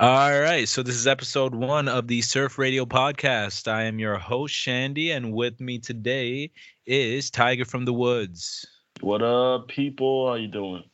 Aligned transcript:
All 0.00 0.40
right, 0.40 0.68
so 0.68 0.84
this 0.84 0.94
is 0.94 1.08
episode 1.08 1.56
one 1.56 1.88
of 1.88 2.06
the 2.06 2.22
Surf 2.22 2.56
Radio 2.56 2.86
podcast. 2.86 3.66
I 3.66 3.82
am 3.82 3.98
your 3.98 4.16
host, 4.16 4.54
Shandy, 4.54 5.10
and 5.10 5.32
with 5.32 5.58
me 5.58 5.80
today 5.80 6.52
is 6.86 7.32
Tiger 7.32 7.64
from 7.64 7.84
the 7.84 7.92
Woods. 7.92 8.64
What 9.00 9.22
up, 9.22 9.66
people? 9.66 10.28
How 10.28 10.34
you 10.34 10.46
doing? 10.46 10.84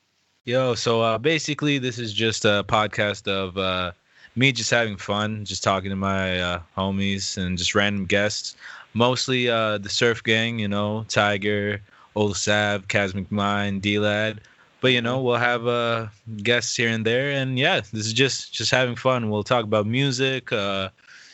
Yo, 0.47 0.75
so 0.75 1.03
uh, 1.03 1.19
basically, 1.19 1.77
this 1.77 1.99
is 1.99 2.15
just 2.15 2.47
a 2.47 2.65
podcast 2.67 3.29
of 3.29 3.59
uh, 3.59 3.93
me 4.37 4.53
just 4.53 4.71
having 4.71 4.97
fun, 4.97 5.45
just 5.45 5.63
talking 5.63 5.91
to 5.91 5.97
my 5.97 6.41
uh, 6.41 6.61
homies 6.75 7.37
and 7.37 7.59
just 7.59 7.75
random 7.75 8.07
guests. 8.07 8.57
Mostly 8.95 9.51
uh, 9.51 9.77
the 9.77 9.91
Surf 9.91 10.23
Gang, 10.23 10.59
you 10.59 10.69
know, 10.69 11.05
Tiger, 11.09 11.83
Old 12.15 12.39
Sav, 12.39 12.89
Kaz 12.89 13.13
McMine, 13.13 13.83
D 13.83 13.99
Lad 13.99 14.41
but 14.85 14.93
you 14.93 15.01
know 15.01 15.19
we'll 15.23 15.37
have 15.37 15.67
uh 15.67 16.09
guests 16.43 16.77
here 16.77 16.91
and 16.91 17.07
there. 17.07 17.31
And 17.31 17.59
yeah 17.59 17.81
this 17.81 18.05
is 18.05 18.13
just 18.13 18.53
just 18.53 18.71
having 18.71 18.97
fun. 18.97 19.31
We'll 19.31 19.43
talk 19.43 19.65
about 19.65 19.87
music 19.87 20.53
uh 20.53 20.91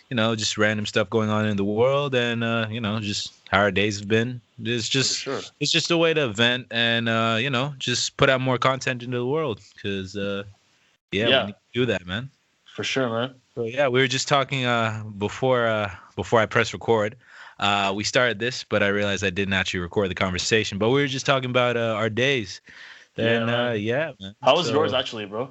you 0.08 0.14
know 0.14 0.36
just 0.36 0.56
random 0.56 0.86
stuff 0.86 1.10
going 1.10 1.30
on 1.30 1.46
in 1.46 1.56
the 1.56 1.64
world. 1.64 2.14
And 2.14 2.44
uh 2.44 2.68
you 2.70 2.80
know 2.80 3.00
just 3.00 3.32
how 3.50 3.58
our 3.58 3.72
days 3.72 3.98
have 3.98 4.06
been. 4.06 4.40
It's 4.62 4.88
just 4.88 5.18
sure. 5.18 5.40
it's 5.58 5.72
just 5.72 5.90
a 5.90 5.96
way 5.96 6.14
to 6.14 6.28
vent 6.28 6.68
and 6.70 7.08
uh 7.08 7.38
you 7.40 7.50
know 7.50 7.74
just 7.80 8.16
put 8.18 8.30
out 8.30 8.40
more 8.40 8.56
content 8.56 9.02
into 9.02 9.18
the 9.18 9.26
world. 9.26 9.60
Because 9.74 10.16
uh 10.16 10.44
yeah, 11.10 11.26
Yeah. 11.26 11.40
we 11.40 11.46
need 11.46 11.58
to 11.74 11.80
do 11.80 11.86
that 11.86 12.06
man. 12.06 12.30
For 12.76 12.84
sure, 12.84 13.08
man. 13.10 13.34
so 13.56 13.64
yeah 13.64 13.88
we 13.88 13.98
were 13.98 14.12
just 14.16 14.28
talking 14.28 14.64
uh 14.64 15.02
before 15.18 15.66
uh 15.66 15.90
before 16.14 16.38
i 16.38 16.46
press 16.46 16.72
record. 16.72 17.16
Uh 17.58 17.92
we 17.96 18.04
started 18.04 18.38
this 18.38 18.62
but 18.62 18.80
i 18.84 18.88
realized 18.98 19.24
i 19.24 19.30
didn't 19.30 19.54
actually 19.54 19.80
record 19.80 20.08
the 20.08 20.14
conversation. 20.26 20.78
But 20.78 20.90
we 20.90 21.00
were 21.02 21.08
just 21.18 21.26
talking 21.26 21.50
about 21.50 21.76
uh, 21.76 21.98
our 22.00 22.08
days 22.08 22.60
Yeah, 23.20 23.36
and 23.36 23.46
man. 23.46 23.68
uh 23.68 23.72
yeah 23.72 24.12
man. 24.20 24.34
How 24.42 24.56
was 24.56 24.66
So- 24.66 24.72
yours 24.74 24.92
actually, 24.92 25.26
bro? 25.26 25.50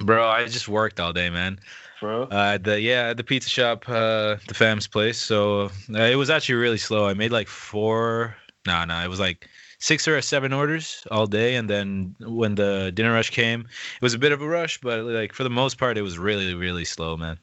Bro, 0.00 0.28
I 0.28 0.44
just 0.46 0.68
worked 0.68 1.00
all 1.00 1.12
day, 1.12 1.28
man. 1.28 1.58
Bro? 2.00 2.24
Uh, 2.30 2.56
the 2.58 2.80
yeah, 2.80 3.12
the 3.14 3.24
pizza 3.24 3.48
shop, 3.50 3.88
uh, 3.88 4.36
the 4.46 4.54
fam's 4.54 4.86
place. 4.86 5.18
So 5.18 5.70
uh, 5.92 6.02
it 6.02 6.14
was 6.14 6.30
actually 6.30 6.54
really 6.54 6.78
slow. 6.78 7.08
I 7.08 7.14
made 7.14 7.32
like 7.32 7.48
four. 7.48 8.36
No, 8.64 8.84
no, 8.84 9.02
it 9.02 9.08
was 9.08 9.18
like 9.18 9.48
six 9.80 10.06
or 10.06 10.20
seven 10.22 10.52
orders 10.52 11.04
all 11.10 11.26
day, 11.26 11.56
and 11.56 11.68
then 11.68 12.14
when 12.20 12.54
the 12.54 12.92
dinner 12.94 13.12
rush 13.12 13.30
came, 13.30 13.62
it 13.62 14.02
was 14.02 14.14
a 14.14 14.18
bit 14.18 14.30
of 14.30 14.40
a 14.40 14.46
rush, 14.46 14.80
but 14.80 15.02
like 15.02 15.32
for 15.32 15.42
the 15.42 15.50
most 15.50 15.78
part, 15.78 15.98
it 15.98 16.02
was 16.02 16.16
really, 16.16 16.54
really 16.54 16.84
slow, 16.84 17.16
man. 17.16 17.36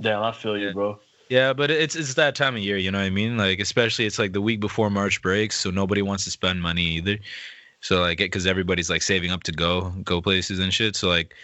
Damn, 0.00 0.22
I 0.22 0.32
feel 0.32 0.56
you, 0.56 0.68
Yeah. 0.68 0.72
bro. 0.72 1.00
Yeah, 1.28 1.52
but 1.52 1.70
it's 1.70 1.94
it's 1.96 2.14
that 2.14 2.34
time 2.34 2.56
of 2.56 2.62
year, 2.62 2.78
you 2.78 2.90
know 2.90 2.98
what 2.98 3.04
I 3.04 3.10
mean? 3.10 3.36
Like 3.36 3.60
especially 3.60 4.06
it's 4.06 4.18
like 4.18 4.32
the 4.32 4.40
week 4.40 4.60
before 4.60 4.88
March 4.88 5.20
breaks, 5.20 5.56
so 5.60 5.70
nobody 5.70 6.00
wants 6.00 6.24
to 6.24 6.30
spend 6.30 6.62
money 6.62 6.84
either. 6.96 7.18
So 7.80 8.00
like 8.00 8.18
because 8.18 8.46
everybody's 8.46 8.90
like 8.90 9.02
saving 9.02 9.30
up 9.30 9.42
to 9.44 9.52
go 9.52 9.90
go 10.04 10.20
places 10.20 10.58
and 10.58 10.72
shit. 10.72 10.96
So 10.96 11.08
like 11.08 11.34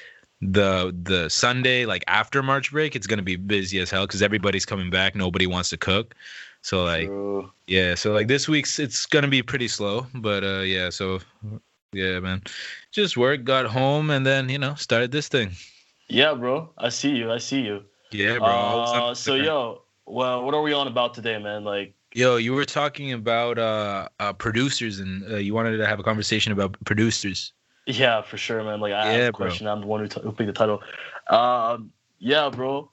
the 0.40 0.94
the 1.02 1.28
Sunday 1.28 1.86
like 1.86 2.04
after 2.08 2.42
March 2.42 2.72
break, 2.72 2.96
it's 2.96 3.06
gonna 3.06 3.22
be 3.22 3.36
busy 3.36 3.78
as 3.78 3.90
hell 3.90 4.06
because 4.06 4.22
everybody's 4.22 4.66
coming 4.66 4.90
back. 4.90 5.14
Nobody 5.14 5.46
wants 5.46 5.70
to 5.70 5.76
cook. 5.76 6.14
So 6.62 6.84
like 6.84 7.06
True. 7.06 7.50
yeah, 7.66 7.94
so 7.94 8.12
like 8.12 8.28
this 8.28 8.48
week's 8.48 8.78
it's 8.78 9.06
gonna 9.06 9.28
be 9.28 9.42
pretty 9.42 9.68
slow, 9.68 10.06
but 10.14 10.42
uh 10.42 10.60
yeah, 10.60 10.90
so 10.90 11.20
yeah, 11.92 12.18
man, 12.18 12.42
just 12.90 13.16
work, 13.16 13.44
got 13.44 13.66
home, 13.66 14.10
and 14.10 14.26
then 14.26 14.48
you 14.48 14.58
know 14.58 14.74
started 14.74 15.12
this 15.12 15.28
thing. 15.28 15.52
Yeah, 16.08 16.34
bro. 16.34 16.70
I 16.78 16.88
see 16.88 17.10
you. 17.10 17.32
I 17.32 17.38
see 17.38 17.60
you. 17.60 17.84
Yeah, 18.10 18.38
bro. 18.38 18.46
Uh, 18.46 19.14
so 19.14 19.34
yo, 19.34 19.82
well, 20.06 20.44
what 20.44 20.54
are 20.54 20.62
we 20.62 20.72
on 20.72 20.86
about 20.86 21.14
today, 21.14 21.38
man? 21.38 21.64
Like, 21.64 21.94
Yo, 22.14 22.36
you 22.36 22.52
were 22.54 22.64
talking 22.64 23.12
about 23.12 23.58
uh, 23.58 24.08
uh 24.20 24.32
producers, 24.32 25.00
and 25.00 25.24
uh, 25.32 25.36
you 25.36 25.52
wanted 25.52 25.76
to 25.76 25.86
have 25.86 25.98
a 25.98 26.02
conversation 26.02 26.52
about 26.52 26.76
producers. 26.84 27.52
yeah, 27.86 28.22
for 28.22 28.36
sure, 28.36 28.62
man. 28.62 28.80
Like, 28.80 28.92
I 28.92 29.04
Yeah, 29.04 29.12
have 29.18 29.28
a 29.28 29.32
bro. 29.32 29.46
question. 29.48 29.66
I'm 29.66 29.80
the 29.80 29.86
one 29.86 30.00
who, 30.00 30.08
t- 30.08 30.20
who 30.22 30.32
picked 30.32 30.46
the 30.46 30.52
title. 30.52 30.82
Um, 31.28 31.92
yeah, 32.18 32.48
bro. 32.50 32.90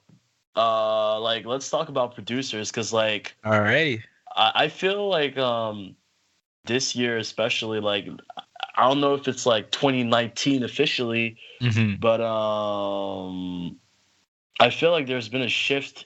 Uh, 0.56 1.20
like, 1.20 1.46
let's 1.46 1.70
talk 1.70 1.88
about 1.90 2.16
producers, 2.16 2.72
cause 2.72 2.92
like, 2.92 3.36
Alrighty. 3.46 4.02
I, 4.36 4.52
I 4.56 4.68
feel 4.70 5.08
like 5.08 5.38
um, 5.38 5.96
this 6.66 6.96
year 6.96 7.18
especially, 7.18 7.80
like, 7.80 8.08
I 8.76 8.88
don't 8.90 9.02
know 9.02 9.14
if 9.14 9.28
it's 9.28 9.46
like 9.46 9.72
2019 9.72 10.64
officially, 10.64 11.38
Mm-hmm. 11.62 11.96
but 12.02 12.20
um 12.22 13.78
i 14.60 14.70
feel 14.70 14.92
like 14.92 15.08
there's 15.08 15.30
been 15.30 15.42
a 15.44 15.48
shift 15.50 16.06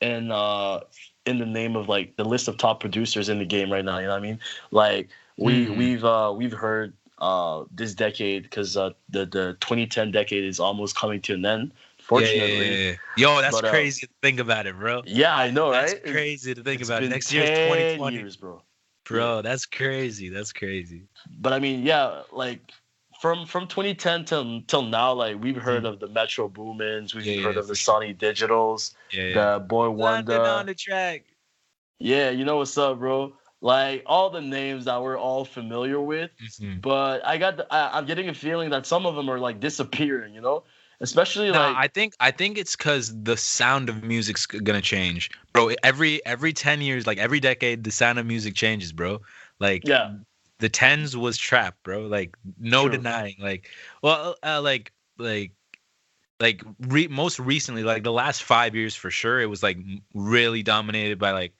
in 0.00 0.30
uh 0.30 0.80
in 1.26 1.38
the 1.38 1.46
name 1.46 1.76
of 1.76 1.88
like 1.88 2.16
the 2.16 2.24
list 2.24 2.48
of 2.48 2.56
top 2.56 2.80
producers 2.80 3.28
in 3.28 3.38
the 3.38 3.44
game 3.44 3.72
right 3.72 3.84
now 3.84 3.98
you 3.98 4.04
know 4.06 4.10
what 4.12 4.18
i 4.18 4.20
mean 4.20 4.38
like 4.70 5.08
we 5.36 5.66
Mhm. 5.66 5.76
we've 5.76 6.04
uh 6.04 6.32
we've 6.36 6.52
heard 6.52 6.92
uh 7.18 7.64
this 7.70 7.94
decade 7.94 8.42
because 8.44 8.76
uh 8.76 8.90
the 9.08 9.24
the 9.26 9.56
2010 9.60 10.10
decade 10.10 10.44
is 10.44 10.60
almost 10.60 10.96
coming 10.96 11.20
to 11.22 11.34
an 11.34 11.44
end 11.46 11.72
fortunately 11.98 12.68
yeah, 12.84 12.94
Yo, 13.16 13.40
that's 13.40 13.56
But, 13.56 13.64
uh, 13.66 13.70
crazy 13.70 14.06
to 14.06 14.12
think 14.20 14.40
about 14.40 14.66
it, 14.66 14.76
bro. 14.76 15.02
Yeah, 15.06 15.36
I 15.36 15.50
know 15.50 15.70
That's 15.70 15.94
right 15.94 16.02
crazy 16.04 16.54
to 16.54 16.62
think 16.62 16.80
It's 16.80 16.88
about 16.90 17.02
it. 17.04 17.08
Next 17.10 17.32
year's 17.32 17.48
10 17.50 17.64
2020, 17.64 18.16
years 18.16 18.36
bro 18.36 18.62
bro. 19.04 19.42
That's 19.42 19.66
crazy. 19.66 20.28
That's 20.28 20.52
crazy. 20.52 21.02
but 21.40 21.52
i 21.52 21.58
mean 21.58 21.82
yeah 21.82 22.22
like 22.32 22.60
from 23.24 23.46
from 23.46 23.66
2010 23.66 24.26
till 24.26 24.60
till 24.66 24.82
now 24.82 25.14
like 25.14 25.42
we've 25.42 25.56
heard 25.56 25.86
of 25.86 25.98
the 25.98 26.06
metro 26.08 26.46
boomins 26.46 27.14
we've. 27.14 27.24
Yeah, 27.24 27.42
heard 27.42 27.54
yeah, 27.54 27.60
of 27.60 27.68
the 27.68 27.72
for 27.72 27.74
sure. 27.74 27.94
Sonny 27.94 28.12
Digitals 28.12 28.92
Yeah. 29.12 29.22
yeah. 29.22 29.54
the 29.54 29.60
boy 29.60 29.88
London 29.88 30.36
wonder 30.36 30.40
on 30.42 30.66
the 30.66 30.74
track. 30.74 31.24
Yeah, 31.98 32.28
you 32.28 32.44
know 32.44 32.58
what's 32.58 32.76
up, 32.76 32.98
bro. 32.98 33.32
Like 33.62 34.02
all 34.04 34.28
the 34.28 34.42
names 34.42 34.84
that 34.84 35.02
we're 35.02 35.16
all 35.16 35.46
familiar 35.46 35.98
with, 36.02 36.32
Mhm. 36.38 36.82
but 36.82 37.24
I 37.24 37.38
got 37.38 37.56
the, 37.56 37.66
I, 37.72 37.96
I'm 37.96 38.04
getting 38.04 38.28
a 38.28 38.34
feeling 38.34 38.68
that 38.70 38.84
some 38.84 39.06
of 39.06 39.14
them 39.14 39.30
are 39.30 39.38
like 39.38 39.58
disappearing. 39.58 40.34
You 40.34 40.42
know, 40.42 40.64
especially 41.00 41.50
No, 41.50 41.60
like 41.60 41.76
I 41.78 41.88
think 41.88 42.12
I 42.20 42.30
think 42.30 42.58
it's 42.58 42.76
because 42.76 43.22
the 43.22 43.38
sound 43.38 43.88
of 43.88 44.04
music's 44.04 44.44
gonna 44.44 44.82
change, 44.82 45.30
bro. 45.54 45.70
Every 45.82 46.20
every 46.26 46.52
ten 46.52 46.82
years, 46.82 47.06
like 47.06 47.16
every 47.16 47.40
decade, 47.40 47.84
the 47.84 47.90
sound 47.90 48.18
of 48.18 48.26
music 48.26 48.54
changes, 48.54 48.92
bro. 48.92 49.22
Like 49.60 49.88
yeah, 49.88 50.16
the 50.64 50.68
tens 50.70 51.14
was 51.14 51.36
trap, 51.36 51.76
bro. 51.82 52.06
Like 52.06 52.38
no 52.58 52.88
denying. 52.88 53.36
Like 53.38 53.68
well, 54.00 54.34
uh, 54.42 54.62
like 54.62 54.92
like 55.18 55.52
like 56.40 56.62
re- 56.80 57.06
most 57.06 57.38
recently, 57.38 57.82
like 57.82 58.02
the 58.02 58.10
last 58.10 58.42
five 58.42 58.74
years 58.74 58.96
for 58.96 59.10
sure, 59.10 59.42
it 59.42 59.50
was 59.50 59.62
like 59.62 59.76
really 60.14 60.62
dominated 60.62 61.18
by 61.18 61.32
like 61.32 61.52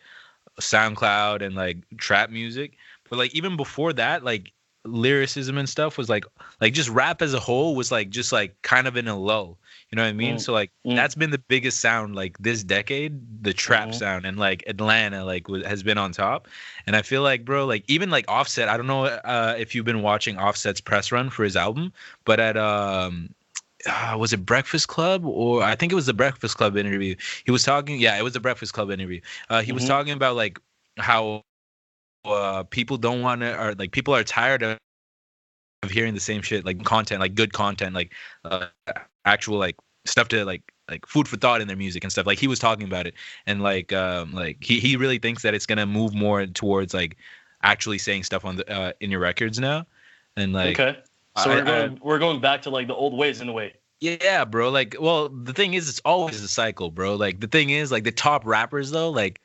SoundCloud 0.59 1.43
and 1.43 1.54
like 1.54 1.76
trap 1.98 2.31
music. 2.31 2.78
But 3.10 3.19
like 3.19 3.34
even 3.34 3.59
before 3.59 3.93
that, 3.93 4.25
like 4.25 4.53
lyricism 4.87 5.59
and 5.59 5.69
stuff 5.69 5.98
was 5.98 6.09
like 6.09 6.25
like 6.62 6.72
just 6.72 6.88
rap 6.88 7.20
as 7.20 7.34
a 7.34 7.41
whole 7.41 7.76
was 7.76 7.93
like 7.93 8.09
just 8.09 8.32
like 8.32 8.56
kind 8.62 8.87
of 8.88 8.97
in 8.97 9.06
a 9.06 9.19
low. 9.19 9.59
You 9.90 9.96
know 9.96 10.02
what 10.02 10.08
I 10.08 10.12
mean? 10.12 10.38
Mm, 10.38 10.40
So 10.40 10.52
like 10.52 10.70
mm. 10.86 10.94
that's 10.96 11.14
been 11.14 11.30
the 11.30 11.38
biggest 11.48 11.80
sound 11.80 12.14
like 12.16 12.36
this 12.38 12.64
decade, 12.64 13.42
the 13.42 13.52
trap 13.52 13.90
Mhm. 13.90 13.94
sound, 13.94 14.24
and 14.26 14.38
like 14.38 14.64
Atlanta 14.66 15.24
like 15.24 15.48
was, 15.48 15.64
has 15.66 15.82
been 15.82 15.98
on 15.98 16.12
top. 16.12 16.48
And 16.86 16.96
I 16.96 17.02
feel 17.02 17.22
like, 17.22 17.44
bro, 17.44 17.64
like 17.66 17.84
even 17.88 18.10
like 18.10 18.24
Offset, 18.28 18.68
I 18.68 18.76
don't 18.76 18.86
know 18.86 19.04
uh, 19.06 19.54
if 19.58 19.74
you've 19.74 19.84
been 19.84 20.02
watching 20.02 20.38
Offset's 20.38 20.80
press 20.80 21.12
run 21.12 21.30
for 21.30 21.44
his 21.44 21.56
album, 21.56 21.92
but 22.24 22.40
at 22.40 22.56
um, 22.56 23.30
uh, 23.86 24.16
was 24.18 24.32
it 24.32 24.44
Breakfast 24.46 24.88
Club 24.88 25.24
or 25.26 25.62
I 25.62 25.74
think 25.76 25.92
it 25.92 25.96
was 25.96 26.06
the 26.06 26.14
Breakfast 26.14 26.56
Club 26.56 26.76
interview. 26.76 27.16
He 27.44 27.50
was 27.52 27.62
talking, 27.64 27.98
yeah, 28.00 28.18
it 28.18 28.22
was 28.22 28.32
the 28.34 28.40
Breakfast 28.40 28.72
Club 28.72 28.90
interview. 28.90 29.20
Uh, 29.50 29.62
he 29.62 29.72
was 29.72 29.84
Mhm. 29.84 29.88
talking 29.88 30.12
about 30.14 30.36
like 30.36 30.58
how 30.98 31.42
uh 32.24 32.64
people 32.64 32.96
don't 32.96 33.22
want 33.22 33.40
to, 33.42 33.60
or 33.60 33.74
like 33.74 33.92
people 33.92 34.14
are 34.14 34.24
tired 34.24 34.62
of 34.62 34.78
of 35.82 35.90
hearing 35.90 36.14
the 36.14 36.20
same 36.20 36.42
shit, 36.42 36.64
like 36.64 36.82
content, 36.84 37.20
like 37.20 37.34
good 37.34 37.52
content, 37.52 37.94
like 37.94 38.12
uh, 38.44 38.66
actual 39.24 39.58
like 39.58 39.76
stuff 40.04 40.28
to 40.28 40.44
like 40.44 40.62
like 40.90 41.06
food 41.06 41.26
for 41.26 41.36
thought 41.36 41.60
in 41.60 41.68
their 41.68 41.76
music 41.76 42.04
and 42.04 42.12
stuff. 42.12 42.26
Like 42.26 42.38
he 42.38 42.46
was 42.46 42.58
talking 42.58 42.86
about 42.86 43.06
it, 43.06 43.14
and 43.46 43.62
like 43.62 43.92
um 43.92 44.32
like 44.32 44.62
he 44.62 44.80
he 44.80 44.96
really 44.96 45.18
thinks 45.18 45.42
that 45.42 45.54
it's 45.54 45.66
gonna 45.66 45.86
move 45.86 46.14
more 46.14 46.46
towards 46.46 46.92
like 46.94 47.16
actually 47.62 47.98
saying 47.98 48.22
stuff 48.24 48.44
on 48.44 48.56
the 48.56 48.70
uh, 48.70 48.92
in 49.00 49.10
your 49.10 49.20
records 49.20 49.58
now, 49.58 49.86
and 50.36 50.52
like 50.52 50.78
okay. 50.78 50.98
So 51.36 51.50
I- 51.50 51.54
we're 51.56 51.64
going 51.64 51.98
we're 52.02 52.18
going 52.18 52.40
back 52.40 52.62
to 52.62 52.70
like 52.70 52.86
the 52.86 52.94
old 52.94 53.16
ways 53.16 53.40
in 53.40 53.48
a 53.48 53.52
way. 53.52 53.74
yeah, 54.00 54.44
bro. 54.44 54.68
Like, 54.68 54.96
well, 55.00 55.30
the 55.30 55.52
thing 55.54 55.74
is, 55.74 55.88
it's 55.88 56.00
always 56.04 56.42
a 56.42 56.48
cycle, 56.48 56.90
bro. 56.90 57.14
Like, 57.16 57.40
the 57.40 57.46
thing 57.46 57.70
is, 57.70 57.90
like, 57.90 58.04
the 58.04 58.12
top 58.12 58.44
rappers 58.44 58.90
though, 58.90 59.08
like, 59.10 59.40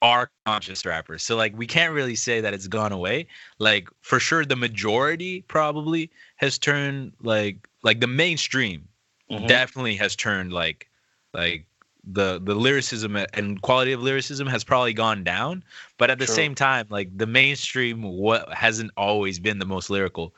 are 0.00 0.30
conscious 0.46 0.86
rappers. 0.86 1.22
So 1.22 1.36
like, 1.36 1.56
we 1.56 1.66
can't 1.66 1.92
really 1.92 2.14
say 2.14 2.40
that 2.40 2.54
it's 2.54 2.66
gone 2.66 2.92
away. 2.92 3.26
Like, 3.58 3.88
for 4.00 4.18
sure, 4.18 4.44
the 4.46 4.56
majority 4.56 5.42
probably 5.42 6.10
has 6.36 6.58
turned 6.58 7.12
like, 7.22 7.68
like 7.82 8.00
the 8.00 8.06
mainstream 8.06 8.88
Mhm. 9.30 9.46
definitely 9.46 9.96
has 9.96 10.16
turned 10.16 10.52
like, 10.52 10.88
like 11.34 11.66
the 12.04 12.40
the 12.42 12.54
lyricism 12.54 13.16
and 13.34 13.60
quality 13.62 13.92
of 13.92 14.02
lyricism 14.02 14.46
has 14.48 14.64
probably 14.64 14.92
gone 14.94 15.24
down. 15.24 15.64
But 15.98 16.10
at 16.10 16.18
the 16.18 16.26
same 16.26 16.54
time, 16.54 16.86
like 16.90 17.16
the 17.16 17.26
mainstream, 17.26 18.02
what 18.02 18.52
hasn't 18.54 18.90
always 18.96 19.38
been 19.38 19.58
the 19.58 19.66
most 19.66 19.90
lyrical. 19.90 20.34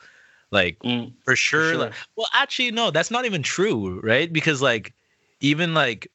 Like 0.51 0.79
Mm, 0.83 1.13
for 1.23 1.35
sure. 1.35 1.61
sure. 1.63 1.79
Like, 1.79 1.93
well, 2.15 2.27
actually, 2.33 2.71
no, 2.71 2.91
that's 2.91 3.11
not 3.11 3.25
even 3.25 3.43
true, 3.43 3.99
right? 4.01 4.31
Because 4.31 4.61
like, 4.61 4.93
even 5.41 5.73
like, 5.73 6.07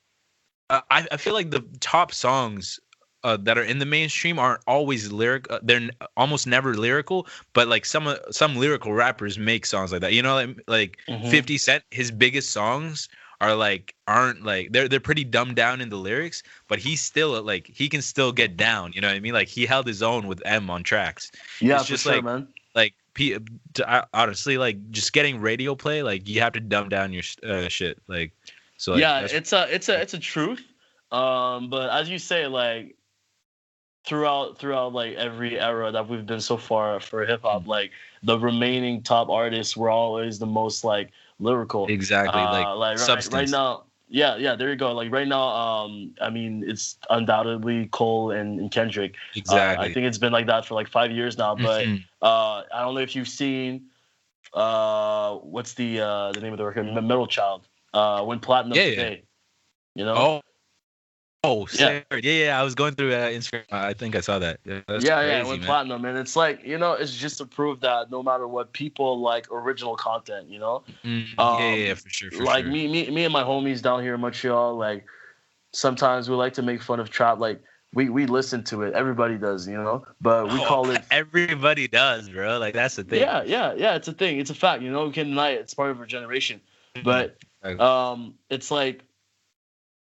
I 0.70 1.06
I 1.12 1.16
feel 1.16 1.34
like 1.34 1.50
the 1.50 1.62
top 1.80 2.12
songs 2.12 2.80
uh, 3.28 3.36
that 3.46 3.56
are 3.58 3.62
in 3.72 3.78
the 3.78 3.86
mainstream 3.86 4.38
aren't 4.38 4.62
always 4.66 5.12
lyric. 5.12 5.44
Uh, 5.50 5.58
they're 5.62 5.76
n- 5.86 5.90
almost 6.16 6.46
never 6.46 6.74
lyrical, 6.74 7.26
but 7.52 7.68
like 7.68 7.84
some 7.84 8.06
uh, 8.06 8.16
some 8.30 8.56
lyrical 8.56 8.92
rappers 8.92 9.38
make 9.38 9.66
songs 9.66 9.92
like 9.92 10.00
that. 10.00 10.12
You 10.12 10.22
know, 10.22 10.34
like, 10.34 10.60
like 10.66 10.98
Mhm. 11.08 11.30
Fifty 11.30 11.58
Cent, 11.58 11.84
his 11.90 12.10
biggest 12.10 12.50
songs 12.50 13.08
are 13.40 13.54
like 13.54 13.94
aren't 14.06 14.44
like 14.44 14.72
they're 14.72 14.88
they're 14.88 14.98
pretty 15.08 15.24
dumbed 15.24 15.54
down 15.56 15.80
in 15.80 15.88
the 15.90 15.96
lyrics, 16.08 16.42
but 16.68 16.78
he's 16.78 17.00
still 17.00 17.40
like 17.42 17.66
he 17.72 17.88
can 17.88 18.02
still 18.02 18.32
get 18.32 18.56
down. 18.56 18.92
You 18.94 19.00
know 19.00 19.08
what 19.08 19.16
I 19.16 19.20
mean? 19.20 19.34
Like 19.34 19.48
he 19.48 19.66
held 19.66 19.86
his 19.86 20.02
own 20.02 20.26
with 20.26 20.40
M 20.44 20.70
on 20.70 20.82
tracks. 20.82 21.30
Yeah, 21.60 21.76
It's 21.76 21.84
for 21.84 21.88
just 21.90 22.04
sure, 22.04 22.14
like- 22.14 22.24
man. 22.24 22.48
Like 22.74 22.94
P, 23.14 23.36
to- 23.74 23.90
I- 23.90 24.04
honestly, 24.14 24.58
like 24.58 24.76
just 24.90 25.12
getting 25.12 25.40
radio 25.40 25.74
play, 25.74 26.02
like 26.02 26.28
you 26.28 26.40
have 26.40 26.52
to 26.52 26.60
dumb 26.60 26.88
down 26.88 27.12
your 27.12 27.24
uh, 27.46 27.68
shit. 27.68 27.98
Like 28.06 28.30
so. 28.76 28.92
Like, 28.92 29.00
yeah, 29.00 29.26
it's 29.38 29.52
a 29.52 29.66
it's 29.74 29.88
a 29.88 30.00
it's 30.00 30.14
a 30.14 30.18
truth. 30.18 30.62
Um, 31.10 31.70
but 31.70 31.88
as 31.90 32.08
you 32.10 32.18
say, 32.18 32.46
like 32.46 32.94
throughout 34.08 34.58
throughout 34.58 34.92
like 34.94 35.14
every 35.14 35.60
era 35.60 35.92
that 35.92 36.08
we've 36.08 36.24
been 36.26 36.40
so 36.40 36.56
far 36.56 36.98
for 36.98 37.26
hip 37.26 37.42
hop, 37.42 37.64
Mm. 37.64 37.68
like 37.68 37.90
the 38.22 38.38
remaining 38.38 39.02
top 39.02 39.28
artists 39.28 39.76
were 39.76 39.90
always 39.90 40.38
the 40.38 40.46
most 40.46 40.82
like 40.82 41.10
lyrical. 41.38 41.86
exactly 41.88 42.40
Uh, 42.40 42.76
like, 42.76 42.98
like 42.98 43.08
right, 43.08 43.32
right 43.32 43.48
now. 43.48 43.84
Yeah, 44.10 44.36
yeah, 44.36 44.56
there 44.56 44.70
you 44.70 44.76
go. 44.76 44.92
Like 44.92 45.12
right 45.12 45.28
now, 45.28 45.42
um, 45.42 46.14
I 46.18 46.30
mean, 46.30 46.64
it's 46.66 46.96
undoubtedly 47.10 47.88
Cole 47.92 48.30
and, 48.30 48.58
and 48.58 48.70
Kendrick. 48.70 49.12
Uh, 49.36 49.36
exactly. 49.36 49.86
I 49.90 49.92
think 49.92 50.06
it's 50.06 50.16
been 50.16 50.32
like 50.32 50.46
that 50.46 50.64
for 50.64 50.72
like 50.74 50.88
five 50.88 51.10
years 51.12 51.36
now. 51.36 51.54
But 51.54 51.84
Mhm. 51.84 52.04
uh, 52.22 52.62
I 52.72 52.80
don't 52.80 52.94
know 52.94 53.00
if 53.02 53.14
you've 53.14 53.28
seen 53.28 53.84
uh, 54.54 55.34
what's 55.44 55.74
the 55.74 56.00
uh, 56.00 56.32
the 56.32 56.40
name 56.40 56.52
of 56.52 56.58
the 56.58 56.64
record? 56.64 56.86
Middle 56.86 57.26
Child. 57.26 57.68
Uh, 57.92 58.24
when 58.24 58.40
platinum 58.40 58.76
Yeah, 58.78 58.84
yeah. 58.84 58.90
today. 58.90 59.22
You 59.94 60.04
know. 60.06 60.40
Oh. 61.44 61.68
Yeah. 61.72 62.02
yeah. 62.10 62.18
yeah. 62.20 62.60
I 62.60 62.64
was 62.64 62.74
going 62.74 62.94
through 62.94 63.12
uh, 63.14 63.28
Instagram. 63.28 63.62
I 63.70 63.92
think 63.94 64.16
I 64.16 64.20
saw 64.20 64.38
that. 64.40 64.58
Yeah, 64.64 64.80
that's 64.88 65.04
yeah, 65.04 65.16
crazy, 65.16 65.30
yeah, 65.30 65.42
when 65.46 65.58
man. 65.60 65.66
platinum, 65.66 66.04
and 66.04 66.18
it's 66.18 66.34
like 66.36 66.64
you 66.64 66.78
know, 66.78 66.92
it's 66.94 67.14
just 67.14 67.38
to 67.38 67.46
prove 67.46 67.80
that 67.80 68.10
no 68.10 68.22
matter 68.22 68.48
what, 68.48 68.72
people 68.72 69.20
like 69.20 69.46
original 69.52 69.94
content. 69.96 70.48
You 70.48 70.58
know, 70.58 70.82
Mm, 71.04 71.38
Um, 71.38 71.62
yeah, 71.62 71.74
yeah, 71.74 71.94
for 71.94 72.08
sure. 72.08 72.30
For 72.32 72.42
like 72.42 72.64
sure. 72.64 72.72
me, 72.72 72.88
me, 72.88 73.10
me, 73.10 73.24
and 73.24 73.32
my 73.32 73.42
homies 73.42 73.80
down 73.82 74.02
here 74.02 74.14
in 74.14 74.20
Montreal, 74.20 74.76
like 74.76 75.04
sometimes 75.72 76.28
we 76.28 76.34
like 76.36 76.54
to 76.54 76.62
make 76.62 76.82
fun 76.82 76.98
of 76.98 77.08
trap. 77.10 77.38
Like 77.38 77.62
we 77.94 78.08
we 78.08 78.26
listen 78.26 78.64
to 78.64 78.82
it, 78.82 78.94
everybody 78.94 79.38
does, 79.38 79.66
you 79.68 79.76
know, 79.76 80.04
but 80.20 80.52
we 80.52 80.60
Oh, 80.60 80.66
call 80.66 80.90
it. 80.90 81.02
Everybody 81.10 81.88
does, 81.88 82.28
bro. 82.28 82.58
Like 82.58 82.74
that's 82.74 82.96
the 82.96 83.04
thing. 83.04 83.20
Yeah, 83.20 83.42
yeah, 83.44 83.74
yeah. 83.74 83.94
It's 83.94 84.08
a 84.08 84.12
thing. 84.12 84.40
It's 84.40 84.50
a 84.50 84.54
fact. 84.54 84.82
You 84.82 84.90
know, 84.90 85.06
we 85.06 85.12
can 85.12 85.28
deny 85.28 85.50
it. 85.50 85.60
It's 85.60 85.74
part 85.74 85.90
of 85.92 86.00
our 86.00 86.06
generation. 86.06 86.60
Mm-hmm. 86.96 87.04
But 87.04 87.80
um, 87.80 88.34
it's 88.50 88.70
like, 88.70 89.02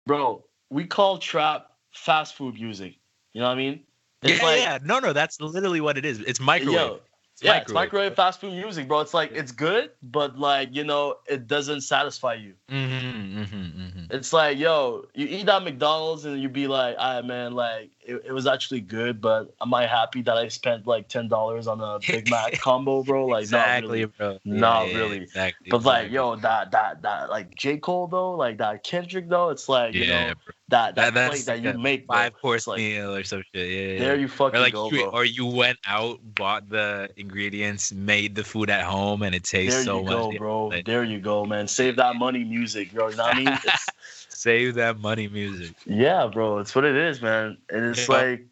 bro, 0.07 0.45
we 0.71 0.87
call 0.87 1.19
trap 1.19 1.71
fast 1.91 2.35
food 2.37 2.55
music. 2.55 2.95
You 3.33 3.41
know 3.41 3.49
what 3.49 3.55
I 3.55 3.57
mean? 3.57 3.81
yeah, 4.23 4.43
like, 4.43 4.61
yeah. 4.61 4.79
No, 4.83 4.99
no, 4.99 5.13
that's 5.13 5.41
literally 5.41 5.81
what 5.81 5.99
it 5.99 6.05
is. 6.05 6.21
It's 6.21 6.41
microwave. 6.41 6.75
yo, 6.75 7.01
It's 7.33 7.43
yeah, 7.43 7.59
it's 7.59 7.73
microwave 7.73 8.15
fast 8.15 8.41
food 8.41 8.53
music, 8.53 8.89
bro. 8.89 9.01
It's 9.01 9.15
like 9.15 9.33
it's 9.33 9.53
good, 9.53 9.91
but 10.03 10.39
like 10.39 10.75
you 10.75 10.85
know, 10.85 11.17
it 11.29 11.47
doesn't 11.47 11.83
satisfy 11.83 12.35
you. 12.35 12.55
Mm-hmm, 12.71 13.41
mm-hmm, 13.41 13.83
mm-hmm. 13.83 14.05
It's 14.11 14.33
like, 14.33 14.59
yo, 14.59 15.07
you 15.15 15.27
eat 15.27 15.49
at 15.49 15.63
McDonald's 15.63 16.25
and 16.25 16.41
you 16.41 16.49
be 16.49 16.67
like, 16.67 16.97
ah, 16.99 17.23
man, 17.23 17.53
like 17.53 17.91
it, 18.11 18.23
it 18.27 18.33
was 18.33 18.47
actually 18.47 18.81
good, 18.81 19.21
but 19.21 19.55
am 19.63 19.73
I 19.73 19.87
happy 19.87 20.23
that 20.23 20.37
I 20.37 20.49
spent 20.49 20.87
like 20.87 21.09
ten 21.09 21.29
dollars 21.29 21.67
on 21.67 21.81
a 21.81 21.99
Big 22.01 22.29
Mac 22.29 22.53
combo, 22.61 23.03
bro? 23.03 23.27
Like, 23.27 23.43
exactly, 23.43 24.01
not 24.05 24.13
really. 24.19 24.39
bro. 24.39 24.39
Not 24.45 24.89
Yeah, 24.89 24.97
really. 24.99 25.17
Exactly. 25.19 25.71
But 25.71 25.85
like, 25.85 26.11
yo, 26.11 26.37
that 26.37 26.73
that 26.73 27.03
that 27.03 27.31
like 27.31 27.55
J 27.55 27.79
Cole 27.79 28.07
though, 28.09 28.33
like 28.33 28.59
that 28.59 28.83
Kendrick 28.85 29.29
though, 29.29 29.51
it's 29.51 29.69
like 29.69 29.95
you 29.95 30.05
yeah, 30.05 30.29
know 30.29 30.35
bro. 30.45 30.53
that 30.69 30.95
that, 30.95 30.95
That- 30.95 31.15
that's 31.15 31.45
plate 31.45 31.47
that 31.47 31.63
you 31.63 31.79
make, 31.79 32.07
bro. 32.07 32.17
five 32.17 32.35
course 32.41 32.67
like, 32.67 32.79
meal 32.79 33.15
or 33.15 33.23
some 33.25 33.43
shit. 33.55 33.69
Yeah, 33.71 33.93
yeah. 33.93 33.99
There 34.01 34.17
you 34.19 34.29
fucking 34.29 34.59
or 34.59 34.63
like 34.63 34.73
go, 34.73 34.91
you, 34.91 35.03
bro. 35.03 35.11
or 35.11 35.25
you 35.25 35.47
went 35.47 35.79
out, 35.87 36.19
bought 36.23 36.69
the 36.69 37.09
ingredients, 37.17 37.93
made 37.93 38.35
the 38.35 38.45
food 38.45 38.71
at 38.71 38.85
home, 38.85 39.23
and 39.23 39.35
it 39.35 39.45
tastes 39.45 39.77
there 39.77 39.85
so 39.85 39.99
you 39.99 40.05
much. 40.05 40.13
go, 40.13 40.31
yeah, 40.33 40.39
bro. 40.39 40.67
like- 40.69 40.85
there 40.85 41.05
you 41.05 41.21
go, 41.21 41.45
man. 41.45 41.69
Save 41.69 41.97
that 41.97 42.17
money, 42.17 42.45
music, 42.45 42.93
bro. 42.93 43.09
You 43.09 43.17
know 43.17 43.25
what 43.25 43.37
I 43.37 43.39
mean? 43.39 43.49
It's, 43.65 43.87
Save 44.41 44.77
that 44.77 44.99
money, 44.99 45.29
music. 45.29 45.75
Yeah, 45.85 46.27
bro, 46.33 46.61
it's 46.61 46.75
what 46.75 46.87
it 46.87 46.97
is, 46.97 47.21
man. 47.21 47.59
And 47.69 47.85
it's 47.85 48.09
Yeah. 48.09 48.17
like, 48.17 48.47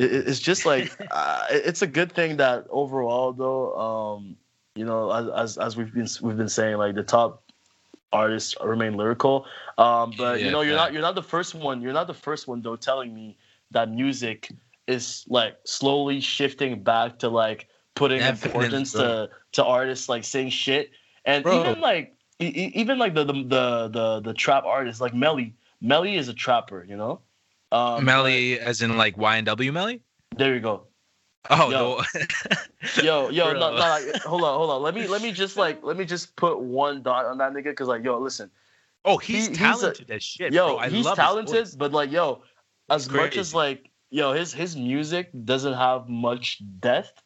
it, 0.00 0.12
it- 0.12 0.26
it's 0.28 0.40
just 0.40 0.66
like, 0.66 0.90
uh, 1.12 1.46
it's 1.48 1.80
a 1.80 1.86
good 1.86 2.10
thing 2.10 2.38
that 2.38 2.66
overall, 2.70 3.32
though, 3.32 3.76
um, 3.78 4.36
you 4.74 4.84
know, 4.84 5.12
as, 5.12 5.28
as 5.28 5.58
as 5.58 5.76
we've 5.76 5.94
been 5.94 6.08
we've 6.22 6.36
been 6.36 6.48
saying, 6.48 6.78
like 6.78 6.96
the 6.96 7.04
top 7.04 7.44
artists 8.12 8.56
remain 8.60 8.94
lyrical. 8.96 9.46
Um, 9.78 10.12
but 10.18 10.40
you 10.40 10.50
know, 10.50 10.62
you're 10.62 10.76
fact. 10.76 10.88
not 10.88 10.92
you're 10.94 11.02
not 11.02 11.14
the 11.14 11.22
first 11.22 11.54
one. 11.54 11.82
You're 11.82 11.92
not 11.92 12.08
the 12.08 12.14
first 12.14 12.48
one 12.48 12.60
though 12.60 12.74
telling 12.74 13.14
me 13.14 13.38
that 13.70 13.88
music 13.88 14.50
is 14.88 15.24
like 15.28 15.56
slowly 15.64 16.20
shifting 16.20 16.82
back 16.82 17.20
to 17.20 17.28
like 17.28 17.68
putting 17.94 18.18
Definitely, 18.18 18.50
importance 18.66 18.92
bro. 18.92 19.02
to 19.02 19.30
to 19.52 19.64
artists 19.64 20.08
like 20.08 20.24
saying 20.24 20.50
shit 20.50 20.90
and 21.24 21.44
Bro. 21.44 21.60
even 21.60 21.80
like 21.80 22.15
even 22.38 22.98
like 22.98 23.14
the 23.14 23.24
the 23.24 23.32
the 23.32 23.88
the, 23.88 24.20
the 24.20 24.34
trap 24.34 24.64
artists 24.64 25.00
like 25.00 25.14
Melly. 25.14 25.54
Melly 25.80 26.16
is 26.16 26.28
a 26.28 26.34
trapper, 26.34 26.84
you 26.88 26.96
know. 26.96 27.20
Um, 27.72 28.04
Melly, 28.04 28.58
as 28.60 28.82
in 28.82 28.96
like 28.96 29.16
Y 29.18 29.36
and 29.36 29.46
W 29.46 29.72
Melly. 29.72 30.00
There 30.36 30.54
you 30.54 30.60
go. 30.60 30.84
Oh 31.50 31.70
Yo. 31.70 31.78
no. 31.78 32.04
Yo, 33.02 33.28
yo, 33.30 33.52
no, 33.52 33.58
no, 33.58 33.76
like, 33.76 34.16
hold 34.22 34.42
on, 34.42 34.56
hold 34.56 34.70
on. 34.70 34.82
Let 34.82 34.94
me 34.94 35.06
let 35.06 35.22
me 35.22 35.32
just 35.32 35.56
like 35.56 35.82
let 35.82 35.96
me 35.96 36.04
just 36.04 36.34
put 36.36 36.60
one 36.60 37.02
dot 37.02 37.24
on 37.24 37.38
that 37.38 37.52
nigga 37.52 37.64
because 37.64 37.88
like 37.88 38.04
yo, 38.04 38.18
listen, 38.18 38.50
oh, 39.04 39.16
he's 39.18 39.46
He- 39.46 39.50
he's 39.50 39.56
a- 39.56 39.60
talented 39.60 40.10
as 40.10 40.22
shit. 40.22 40.52
yo, 40.52 40.78
he's 40.78 41.06
talented, 41.12 41.68
but 41.78 41.92
like 41.92 42.10
yo, 42.12 42.42
as 42.90 43.10
much 43.10 43.36
as 43.36 43.54
like 43.54 43.90
yo, 44.10 44.32
his 44.32 44.52
his 44.52 44.76
music 44.76 45.30
doesn't 45.44 45.74
have 45.74 46.08
much 46.08 46.62
depth, 46.80 47.22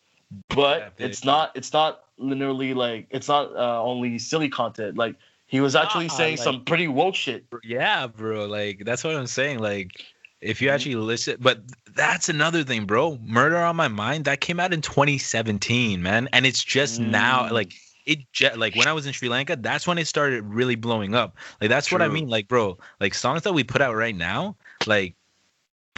but 0.49 0.93
Yeah, 0.99 1.07
it's 1.07 1.25
not 1.25 1.53
it's 1.55 1.73
not 1.73 2.03
linearly 2.21 2.75
like 2.75 3.07
it's 3.11 3.29
not 3.29 3.55
uh, 3.57 3.83
only 3.83 4.19
silly 4.19 4.49
content. 4.49 4.97
Like 4.97 5.17
he 5.47 5.61
was 5.61 5.75
actually 5.75 6.07
Nah, 6.07 6.15
saying 6.15 6.37
like- 6.37 6.45
some 6.45 6.65
pretty 6.65 6.89
woke 6.89 7.15
shit. 7.15 7.45
Yeah, 7.65 8.07
bro. 8.07 8.47
Like 8.47 8.83
that's 8.85 9.03
what 9.05 9.17
I'm 9.17 9.27
saying. 9.27 9.59
Like 9.59 10.05
if 10.41 10.63
you 10.63 10.69
Mhm. 10.69 10.73
actually 10.75 10.95
listen, 10.97 11.37
but 11.41 11.61
that's 11.95 12.29
another 12.29 12.63
thing, 12.65 12.85
bro. 12.87 13.19
Murder 13.23 13.59
on 13.59 13.77
My 13.77 13.89
Mind 13.89 14.25
that 14.25 14.41
came 14.41 14.59
out 14.61 14.73
in 14.73 14.81
2017, 14.81 16.03
man, 16.03 16.29
and 16.33 16.47
it's 16.47 16.63
just 16.65 17.01
now 17.01 17.45
Mm. 17.49 17.51
like 17.53 17.73
it 18.07 18.21
je- 18.33 18.55
like 18.55 18.75
when 18.77 18.87
I 18.89 18.93
was 18.93 19.07
in 19.07 19.13
Sri 19.13 19.29
Lanka, 19.29 19.57
that's 19.57 19.87
when 19.87 19.99
it 19.99 20.07
started 20.07 20.43
really 20.45 20.75
blowing 20.75 21.15
up. 21.15 21.37
Like 21.61 21.69
that's 21.69 21.93
what 21.93 22.01
I 22.01 22.09
mean. 22.09 22.29
Like, 22.29 22.49
bro, 22.49 22.79
like 23.01 23.15
songs 23.15 23.43
that 23.43 23.53
we 23.53 23.63
put 23.65 23.83
out 23.83 23.95
right 23.95 24.17
now, 24.17 24.57
like 24.87 25.15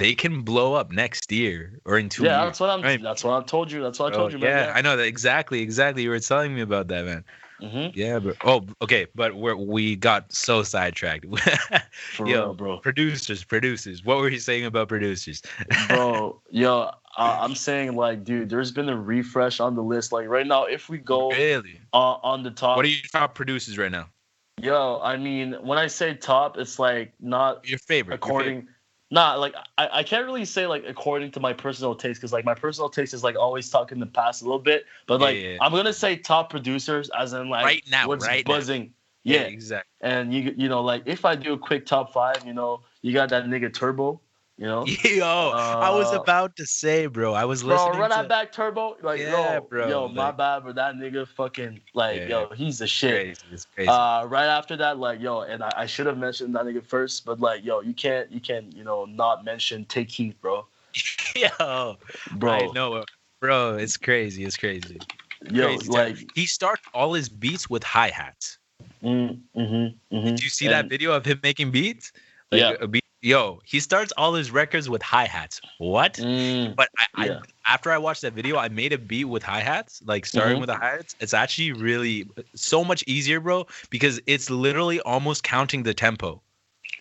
they 0.02 0.14
can 0.14 0.42
blow 0.42 0.74
up 0.74 0.90
next 0.90 1.30
year 1.30 1.78
or 1.84 1.98
in 1.98 2.08
two 2.08 2.24
yeah, 2.24 2.30
years. 2.30 2.44
that's 2.44 2.60
what 2.60 2.70
I'm. 2.70 2.82
right? 2.82 3.02
That's 3.02 3.22
what 3.24 3.42
I 3.42 3.46
told 3.46 3.70
you. 3.70 3.82
That's 3.82 3.98
what 3.98 4.06
I 4.12 4.16
Bro, 4.16 4.18
told 4.18 4.32
you, 4.32 4.38
man. 4.38 4.68
yeah, 4.68 4.72
I 4.74 4.82
know 4.82 4.96
that 4.96 5.06
exactly, 5.06 5.60
exactly. 5.60 6.02
You 6.02 6.10
were 6.10 6.18
telling 6.18 6.54
me 6.54 6.60
about 6.60 6.88
that, 6.88 7.04
man. 7.04 7.24
hmm 7.60 7.88
Yeah, 7.94 8.18
but 8.18 8.36
oh, 8.44 8.66
okay, 8.82 9.06
but 9.14 9.36
we 9.36 9.54
we 9.54 9.96
got 9.96 10.32
so 10.32 10.62
sidetracked. 10.64 11.24
For 12.16 12.26
Yo, 12.26 12.42
real, 12.42 12.54
bro. 12.54 12.78
producers, 12.78 13.44
producers. 13.44 14.04
What 14.04 14.18
were 14.18 14.28
you 14.28 14.40
saying 14.40 14.64
about 14.64 14.88
producers? 14.88 15.42
bro 15.88 16.40
yo 16.50 16.90
uh, 17.16 17.38
i'm 17.40 17.54
saying 17.54 17.94
like 17.94 18.24
dude 18.24 18.48
there's 18.48 18.72
been 18.72 18.88
a 18.88 18.96
refresh 18.96 19.60
on 19.60 19.74
the 19.74 19.82
list 19.82 20.12
like 20.12 20.26
right 20.28 20.46
now 20.46 20.64
if 20.64 20.88
we 20.88 20.98
go 20.98 21.30
really? 21.30 21.80
uh, 21.92 22.16
on 22.22 22.42
the 22.42 22.50
top 22.50 22.76
What 22.76 22.84
are 22.86 22.88
your 22.88 23.02
top 23.12 23.34
producers 23.34 23.78
right 23.78 23.92
now? 23.92 24.08
yo 24.60 25.00
i 25.02 25.16
mean 25.16 25.52
when 25.62 25.78
i 25.78 25.86
say 25.86 26.14
top 26.14 26.56
it's 26.58 26.78
like 26.78 27.12
not 27.20 27.66
Your 27.68 27.78
favorite? 27.78 28.14
your 28.14 28.18
according 28.18 28.66
nah 29.12 29.34
like 29.34 29.54
I, 29.76 29.88
I 29.92 30.02
can't 30.02 30.24
really 30.24 30.44
say 30.46 30.66
like 30.66 30.84
according 30.88 31.30
to 31.32 31.40
my 31.40 31.52
personal 31.52 31.94
taste 31.94 32.18
because 32.20 32.32
like 32.32 32.46
my 32.46 32.54
personal 32.54 32.88
taste 32.88 33.12
is 33.14 33.22
like 33.22 33.36
always 33.36 33.68
talking 33.68 34.00
the 34.00 34.06
past 34.06 34.40
a 34.40 34.44
little 34.46 34.58
bit 34.58 34.86
but 35.06 35.20
like 35.20 35.36
yeah, 35.36 35.48
yeah. 35.50 35.58
i'm 35.60 35.70
gonna 35.70 35.92
say 35.92 36.16
top 36.16 36.48
producers 36.50 37.10
as 37.16 37.34
in 37.34 37.48
like 37.48 37.64
Right 37.64 37.84
now, 37.90 38.08
what's 38.08 38.26
right 38.26 38.44
now. 38.48 38.54
buzzing 38.54 38.94
yeah 39.22 39.42
exactly. 39.42 39.88
and 40.00 40.32
you 40.34 40.54
you 40.56 40.68
know 40.68 40.82
like 40.82 41.02
if 41.06 41.24
i 41.26 41.36
do 41.36 41.52
a 41.52 41.58
quick 41.58 41.84
top 41.86 42.12
five 42.12 42.44
you 42.46 42.54
know 42.54 42.80
you 43.02 43.12
got 43.12 43.28
that 43.28 43.44
nigga 43.44 43.72
turbo 43.72 44.18
you 44.58 44.66
know 44.66 44.84
Yo, 45.04 45.52
I 45.54 45.90
was 45.90 46.12
Uh, 46.12 46.20
about 46.20 46.56
to 46.56 46.66
say, 46.66 47.06
bro. 47.06 47.32
I 47.34 47.44
was 47.44 47.62
Bro, 47.62 47.74
listening 47.74 48.00
run 48.00 48.10
to. 48.10 48.16
that 48.16 48.28
back 48.28 48.52
turbo. 48.52 48.96
Like, 49.02 49.20
Yeah, 49.20 49.54
yo, 49.54 49.60
bro, 49.68 49.88
yo, 49.88 50.08
my 50.08 50.30
bad, 50.32 50.64
but 50.64 50.74
that 50.76 50.94
nigga 50.94 51.26
fucking 51.26 51.80
like, 51.94 52.22
Yeah. 52.22 52.28
yo, 52.28 52.48
he's 52.54 52.78
the 52.78 52.86
shit. 52.86 53.12
Crazy, 53.22 53.40
it's 53.52 53.64
crazy. 53.66 53.90
Uh, 53.90 54.26
right 54.28 54.46
after 54.46 54.76
that, 54.76 54.98
like, 54.98 55.20
yo, 55.20 55.40
and 55.42 55.62
I, 55.62 55.72
I 55.76 55.86
should 55.86 56.06
have 56.06 56.18
mentioned 56.18 56.54
that 56.54 56.64
nigga 56.64 56.84
first, 56.84 57.24
but 57.24 57.40
like, 57.40 57.64
yo, 57.64 57.80
you 57.80 57.94
can't, 57.94 58.30
you 58.30 58.40
can't, 58.40 58.74
you 58.74 58.84
know, 58.84 59.04
not 59.06 59.44
mention 59.44 59.84
Tay 59.86 60.04
Keith, 60.04 60.34
bro. 60.40 60.66
Yo, 61.36 61.96
Bro, 62.32 62.52
I 62.52 62.66
know, 62.74 63.04
bro. 63.40 63.76
It's 63.76 63.96
crazy. 63.96 64.44
It's 64.44 64.56
crazy. 64.56 64.98
yo, 65.50 65.66
Crazy 65.66 65.88
time. 65.88 66.12
like, 66.12 66.30
he 66.34 66.46
starts 66.46 66.82
all 66.92 67.14
his 67.14 67.28
beats 67.28 67.70
with 67.70 67.82
hi 67.82 68.08
hats. 68.10 68.58
mm, 69.02 69.40
mm-hmm, 69.56 70.16
mm-hmm. 70.16 70.24
Did 70.26 70.42
you 70.42 70.50
see 70.50 70.68
that 70.68 70.88
video 70.88 71.12
of 71.12 71.24
him 71.24 71.40
making 71.42 71.70
beats? 71.70 72.12
Like, 72.50 72.60
Yeah. 72.60 72.76
Yo, 73.24 73.60
he 73.64 73.78
starts 73.78 74.12
all 74.16 74.34
his 74.34 74.50
records 74.50 74.90
with 74.90 75.00
hi 75.00 75.24
hats. 75.26 75.60
What? 75.78 76.14
Mm, 76.14 76.74
But 76.74 76.88
I, 77.16 77.26
Yeah. 77.26 77.40
I 77.66 77.72
after 77.72 77.92
I 77.92 77.98
watched 77.98 78.22
that 78.22 78.32
video, 78.32 78.56
I 78.56 78.68
made 78.68 78.92
a 78.92 78.98
beat 78.98 79.26
with 79.26 79.44
hi 79.44 79.60
hats, 79.60 80.02
like 80.04 80.26
starting 80.26 80.56
Mhm. 80.56 80.60
with 80.60 80.66
the 80.66 80.74
hi 80.74 80.96
hats. 80.96 81.14
It's 81.20 81.32
actually 81.32 81.70
really 81.72 82.28
so 82.56 82.82
much 82.84 83.04
easier, 83.06 83.38
bro, 83.38 83.66
because 83.90 84.20
it's 84.26 84.50
literally 84.50 85.00
almost 85.02 85.44
counting 85.44 85.84
the 85.84 85.94
tempo. 85.94 86.42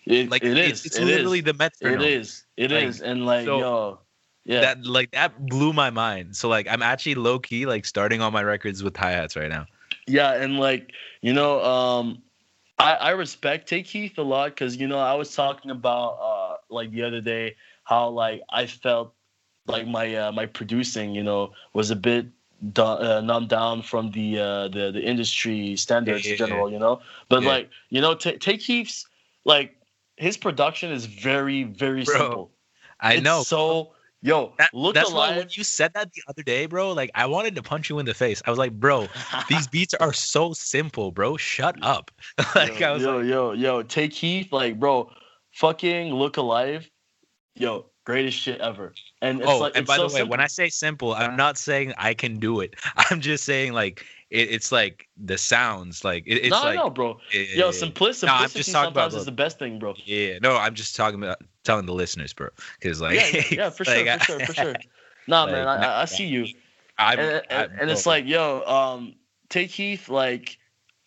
it, 0.06 0.30
Like 0.30 0.44
it 0.44 0.56
it's, 0.56 0.86
it's 0.86 0.96
it 0.96 1.04
literally 1.04 1.40
is. 1.40 1.44
the 1.44 1.54
metronome. 1.54 2.00
It 2.02 2.06
is. 2.08 2.44
It 2.56 2.70
is. 2.70 3.00
Like, 3.00 3.08
And 3.10 3.26
like, 3.26 3.44
so- 3.44 3.58
yo, 3.58 4.00
yeah. 4.44 4.60
That 4.60 4.86
like 4.86 5.10
that 5.10 5.46
blew 5.46 5.72
my 5.72 5.90
mind. 5.90 6.36
So 6.36 6.48
like 6.48 6.68
I'm 6.68 6.82
actually 6.82 7.16
low 7.16 7.40
key 7.40 7.66
like 7.66 7.84
starting 7.84 8.20
all 8.20 8.30
my 8.30 8.42
records 8.44 8.82
with 8.84 8.96
hi 8.96 9.10
hats 9.10 9.34
right 9.34 9.50
now. 9.50 9.66
Yeah, 10.06 10.34
and 10.34 10.58
like 10.60 10.92
you 11.20 11.32
know, 11.32 11.62
um, 11.64 12.22
I, 12.78 12.94
I 12.94 13.10
respect 13.10 13.68
Tay 13.68 13.82
Keith 13.82 14.18
a 14.18 14.22
lot 14.22 14.50
because 14.50 14.76
you 14.76 14.88
know 14.88 14.98
I 14.98 15.14
was 15.14 15.34
talking 15.34 15.70
about 15.70 16.18
uh 16.20 16.56
like 16.70 16.90
the 16.90 17.02
other 17.02 17.20
day 17.20 17.56
how 17.84 18.08
like 18.08 18.42
I 18.50 18.66
felt 18.66 19.14
like 19.66 19.86
my 19.86 20.14
uh, 20.14 20.32
my 20.32 20.46
producing 20.46 21.14
you 21.14 21.22
know 21.22 21.52
was 21.72 21.90
a 21.90 21.96
bit 21.96 22.26
do- 22.72 22.82
uh, 22.82 23.20
numbed 23.20 23.48
down 23.48 23.82
from 23.82 24.10
the 24.10 24.38
uh 24.38 24.68
the 24.68 24.90
the 24.92 25.02
industry 25.02 25.76
standards 25.76 26.24
Yeah, 26.24 26.30
yeah, 26.30 26.32
in 26.32 26.38
general 26.38 26.70
you 26.70 26.78
know 26.78 27.00
but 27.28 27.42
Yeah. 27.42 27.48
like 27.48 27.70
you 27.90 28.00
know 28.00 28.14
Ta 28.14 28.32
Tay 28.40 28.56
Keith's 28.58 29.06
like 29.44 29.76
his 30.16 30.36
production 30.36 30.90
is 30.92 31.06
very 31.06 31.64
very 31.64 32.04
Bro, 32.04 32.18
simple 32.18 32.50
I 33.00 33.16
It's 33.16 33.24
know. 33.24 33.42
so 33.42 33.92
yo 34.22 34.54
That- 34.58 34.72
look 34.72 34.94
that's 34.94 35.12
why 35.12 35.36
when 35.36 35.48
you 35.50 35.64
said 35.64 35.92
that 35.94 36.12
the 36.12 36.22
other 36.28 36.42
day, 36.42 36.66
bro, 36.66 36.92
like 36.92 37.10
I 37.14 37.26
wanted 37.26 37.54
to 37.56 37.62
punch 37.62 37.90
you 37.90 37.98
in 37.98 38.06
the 38.06 38.14
face. 38.14 38.42
I 38.46 38.50
was 38.50 38.58
like, 38.58 38.72
bro, 38.72 39.08
these 39.48 39.66
beats 39.68 39.94
are 39.94 40.12
so 40.12 40.52
simple, 40.52 41.10
bro. 41.10 41.36
Shut 41.36 41.76
up. 41.82 42.10
like 42.54 42.78
yo, 42.80 42.88
I 42.88 42.92
was 42.92 43.02
yo, 43.02 43.16
like, 43.16 43.26
yo, 43.26 43.52
yo, 43.52 43.82
Tay 43.82 44.08
Keith, 44.08 44.52
like, 44.52 44.78
bro, 44.78 45.10
fucking 45.52 46.14
look 46.14 46.36
alive, 46.36 46.88
yo, 47.54 47.86
greatest 48.04 48.38
shit 48.38 48.60
ever. 48.60 48.94
And 49.20 49.40
it's 49.40 49.48
oh, 49.48 49.58
like, 49.58 49.76
and 49.76 49.82
it's 49.82 49.88
by 49.88 49.96
so 49.96 50.08
the 50.08 50.14
way, 50.14 50.20
simple. 50.20 50.30
when 50.30 50.40
I 50.40 50.46
say 50.46 50.68
simple, 50.68 51.14
I'm 51.14 51.28
uh-huh. 51.28 51.36
not 51.36 51.58
saying 51.58 51.92
I 51.98 52.14
can 52.14 52.38
do 52.38 52.60
it. 52.60 52.74
I'm 52.96 53.20
just 53.20 53.44
saying 53.44 53.72
like 53.72 54.04
it, 54.32 54.50
it's 54.50 54.72
like 54.72 55.08
the 55.16 55.36
sounds, 55.38 56.04
like 56.04 56.24
it, 56.26 56.36
it's 56.46 56.50
no, 56.50 56.64
like 56.64 56.76
no, 56.76 56.90
bro, 56.90 57.20
yeah, 57.32 57.42
yo, 57.54 57.70
simplicity, 57.70 58.26
No, 58.26 58.32
I'm 58.34 58.48
just 58.50 58.72
talking 58.72 58.88
about 58.88 59.12
sometimes 59.12 59.14
is 59.14 59.24
the- 59.26 59.30
the 59.30 59.36
best 59.36 59.58
thing, 59.58 59.78
bro. 59.78 59.94
yeah. 60.04 60.38
No, 60.42 60.56
I'm 60.56 60.74
just 60.74 60.96
talking 60.96 61.22
about 61.22 61.38
telling 61.64 61.86
the 61.86 61.92
listeners, 61.94 62.32
bro, 62.32 62.48
because 62.80 63.00
like 63.00 63.14
yeah, 63.14 63.26
yeah, 63.32 63.42
yeah, 63.50 63.70
for 63.76 63.84
sure, 63.84 64.04
like, 64.04 64.18
for 64.20 64.24
sure, 64.24 64.40
for 64.40 64.54
sure. 64.54 64.74
Nah, 65.28 65.46
man, 65.46 65.66
Like, 65.66 65.78
I, 65.80 65.84
I, 65.84 66.02
I 66.02 66.04
see 66.06 66.24
you, 66.26 66.46
I'm, 66.98 67.18
and, 67.20 67.30
and, 67.30 67.44
I'm- 67.50 67.70
and 67.80 67.90
it's 67.90 68.04
bro, 68.04 68.12
like, 68.12 68.26
yo, 68.26 68.62
um, 68.66 69.14
Tay 69.48 69.68
Keith, 69.68 70.08
like, 70.08 70.58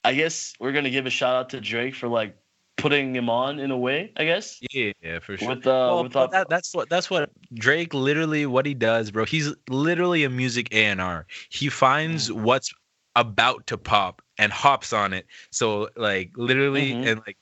I 0.05 0.13
guess 0.13 0.53
we're 0.59 0.71
gonna 0.71 0.89
give 0.91 1.05
a 1.05 1.09
shout 1.09 1.35
out 1.35 1.49
to 1.49 1.59
Drake 1.59 1.95
for 1.95 2.07
like 2.07 2.37
putting 2.77 3.15
him 3.15 3.29
on 3.29 3.59
in 3.59 3.71
a 3.71 3.77
way, 3.77 4.11
I 4.15 4.25
guess. 4.25 4.61
yeah, 4.71 4.91
yeah, 5.01 5.19
for 5.19 5.35
sure. 5.35 5.49
With 5.49 5.65
uh, 5.65 5.87
Well, 5.89 6.03
with 6.03 6.13
but 6.13 6.25
uh, 6.25 6.27
that, 6.27 6.49
that's 6.49 6.73
what 6.75 6.89
that's 6.89 7.09
what 7.09 7.29
Drake 7.55 7.93
literally 7.93 8.45
what 8.45 8.65
he 8.65 8.73
does, 8.73 9.11
bro. 9.11 9.25
He's 9.25 9.53
literally 9.69 10.23
a 10.23 10.29
music 10.29 10.67
A 10.71 10.85
and 10.85 11.01
R. 11.01 11.25
He 11.49 11.69
finds 11.69 12.29
Mm. 12.29 12.41
what's 12.43 12.73
about 13.15 13.67
to 13.67 13.77
pop 13.77 14.21
and 14.37 14.51
hops 14.51 14.93
on 14.93 15.13
it. 15.13 15.25
So 15.51 15.89
like 15.95 16.31
literally 16.35 16.93
Mhm. 16.93 17.07
and 17.07 17.21
like, 17.25 17.37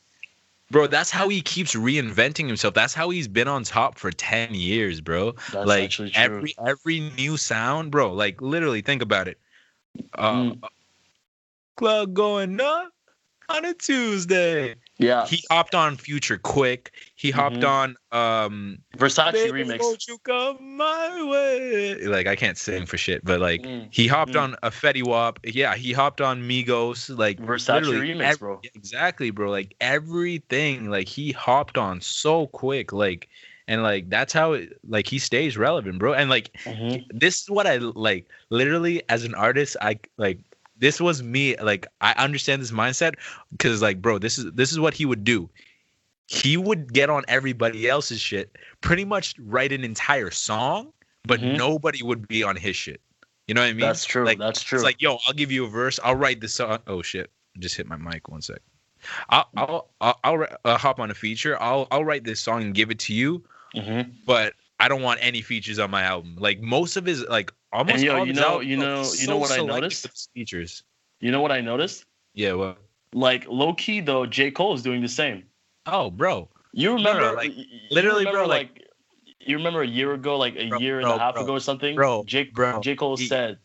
bro, 0.71 0.87
that's 0.87 1.09
how 1.09 1.27
he 1.29 1.41
keeps 1.41 1.73
reinventing 1.75 2.47
himself. 2.47 2.73
That's 2.73 2.93
how 2.93 3.09
he's 3.09 3.27
been 3.27 3.47
on 3.47 3.63
top 3.63 3.97
for 3.97 4.11
ten 4.11 4.53
years, 4.53 5.01
bro. 5.01 5.33
that's 5.51 5.67
like 5.67 5.99
every 6.15 6.55
every 6.65 6.99
new 7.17 7.37
sound, 7.37 7.91
bro. 7.91 8.13
Like 8.13 8.41
literally, 8.41 8.81
think 8.81 9.01
about 9.01 9.27
it. 9.27 9.39
Uh, 10.15 10.33
Mm. 10.33 10.63
Club 11.75 12.13
going 12.13 12.61
up 12.61 12.92
on 13.53 13.65
a 13.65 13.73
Tuesday. 13.73 14.75
yeah, 14.97 15.25
He 15.27 15.43
hopped 15.49 15.75
on 15.75 15.97
Future 15.97 16.37
quick. 16.37 16.91
He 17.15 17.31
hopped 17.31 17.57
Mhm. 17.61 17.67
on 17.67 17.95
um 18.11 18.77
Versace 18.97 19.31
Baby, 19.33 19.63
remix. 19.63 19.79
won't 19.79 20.07
you 20.07 20.17
come 20.19 20.77
my 20.77 21.23
way? 21.29 22.05
Like 22.07 22.27
I 22.27 22.35
can't 22.35 22.57
sing 22.57 22.85
for 22.85 22.97
shit, 22.97 23.23
but 23.23 23.39
like 23.39 23.61
Mm, 23.63 23.87
he 23.91 24.07
hopped 24.07 24.33
mm. 24.33 24.41
on 24.41 24.55
a 24.63 24.69
Fetty 24.71 25.03
Wap. 25.03 25.39
Yeah, 25.43 25.75
he 25.75 25.93
hopped 25.93 26.21
on 26.21 26.41
Migos. 26.41 27.15
Like 27.15 27.39
Versace 27.39 27.83
remix, 27.83 28.21
ev- 28.23 28.39
bro. 28.39 28.59
Exactly, 28.75 29.29
bro. 29.31 29.49
Like 29.49 29.75
everything, 29.81 30.89
like 30.89 31.07
he 31.07 31.31
hopped 31.31 31.77
on 31.77 32.01
so 32.01 32.47
quick, 32.47 32.91
like 32.93 33.29
and 33.67 33.81
like 33.83 34.09
that's 34.09 34.33
how 34.33 34.53
it 34.53 34.77
like 34.87 35.07
he 35.07 35.19
stays 35.19 35.57
relevant, 35.57 35.99
bro. 35.99 36.13
And 36.13 36.29
like 36.29 36.51
Mhm. 36.65 37.05
this 37.09 37.41
is 37.41 37.49
what 37.49 37.67
I 37.67 37.77
like. 37.77 38.27
Literally, 38.49 39.01
as 39.09 39.23
an 39.23 39.33
artist, 39.35 39.77
I 39.81 39.99
like 40.17 40.39
this 40.83 40.99
was 40.99 41.23
me. 41.23 41.55
Like 41.57 41.87
I 42.01 42.11
understand 42.17 42.61
this 42.61 42.71
mindset 42.71 43.15
because 43.51 43.81
like, 43.81 44.01
bro, 44.01 44.19
this 44.19 44.37
is 44.37 44.51
this 44.53 44.71
is 44.73 44.79
what 44.79 44.93
he 44.93 45.05
would 45.05 45.23
do. 45.23 45.49
He 46.27 46.57
would 46.57 46.93
get 46.93 47.09
on 47.09 47.23
everybody 47.27 47.87
else's 47.87 48.19
shit, 48.19 48.55
pretty 48.81 49.05
much 49.05 49.35
write 49.39 49.71
an 49.71 49.83
entire 49.83 50.29
song, 50.31 50.91
but 51.23 51.39
Mhm. 51.41 51.57
nobody 51.57 52.03
would 52.03 52.27
be 52.27 52.43
on 52.43 52.55
his 52.55 52.75
shit. 52.75 53.01
You 53.47 53.53
know 53.55 53.61
what 53.61 53.67
I 53.67 53.73
mean? 53.73 53.79
That's 53.81 54.05
true. 54.05 54.25
Like, 54.25 54.39
that's 54.39 54.61
true. 54.63 54.77
It's 54.77 54.83
like, 54.85 55.01
yo, 55.01 55.17
I'll 55.27 55.33
give 55.33 55.51
you 55.51 55.65
a 55.65 55.69
verse. 55.69 55.99
I'll 56.03 56.15
write 56.15 56.39
this 56.41 56.53
song. 56.53 56.79
Oh 56.87 57.01
shit! 57.01 57.29
Just 57.59 57.75
hit 57.75 57.87
my 57.87 57.97
mic. 57.97 58.27
One 58.29 58.41
sec. 58.41 58.59
I'll 59.29 59.47
I'll 59.57 59.89
I'll, 60.01 60.19
I'll 60.23 60.47
uh, 60.65 60.77
hop 60.77 60.99
on 60.99 61.11
a 61.11 61.13
feature. 61.13 61.55
I'll 61.61 61.87
I'll 61.91 62.05
write 62.05 62.23
this 62.23 62.39
song 62.39 62.61
and 62.63 62.73
give 62.73 62.89
it 62.91 62.99
to 63.07 63.13
you, 63.13 63.43
Mhm. 63.75 64.11
but 64.25 64.53
I 64.79 64.87
don't 64.87 65.01
want 65.01 65.19
any 65.21 65.41
features 65.41 65.77
on 65.79 65.91
my 65.91 66.03
album. 66.03 66.35
Like 66.39 66.59
most 66.61 66.95
of 66.97 67.05
his 67.05 67.23
like 67.27 67.51
almost 67.73 67.95
And 67.95 68.03
yo, 68.03 68.17
you 68.23 68.25
his 68.33 68.37
know- 68.39 68.59
you 68.59 68.77
know- 68.77 68.99
he's 68.99 69.21
you 69.21 69.27
know 69.27 69.37
what 69.37 69.51
I 69.51 69.57
noticed? 69.63 70.29
Features. 70.33 70.83
You 71.19 71.31
know 71.31 71.41
what 71.41 71.51
I 71.51 71.61
noticed? 71.61 72.05
Yeah. 72.33 72.53
Well. 72.53 72.77
Like 73.13 73.45
low 73.47 73.73
key 73.73 73.99
though, 73.99 74.25
J 74.25 74.51
Cole 74.51 74.73
is 74.75 74.81
doing 74.83 75.01
the 75.01 75.07
same. 75.07 75.43
Oh, 75.85 76.09
bro. 76.09 76.49
You 76.71 76.89
no, 76.89 76.95
remember, 76.95 77.33
like, 77.35 77.49
y- 77.51 77.55
y- 77.57 77.65
you 77.69 77.79
literally, 77.91 78.19
remember, 78.25 78.39
bro, 78.39 78.47
like- 78.47 78.87
you 79.39 79.57
remember 79.57 79.81
a 79.81 79.87
year 79.87 80.13
ago, 80.13 80.37
like 80.37 80.55
a 80.55 80.69
Bro, 80.69 80.79
year 80.79 80.99
and 80.99 81.05
bro, 81.05 81.15
a 81.15 81.19
half 81.19 81.33
bro, 81.35 81.43
ago 81.43 81.53
or 81.53 81.59
something, 81.59 81.95
bro, 81.95 82.23
J, 82.25 82.45
bro, 82.45 82.79
J 82.81 82.95
Cole 82.95 83.17
he- 83.17 83.27
said, 83.27 83.59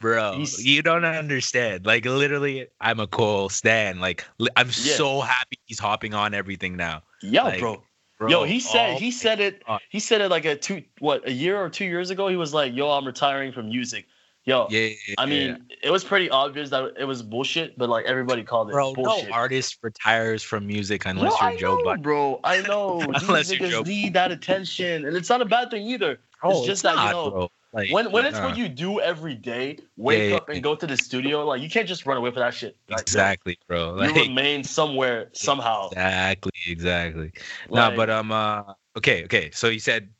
Bro, 0.00 0.38
He's- 0.38 0.64
you 0.64 0.80
don't 0.80 1.04
understand. 1.04 1.84
Like 1.84 2.06
literally, 2.06 2.68
I'm 2.80 3.00
a 3.00 3.06
Cole 3.06 3.50
stan. 3.50 4.00
Like 4.00 4.24
li- 4.38 4.48
I'm 4.56 4.68
Yeah. 4.68 4.94
so 4.96 5.20
happy 5.20 5.58
he's 5.66 5.78
hopping 5.78 6.14
on 6.14 6.32
everything 6.32 6.74
now. 6.74 7.02
"Yeah, 7.20 7.42
Like, 7.42 7.60
bro." 7.60 7.82
Bro, 8.20 8.28
Yo, 8.28 8.44
he 8.44 8.60
said 8.60 8.98
he 8.98 9.10
said 9.10 9.40
it. 9.40 9.62
He 9.88 9.98
said 9.98 10.20
it 10.20 10.28
like 10.28 10.44
a 10.44 10.54
two 10.54 10.82
what 10.98 11.26
a 11.26 11.32
year 11.32 11.56
or 11.58 11.70
two 11.70 11.86
years 11.86 12.10
ago. 12.10 12.28
He 12.28 12.36
was 12.36 12.52
like, 12.52 12.74
"Yo, 12.74 12.90
I'm 12.90 13.06
retiring 13.06 13.50
from 13.50 13.70
music." 13.70 14.06
Yo, 14.44 14.66
Yeah, 14.68 14.88
yeah, 15.08 15.14
I 15.16 15.24
yeah. 15.24 15.26
mean, 15.26 15.64
it 15.82 15.90
was 15.90 16.04
pretty 16.04 16.28
obvious 16.28 16.68
that 16.68 16.92
it 16.98 17.04
was 17.06 17.22
bullshit, 17.22 17.78
but 17.78 17.88
like 17.88 18.04
everybody 18.04 18.42
called 18.42 18.68
it 18.68 18.72
bro, 18.72 18.94
bullshit. 18.94 19.30
no 19.30 19.34
artist 19.34 19.78
retires 19.82 20.42
from 20.42 20.66
music 20.66 21.06
unless 21.06 21.32
no, 21.40 21.46
you're 21.48 21.56
I 21.56 21.56
Joe 21.56 21.76
know, 21.76 21.82
Budden. 21.82 22.02
bro. 22.02 22.40
I 22.44 22.60
know. 22.68 23.00
Unless 23.00 23.48
These 23.48 23.60
you're 23.60 23.68
niggas 23.68 23.70
Joe- 23.70 23.82
need 23.84 24.12
that 24.14 24.32
attention, 24.32 25.06
and 25.06 25.16
it's 25.16 25.30
not 25.30 25.40
a 25.40 25.46
bad 25.46 25.70
thing 25.70 25.86
either. 25.86 26.18
It's 26.44 26.66
just 26.66 26.82
that, 26.82 26.96
you 27.02 27.10
know, 27.10 27.30
bro. 27.30 27.48
Like, 27.72 27.90
when 27.92 28.10
when 28.10 28.26
it's 28.26 28.38
nah. 28.38 28.48
what 28.48 28.56
you 28.56 28.68
do 28.68 29.00
every 29.00 29.34
day, 29.34 29.78
wake 29.96 30.30
yeah, 30.30 30.36
up 30.36 30.48
and 30.48 30.56
yeah. 30.56 30.62
go 30.62 30.74
to 30.74 30.86
the 30.86 30.96
studio, 30.96 31.44
like 31.46 31.62
you 31.62 31.70
can't 31.70 31.86
just 31.86 32.04
run 32.04 32.16
away 32.16 32.30
from 32.30 32.40
that 32.40 32.54
shit. 32.54 32.76
Like, 32.88 33.02
exactly, 33.02 33.58
bro. 33.68 33.94
You 33.94 34.12
Like, 34.12 34.28
remain 34.28 34.64
somewhere 34.64 35.28
somehow. 35.32 35.88
exactly, 35.90 36.52
exactly. 36.66 37.32
Like, 37.68 37.92
no, 37.92 37.96
but 37.96 38.10
um, 38.10 38.32
uh, 38.32 38.74
okay, 38.96 39.24
okay. 39.24 39.50
So 39.52 39.68
you 39.68 39.78
said 39.78 40.10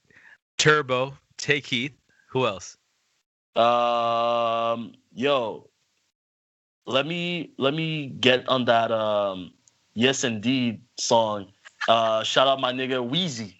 Turbo, 0.58 1.16
Tay 1.38 1.60
Keith. 1.60 1.92
Who 2.28 2.46
else? 2.46 2.76
um, 3.56 4.94
yo, 5.12 5.68
let 6.86 7.04
me 7.06 7.50
let 7.58 7.74
me 7.74 8.06
get 8.20 8.48
on 8.48 8.64
that 8.66 8.92
um, 8.92 9.52
yes 9.94 10.22
indeed 10.22 10.82
song. 10.98 11.48
Uh, 11.88 12.22
shout 12.22 12.46
out 12.46 12.60
my 12.60 12.72
nigga 12.72 13.04
Wheezy. 13.04 13.56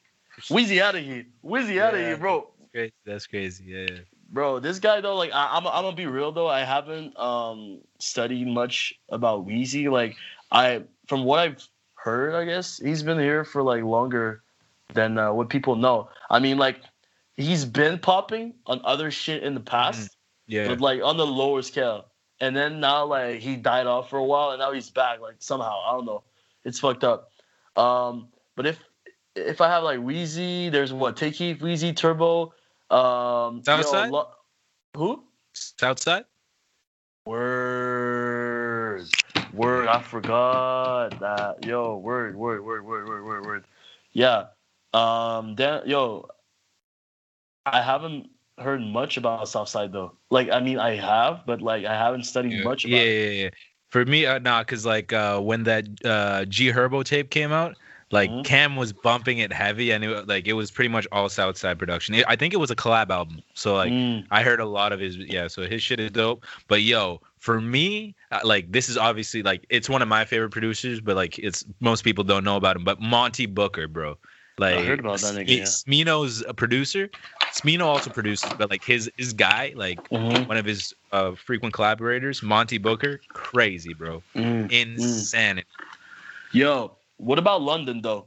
Wheezy 0.49 0.80
out 0.80 0.94
of 0.94 1.04
here. 1.04 1.26
Wheezy 1.42 1.80
out 1.80 1.94
of 1.94 2.00
Yeah. 2.00 2.06
here, 2.09 2.16
bro. 2.16 2.50
Crazy. 2.72 2.92
That's 3.04 3.26
crazy. 3.26 3.64
Yeah. 3.66 3.86
yeah. 3.90 3.98
Bro, 4.30 4.60
this 4.60 4.78
guy 4.78 5.00
though, 5.00 5.16
like 5.16 5.32
I, 5.32 5.56
I'm, 5.56 5.66
I'm 5.66 5.82
gonna 5.82 5.96
be 5.96 6.06
real 6.06 6.30
though. 6.30 6.48
I 6.48 6.60
haven't 6.60 7.18
um 7.18 7.80
studied 7.98 8.46
much 8.46 8.94
about 9.08 9.44
Wheezy. 9.44 9.88
Like 9.88 10.16
I, 10.52 10.84
from 11.08 11.24
what 11.24 11.40
I've 11.40 11.66
heard, 11.94 12.34
I 12.34 12.44
guess 12.44 12.78
he's 12.78 13.02
been 13.02 13.18
here 13.18 13.44
for 13.44 13.62
like 13.62 13.82
longer 13.82 14.42
than 14.94 15.18
uh, 15.18 15.32
what 15.32 15.48
people 15.48 15.76
know. 15.76 16.10
I 16.30 16.38
mean, 16.38 16.58
like 16.58 16.80
he's 17.36 17.64
been 17.64 17.98
popping 17.98 18.54
on 18.66 18.80
other 18.84 19.10
shit 19.10 19.42
in 19.42 19.54
the 19.54 19.60
past, 19.60 20.16
Yeah. 20.46 20.68
but 20.68 20.80
like 20.80 21.02
on 21.02 21.16
the 21.16 21.26
lower 21.26 21.62
scale. 21.62 22.06
And 22.40 22.56
then 22.56 22.80
now, 22.80 23.04
like 23.04 23.40
he 23.40 23.56
died 23.56 23.86
off 23.86 24.08
for 24.08 24.18
a 24.18 24.24
while, 24.24 24.50
and 24.50 24.60
now 24.60 24.72
he's 24.72 24.90
back. 24.90 25.20
Like 25.20 25.36
somehow, 25.40 25.78
I 25.86 25.92
don't 25.92 26.06
know. 26.06 26.22
It's 26.64 26.78
fucked 26.78 27.04
up. 27.04 27.30
Um, 27.76 28.28
but 28.56 28.64
if 28.66 28.78
if 29.36 29.60
I 29.60 29.68
have 29.68 29.82
like 29.82 30.00
Wheezy, 30.00 30.70
there's 30.70 30.92
what 30.92 31.16
Tay 31.16 31.32
Keith, 31.32 31.60
Wheezy, 31.60 31.92
Turbo. 31.92 32.54
Um, 32.90 33.62
Southside? 33.64 34.11
lo- 34.11 34.30
who? 34.97 35.23
Southside. 35.52 36.25
Word, 37.26 39.06
word. 39.52 39.88
I 39.88 40.00
forgot 40.00 41.20
that. 41.20 41.64
Yo, 41.64 41.97
word, 41.99 42.35
word, 42.37 42.64
word, 42.64 42.85
word, 42.85 43.09
word, 43.09 43.25
word, 43.25 43.47
word. 43.47 43.64
Yeah. 44.12 44.47
Um. 44.92 45.54
Then, 45.54 45.82
yo, 45.87 46.28
I 47.66 47.82
haven't 47.82 48.30
heard 48.59 48.80
much 48.80 49.16
about 49.16 49.49
Southside 49.49 49.92
though. 49.92 50.12
Like, 50.30 50.50
I 50.50 50.61
mean, 50.61 50.78
I 50.78 50.97
have, 50.97 51.42
but 51.47 51.62
like, 51.62 51.85
I 51.85 51.94
haven't 51.94 52.25
studied 52.25 52.64
much 52.64 52.85
about 52.85 52.97
yeah, 52.97 53.04
yeah, 53.04 53.30
yeah. 53.30 53.50
For 53.90 54.04
me, 54.04 54.26
uh, 54.26 54.38
nah, 54.38 54.62
cause 54.64 54.87
like 54.87 55.12
uh, 55.12 55.40
when 55.40 55.64
that 55.64 55.87
uh, 56.04 56.44
G 56.44 56.70
Herbo 56.70 57.04
tape 57.04 57.30
came 57.30 57.52
out, 57.52 57.76
like 58.12 58.31
Mhm. 58.31 58.45
Cam 58.45 58.76
was 58.76 58.93
bumping 58.93 59.38
it 59.38 59.52
heavy, 59.52 59.90
and 59.93 60.05
it, 60.05 60.26
like 60.26 60.47
it 60.47 60.55
was 60.55 60.71
pretty 60.71 60.88
much 60.88 61.07
all 61.12 61.29
Southside 61.29 61.79
production. 61.79 62.14
It, 62.14 62.25
I 62.29 62.37
think 62.37 62.52
it 62.55 62.59
was 62.59 62.71
a 62.71 62.76
collab 62.76 63.11
album, 63.11 63.40
so 63.55 63.75
like 63.76 63.93
Mm, 63.93 64.26
I 64.31 64.43
heard 64.43 64.61
a 64.61 64.64
lot 64.67 64.93
of 64.93 65.00
his. 65.00 65.17
Yeah, 65.17 65.47
so 65.49 65.62
his 65.62 65.83
shit 65.83 66.00
is 66.00 66.11
dope. 66.11 66.45
But 66.69 66.83
yo, 66.83 67.21
for 67.38 67.61
me, 67.61 68.14
uh, 68.33 68.40
like 68.45 68.73
this 68.73 68.88
is 68.88 68.97
obviously 68.97 69.43
like 69.43 69.64
it's 69.71 69.88
one 69.88 70.02
of 70.02 70.09
my 70.09 70.25
favorite 70.25 70.50
producers, 70.50 71.00
but 71.00 71.17
like 71.17 71.38
it's 71.38 71.64
most 71.81 72.02
people 72.02 72.25
don't 72.25 72.45
know 72.45 72.57
about 72.57 72.76
him. 72.76 72.85
But 72.85 73.00
Monte 73.00 73.47
Booker, 73.47 73.87
bro, 73.88 74.19
Like 74.59 74.76
I 74.76 74.85
heard 74.85 75.00
about 75.00 75.21
that 75.21 75.35
nigga. 75.35 75.59
Yeah. 75.59 75.64
Smino's 75.64 76.43
a 76.49 76.55
producer. 76.55 77.09
Smino 77.52 77.85
also 77.85 78.11
produces, 78.11 78.52
but 78.52 78.71
like 78.71 78.85
his 78.85 79.11
his 79.17 79.33
guy, 79.33 79.73
like 79.76 79.99
Mhm. 80.11 80.47
one 80.47 80.57
of 80.57 80.64
his 80.64 80.95
uh, 81.12 81.33
frequent 81.35 81.75
collaborators, 81.75 82.43
Monte 82.43 82.79
Booker, 82.79 83.21
crazy, 83.33 83.93
bro, 83.95 84.23
Mm. 84.37 84.71
insanity, 84.71 85.67
Yo, 86.52 86.97
what 87.20 87.38
about 87.38 87.62
London 87.62 88.00
though? 88.02 88.26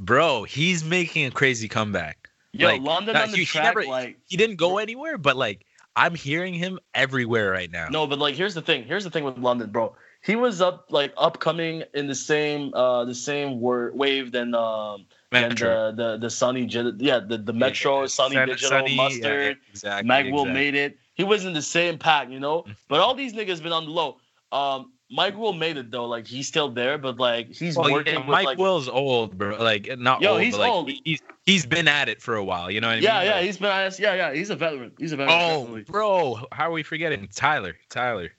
bro. 0.00 0.42
He's 0.44 0.82
making 0.84 1.26
a 1.26 1.30
crazy 1.30 1.68
comeback. 1.68 2.28
Yo, 2.52 2.66
Like, 2.68 2.82
London 2.82 3.16
on 3.16 3.30
the 3.30 3.36
he- 3.36 3.42
he 3.42 3.46
track, 3.46 3.64
never- 3.64 3.84
like 3.84 4.18
He 4.26 4.36
didn't 4.36 4.56
go 4.56 4.78
anywhere, 4.78 5.18
but 5.18 5.36
like 5.36 5.66
I'm 5.96 6.14
hearing 6.14 6.54
him 6.54 6.80
everywhere 6.94 7.50
right 7.52 7.70
now. 7.70 7.88
no, 7.88 8.06
but 8.06 8.18
like 8.18 8.34
here's 8.34 8.54
the 8.54 8.62
thing. 8.62 8.84
Here's 8.84 9.04
the 9.04 9.10
thing 9.10 9.22
with 9.24 9.38
London, 9.38 9.70
bro. 9.70 9.94
He 10.22 10.34
was 10.36 10.60
up 10.60 10.86
like 10.90 11.12
upcoming 11.16 11.84
in 11.94 12.06
the 12.08 12.14
same 12.14 12.72
uh 12.74 13.04
the 13.04 13.14
same 13.14 13.60
word 13.60 13.94
wave 13.96 14.32
than 14.32 14.54
um 14.54 15.06
Metro. 15.30 15.92
the 15.92 15.96
the 16.12 16.18
the 16.18 16.30
Sunny 16.30 16.62
yeah 16.98 17.20
the 17.20 17.38
the 17.38 17.52
Metro 17.52 18.00
Yeah, 18.02 18.06
Sunny 18.06 18.34
Sun- 18.34 18.48
Digital 18.48 18.68
Sunny, 18.70 18.90
yeah, 18.96 19.02
Mustard. 19.02 19.58
exactly. 19.70 20.08
Mike 20.08 20.26
Will 20.26 20.42
exactly. 20.42 20.52
made 20.54 20.74
it. 20.74 20.98
He 21.14 21.22
was 21.24 21.44
in 21.44 21.52
the 21.52 21.62
same 21.62 21.98
pack, 21.98 22.30
you 22.30 22.40
know. 22.40 22.62
Mm-hmm. 22.62 22.72
But 22.88 23.00
all 23.00 23.14
these 23.14 23.32
niggas 23.34 23.62
been 23.62 23.72
on 23.72 23.84
the 23.84 23.90
low. 23.92 24.18
Um, 24.50 24.92
Mike 25.10 25.36
Will 25.36 25.52
made 25.52 25.76
it 25.76 25.90
though. 25.90 26.06
Like 26.06 26.26
he's 26.26 26.48
still 26.48 26.70
there, 26.70 26.98
but 26.98 27.18
like 27.18 27.52
he's 27.54 27.76
Well, 27.76 27.90
working 27.92 28.14
yeah, 28.14 28.18
with 28.20 28.28
Mike 28.28 28.46
like 28.46 28.58
Will's 28.58 28.88
old, 28.88 29.36
bro. 29.38 29.56
Like 29.62 29.88
not 29.98 30.20
Yo, 30.22 30.32
old, 30.32 30.42
he's 30.42 30.54
but 30.54 30.60
like 30.60 30.72
old. 30.72 30.90
he's 31.04 31.20
he's 31.46 31.66
been 31.66 31.86
at 31.88 32.08
it 32.08 32.20
for 32.22 32.34
a 32.36 32.44
while. 32.44 32.70
You 32.70 32.80
know 32.80 32.88
what 32.88 32.96
I 32.98 33.00
yeah, 33.00 33.18
mean? 33.18 33.26
yeah. 33.28 33.34
Like- 33.36 33.44
He's 33.44 33.56
been 33.58 33.70
at 33.70 33.92
it. 33.92 34.00
Yeah, 34.00 34.14
yeah. 34.14 34.32
He's 34.34 34.50
a 34.50 34.56
veteran. 34.56 34.92
He's 34.98 35.12
a 35.12 35.16
veteran. 35.16 35.38
oh, 35.40 35.58
definitely. 35.60 35.82
bro, 35.84 36.46
how 36.52 36.68
are 36.68 36.72
we 36.72 36.82
forgetting 36.82 37.28
Tyler? 37.34 37.76
Tyler. 37.90 38.30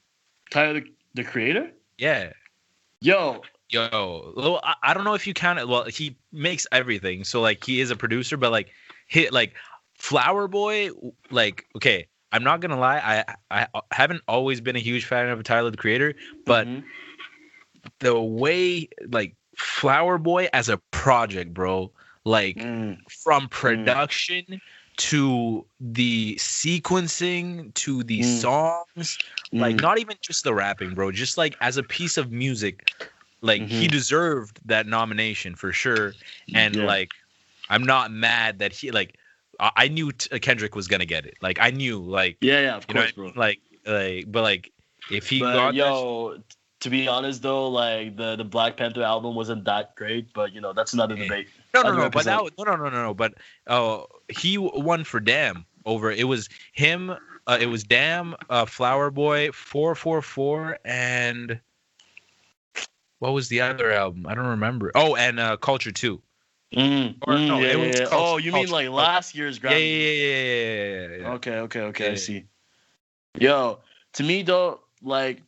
Tyler, 0.52 0.82
the, 0.82 0.86
the 1.14 1.24
creator. 1.24 1.72
Yeah. 1.98 2.34
Yo, 3.02 3.42
Yo, 3.70 4.34
well, 4.38 4.60
I, 4.64 4.76
I 4.84 4.94
don't 4.94 5.04
know 5.06 5.16
if 5.16 5.26
you 5.26 5.34
count 5.34 5.58
it. 5.60 5.68
Well, 5.68 5.86
he 5.86 6.18
makes 6.32 6.68
everything, 6.72 7.24
so 7.24 7.42
like 7.42 7.64
he 7.64 7.80
is 7.82 7.90
a 7.92 7.96
producer, 7.96 8.38
but 8.38 8.52
like 8.52 8.70
hit 9.08 9.34
like 9.34 9.54
Flower 9.96 10.48
Boy, 10.48 10.90
like 11.32 11.66
okay, 11.76 12.08
I'm 12.36 12.44
not 12.44 12.60
gonna 12.60 12.78
lie, 12.80 13.26
I 13.50 13.68
I 13.74 13.82
haven't 13.92 14.22
always 14.28 14.60
been 14.62 14.76
a 14.76 14.80
huge 14.80 15.06
fan 15.06 15.30
of 15.30 15.42
Tyler 15.44 15.72
the 15.72 15.78
Creator, 15.78 16.16
but 16.46 16.68
Mhm. 16.68 16.84
the 18.00 18.20
way 18.20 18.90
like 19.10 19.36
Flower 19.58 20.18
Boy 20.18 20.50
as 20.54 20.70
a 20.70 20.78
project, 20.92 21.54
bro, 21.54 21.92
like 22.26 22.68
Mm, 22.68 22.98
from 23.10 23.48
production 23.50 24.62
to 24.98 25.66
the 25.80 26.36
sequencing 26.36 27.74
to 27.76 28.04
the 28.04 28.22
Mm. 28.22 28.24
songs 28.24 29.20
like 29.58 29.78
mm. 29.78 29.82
not 29.82 30.00
even 30.00 30.16
just 30.22 30.44
the 30.46 30.54
rapping 30.54 30.96
bro 30.96 31.12
just 31.12 31.38
like 31.38 31.58
as 31.62 31.78
a 31.78 31.84
piece 31.84 32.18
of 32.18 32.32
music 32.32 32.88
like 33.42 33.68
he 33.68 33.88
Mhm. 33.88 33.90
deserved 33.90 34.60
that 34.66 34.88
nomination 34.88 35.56
for 35.56 35.74
sure 35.74 36.16
and 36.54 36.78
Yeah. 36.78 36.86
like 36.86 37.12
i'm 37.70 37.86
not 37.86 38.12
mad 38.12 38.60
that 38.60 38.72
he 38.74 38.92
like 38.92 39.18
i, 39.60 39.72
I 39.76 39.88
knew 39.88 40.12
t- 40.12 40.40
kendrick 40.40 40.76
was 40.76 40.88
gonna 40.88 41.06
get 41.06 41.26
it 41.26 41.36
like 41.42 41.58
i 41.60 41.70
knew 41.72 42.00
like 42.00 42.38
Yeah, 42.42 42.62
yeah. 42.62 42.76
Of 42.76 42.86
you 42.88 42.96
know 42.96 43.02
course, 43.02 43.12
what 43.12 43.14
I 43.14 43.16
bro. 43.16 43.26
mean? 43.26 43.34
like 43.36 43.60
like 43.86 44.32
but 44.32 44.42
like 44.42 44.72
if 45.12 45.30
he 45.30 45.40
But 45.40 45.54
got 45.54 45.76
yo, 45.76 46.38
to 46.80 46.90
be 46.90 47.08
honest 47.08 47.42
though, 47.42 47.68
like 47.70 48.16
the 48.18 48.36
the 48.36 48.44
Black 48.44 48.78
Panther 48.78 49.04
album 49.04 49.36
wasn't 49.36 49.66
that 49.66 49.96
great, 49.96 50.34
but 50.34 50.52
you 50.54 50.62
know 50.62 50.74
that's 50.74 50.94
another 50.94 51.16
Yeah. 51.16 51.24
debate. 51.24 51.48
No, 51.74 51.82
no, 51.84 51.90
I'd 51.90 51.98
no. 51.98 52.10
But 52.10 52.26
that 52.26 52.44
was, 52.44 52.52
no, 52.58 52.64
no, 52.64 52.76
no, 52.76 52.90
no, 52.90 53.04
no. 53.04 53.14
But 53.14 53.36
uh, 53.68 54.04
he 54.30 54.58
won 54.58 55.04
for 55.04 55.20
Damn 55.20 55.66
over. 55.86 56.12
It 56.12 56.28
was 56.28 56.50
him. 56.74 57.12
Uh, 57.48 57.58
it 57.62 57.68
was 57.68 57.84
Damn, 57.84 58.36
uh, 58.50 58.66
Flower 58.66 59.12
Boy, 59.12 59.52
four 59.52 59.94
four 59.94 60.22
four, 60.24 60.80
and 60.84 61.60
what 63.20 63.34
was 63.34 63.50
the 63.50 63.62
other 63.62 63.92
album? 63.92 64.26
I 64.28 64.34
don't 64.34 64.48
remember. 64.48 64.92
Oh, 64.96 65.16
and 65.16 65.40
uh, 65.40 65.58
Culture 65.58 65.92
Two. 65.92 66.22
Mm, 66.74 67.16
Or 67.22 67.34
mm, 67.36 67.48
no, 67.48 67.60
yeah, 67.60 67.74
yeah, 67.74 68.00
yeah. 68.00 68.08
Oh, 68.12 68.38
you 68.38 68.52
mean 68.52 68.70
like 68.70 68.90
last 68.90 69.36
year's 69.36 69.60
Grammy? 69.60 69.70
yeah, 69.72 69.78
yeah, 69.78 70.12
yeah, 70.12 70.44
yeah, 70.44 71.08
yeah, 71.08 71.18
yeah. 71.22 71.32
Okay, 71.34 71.58
okay, 71.58 71.80
okay. 71.82 72.12
I 72.12 72.16
see. 72.16 72.46
Yo, 73.40 73.80
to 74.14 74.24
me 74.24 74.42
though, 74.44 74.82
like 75.02 75.42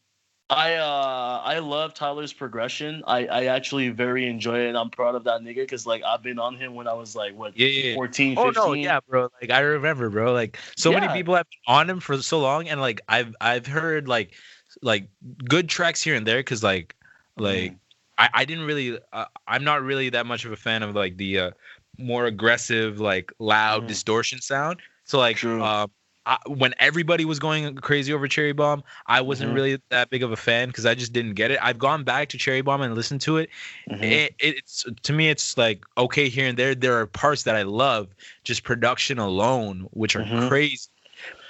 I 0.50 0.76
uh 0.76 1.42
I 1.44 1.60
love 1.60 1.94
Tyler's 1.94 2.32
progression. 2.32 3.04
I 3.06 3.26
I 3.28 3.46
actually 3.46 3.90
very 3.90 4.28
enjoy 4.28 4.60
it 4.66 4.70
and 4.70 4.78
I'm 4.78 4.90
proud 4.90 5.16
of 5.16 5.24
that 5.26 5.42
nigga 5.42 5.56
because 5.56 5.86
like 5.86 6.04
I've 6.04 6.24
been 6.24 6.40
on 6.40 6.56
him 6.56 6.76
when 6.76 6.88
I 6.88 6.94
was 6.94 7.16
like 7.16 7.36
what 7.36 7.58
Yeah, 7.58 7.68
yeah, 7.68 7.90
yeah. 7.90 7.96
14, 7.96 8.38
Oh 8.38 8.44
15. 8.46 8.54
no, 8.54 8.74
yeah, 8.74 9.00
bro. 9.10 9.30
Like 9.41 9.52
I 9.52 9.60
remember, 9.60 10.10
bro. 10.10 10.34
Like 10.34 10.58
so 10.78 10.91
many 10.91 11.08
people 11.10 11.36
have 11.36 11.48
been 11.50 11.74
on 11.76 11.89
him 11.89 12.00
for 12.00 12.22
so 12.22 12.39
long, 12.39 12.70
and 12.70 12.80
like 12.80 13.02
I've 13.10 13.36
I've 13.41 13.68
heard 13.68 14.08
like 14.08 14.36
like 14.82 15.10
good 15.50 15.68
tracks 15.68 16.02
here 16.02 16.15
and 16.15 16.26
there, 16.26 16.41
cause 16.44 16.63
like 16.63 16.96
like 17.38 17.74
Mm. 17.74 17.80
I 18.17 18.30
I 18.34 18.45
didn't 18.45 18.65
really 18.65 18.99
uh, 19.13 19.25
I'm 19.47 19.63
not 19.63 19.82
really 19.84 20.10
that 20.10 20.25
much 20.25 20.45
of 20.45 20.51
a 20.51 20.58
fan 20.58 20.84
of 20.84 20.95
like 20.95 21.17
the 21.17 21.39
uh, 21.39 21.51
more 21.97 22.25
aggressive 22.25 22.99
like 22.99 23.32
loud 23.39 23.84
Mm. 23.84 23.88
distortion 23.88 24.41
sound. 24.41 24.80
So 25.06 25.19
like 25.19 25.43
um. 25.62 25.91
I, 26.25 26.38
when 26.47 26.73
everybody 26.80 27.23
was 27.23 27.39
going 27.39 27.73
crazy 27.77 28.12
over 28.12 28.27
Cherry 28.27 28.51
Bomb, 28.51 28.84
I 29.08 29.21
wasn't 29.21 29.51
Mhm. 29.51 29.56
really 29.56 29.82
that 29.91 30.10
big 30.10 30.23
of 30.23 30.32
a 30.34 30.36
fan 30.36 30.67
because 30.67 30.86
I 30.86 30.93
just 30.93 31.13
didn't 31.13 31.36
get 31.36 31.51
it. 31.51 31.60
I've 31.62 31.80
gone 31.80 32.03
back 32.03 32.27
to 32.30 32.38
Cherry 32.38 32.60
Bomb 32.62 32.82
and 32.82 32.93
listened 32.95 33.21
to 33.21 33.38
it, 33.38 33.49
Mhm. 33.89 34.03
it, 34.03 34.36
it's 34.39 34.86
to 35.03 35.13
me 35.13 35.30
it's 35.30 35.58
like 35.58 35.86
okay 35.97 36.27
here 36.30 36.45
and 36.47 36.58
there 36.58 36.75
there 36.75 36.99
are 36.99 37.08
parts 37.08 37.43
that 37.43 37.56
i 37.56 37.63
love 37.63 38.10
just 38.43 38.63
production 38.63 39.19
alone 39.19 39.88
which 39.91 40.15
are 40.17 40.23
Mhm. 40.25 40.49
crazy 40.49 40.89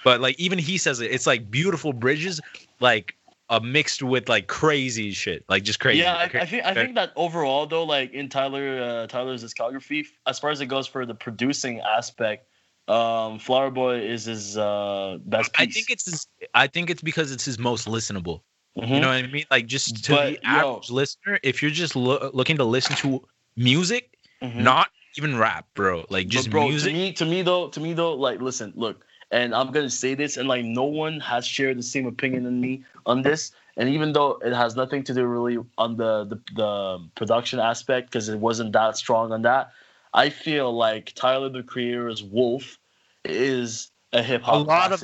but 0.03 0.21
like 0.21 0.39
even 0.39 0.59
he 0.59 0.77
says 0.77 1.01
it 1.01 1.11
it's 1.11 1.27
like 1.27 1.51
beautiful 1.51 1.93
bridges 1.93 2.39
like 2.79 3.16
uh, 3.49 3.59
mixed 3.59 4.03
with 4.03 4.27
like 4.29 4.47
crazy 4.47 5.11
shit 5.11 5.45
like 5.49 5.63
just 5.63 5.79
crazy. 5.79 5.99
Yeah, 6.01 6.15
I, 6.15 6.23
I 6.41 6.45
think 6.45 6.65
I 6.65 6.73
think 6.73 6.95
that 6.95 7.13
overall 7.15 7.65
though, 7.65 7.83
like 7.83 8.11
in 8.13 8.29
Tyler 8.29 8.81
uh, 8.81 9.07
Tyler's 9.07 9.43
discography, 9.43 10.05
as 10.25 10.37
far 10.39 10.49
as 10.49 10.59
it 10.61 10.65
goes 10.65 10.87
for 10.87 11.05
the 11.05 11.15
producing 11.15 11.79
aspect, 11.79 12.47
um, 12.89 13.39
Flower 13.39 13.71
Boy 13.71 13.99
is 14.01 14.25
his 14.25 14.57
uh, 14.57 15.17
best 15.25 15.51
i 15.57 15.65
think 15.65 15.89
it's 15.89 16.05
his, 16.05 16.27
i 16.53 16.67
think 16.67 16.89
it's 16.89 17.01
because 17.01 17.31
it's 17.31 17.45
his 17.45 17.57
most 17.59 17.87
listenable. 17.87 18.41
Mhm. 18.77 18.89
you 18.89 18.99
know 18.99 19.07
what 19.07 19.23
i 19.23 19.27
mean? 19.27 19.45
Like 19.49 19.65
just 19.65 20.03
to 20.05 20.11
But, 20.11 20.25
the 20.25 20.31
yo- 20.43 20.73
average 20.75 20.89
listener 20.89 21.39
if 21.43 21.61
you're 21.61 21.71
just 21.71 21.95
lo- 21.95 22.29
looking 22.33 22.57
to 22.57 22.63
listen 22.65 22.95
to 22.97 23.25
music 23.55 24.17
Mhm. 24.43 24.55
not 24.59 24.89
even 25.17 25.37
rap 25.37 25.65
bro. 25.73 26.05
Like 26.09 26.27
just 26.27 26.47
but 26.47 26.51
bro, 26.51 26.67
music 26.69 26.91
to 26.93 26.97
me, 26.99 27.13
to 27.13 27.25
me 27.25 27.41
though, 27.41 27.69
to 27.69 27.79
me 27.79 27.93
though, 27.93 28.13
like 28.13 28.39
listen, 28.41 28.71
look, 28.75 29.03
and 29.31 29.53
I'm 29.53 29.71
gonna 29.71 29.89
say 29.89 30.15
this, 30.15 30.37
and 30.37 30.47
like 30.47 30.63
no 30.65 30.83
one 30.83 31.19
has 31.19 31.45
shared 31.45 31.77
the 31.77 31.83
same 31.83 32.07
opinion 32.07 32.43
than 32.43 32.61
me 32.61 32.83
on 33.05 33.21
this. 33.21 33.51
And 33.75 33.89
even 33.89 34.13
though 34.13 34.39
it 34.43 34.53
has 34.53 34.75
nothing 34.75 35.03
to 35.03 35.13
do 35.13 35.25
really 35.25 35.57
on 35.77 35.97
the 35.97 36.25
the, 36.25 36.41
the 36.55 37.09
production 37.15 37.59
aspect, 37.59 38.09
because 38.09 38.29
it 38.29 38.39
wasn't 38.39 38.73
that 38.73 38.97
strong 38.97 39.31
on 39.31 39.41
that, 39.43 39.71
I 40.13 40.29
feel 40.29 40.75
like 40.75 41.13
Tyler 41.15 41.49
the 41.49 41.63
Creator's 41.63 42.23
Wolf 42.23 42.79
is 43.25 43.91
a 44.13 44.23
hip 44.23 44.41
A 44.43 44.45
hop 44.45 44.67
lot 44.67 44.91
of- 44.93 45.03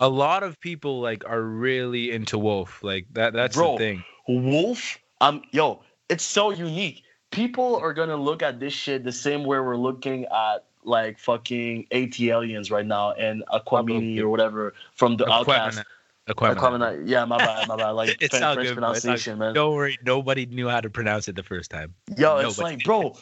a 0.00 0.08
lot 0.08 0.42
of 0.42 0.60
people 0.60 1.00
like 1.00 1.24
are 1.24 1.40
really 1.40 2.10
into 2.10 2.36
wolf 2.36 2.82
like 2.82 3.06
that 3.12 3.32
that's 3.32 3.56
Bro, 3.56 3.72
the 3.72 3.78
thing 3.78 4.04
Wolf, 4.26 4.98
um, 5.20 5.42
yo, 5.52 5.82
it's 6.08 6.24
so 6.24 6.50
unique. 6.50 7.02
People 7.30 7.76
are 7.76 7.92
gonna 7.92 8.16
look 8.16 8.42
at 8.42 8.58
this 8.58 8.72
shit 8.72 9.04
the 9.04 9.12
same 9.12 9.44
way 9.44 9.58
we're 9.60 9.76
looking 9.76 10.24
at 10.26 10.64
like 10.84 11.18
fucking 11.18 11.86
ATLiens 11.90 12.70
right 12.70 12.86
now 12.86 13.12
and 13.12 13.42
Aquamini 13.52 14.18
or 14.20 14.28
whatever 14.28 14.74
from 14.94 15.16
the 15.16 15.24
OutKast. 15.24 15.84
Aquemini. 16.28 16.56
Aquamini, 16.56 17.02
yeah, 17.06 17.24
my 17.24 17.36
bad, 17.36 17.68
my 17.68 17.76
bad. 17.76 17.90
Like 17.90 18.16
It's 18.20 18.36
French, 18.36 18.60
good. 18.60 18.74
Pronunciation, 18.74 19.38
man. 19.38 19.54
Don't 19.54 19.74
worry, 19.74 19.98
nobody 20.04 20.24
nobody 20.24 20.56
knew 20.56 20.68
how 20.68 20.80
to 20.80 20.90
pronounce 20.90 21.28
it 21.28 21.36
the 21.36 21.42
first 21.42 21.70
time. 21.70 21.94
Yo, 22.16 22.38
it's 22.38 22.58
like, 22.58 22.82
bro, 22.84 23.14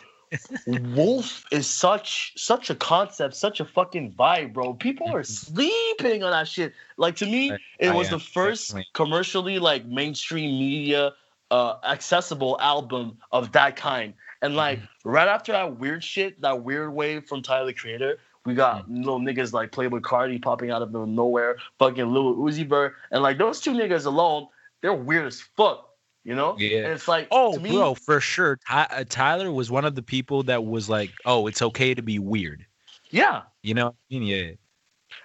Wolf 0.66 1.44
is 1.51 1.66
such 1.66 2.33
such 2.37 2.70
a 2.70 2.75
concept, 2.75 3.35
such 3.35 3.61
a 3.61 3.64
fucking 3.64 4.12
vibe, 4.12 4.53
bro. 4.53 4.75
People 4.75 5.14
are 5.14 5.25
sleeping 5.25 6.22
on 6.22 6.31
that 6.31 6.48
shit. 6.48 6.72
Like 6.96 7.16
to 7.16 7.27
me, 7.27 7.53
it 7.79 7.88
I 7.88 7.94
was 7.94 8.09
am, 8.09 8.14
the 8.14 8.25
first 8.25 8.68
definitely. 8.68 8.88
commercially 8.94 9.59
like 9.59 9.85
mainstream 9.87 10.59
media 10.59 11.12
uh 11.51 11.75
accessible 11.85 12.57
album 12.61 13.18
of 13.31 13.53
that 13.53 13.77
kind. 13.77 14.14
And 14.42 14.55
like 14.57 14.78
Mm-hmm. 14.81 15.09
right 15.09 15.28
after 15.28 15.52
that 15.52 15.78
weird 15.78 16.02
shit, 16.05 16.40
that 16.42 16.62
weird 16.62 16.92
wave 16.92 17.24
from 17.26 17.42
Tyler 17.42 17.66
the 17.66 17.72
Creator, 17.72 18.18
we 18.44 18.55
got 18.55 18.83
Mm-hmm. 18.83 18.96
little 18.98 19.20
niggas 19.20 19.52
like 19.52 19.70
Playboi 19.70 20.00
Carti 20.00 20.42
popping 20.42 20.70
out 20.70 20.83
of 20.83 20.90
nowhere, 20.92 21.57
fucking 21.78 22.12
Lil 22.12 22.37
Uzi 22.37 22.68
Vert, 22.68 22.94
and 23.12 23.22
like 23.22 23.38
those 23.38 23.61
two 23.61 23.72
niggas 23.72 24.05
alone, 24.07 24.48
they're 24.83 24.92
weird 24.92 25.26
as 25.26 25.40
fuck. 25.40 25.88
You 26.24 26.37
know? 26.37 26.57
Yeah. 26.59 26.78
And 26.85 26.92
it's 26.92 27.09
like 27.09 27.26
Oh, 27.33 27.55
to 27.55 27.61
me, 27.61 27.70
bro, 27.72 27.94
for 27.94 28.20
sure. 28.20 28.59
Ty- 28.68 28.87
uh, 28.90 29.05
Tyler 29.09 29.50
was 29.50 29.70
one 29.72 29.85
of 29.85 29.94
the 29.96 30.02
people 30.02 30.44
that 30.44 30.64
was 30.64 30.88
like, 30.88 31.11
"Oh, 31.24 31.48
it's 31.48 31.61
okay 31.62 31.94
to 31.94 32.02
be 32.02 32.18
weird." 32.20 32.64
yeah. 33.11 33.42
You 33.62 33.74
know? 33.74 33.88
I 33.88 33.92
mean, 34.11 34.22
yeah. 34.22 34.50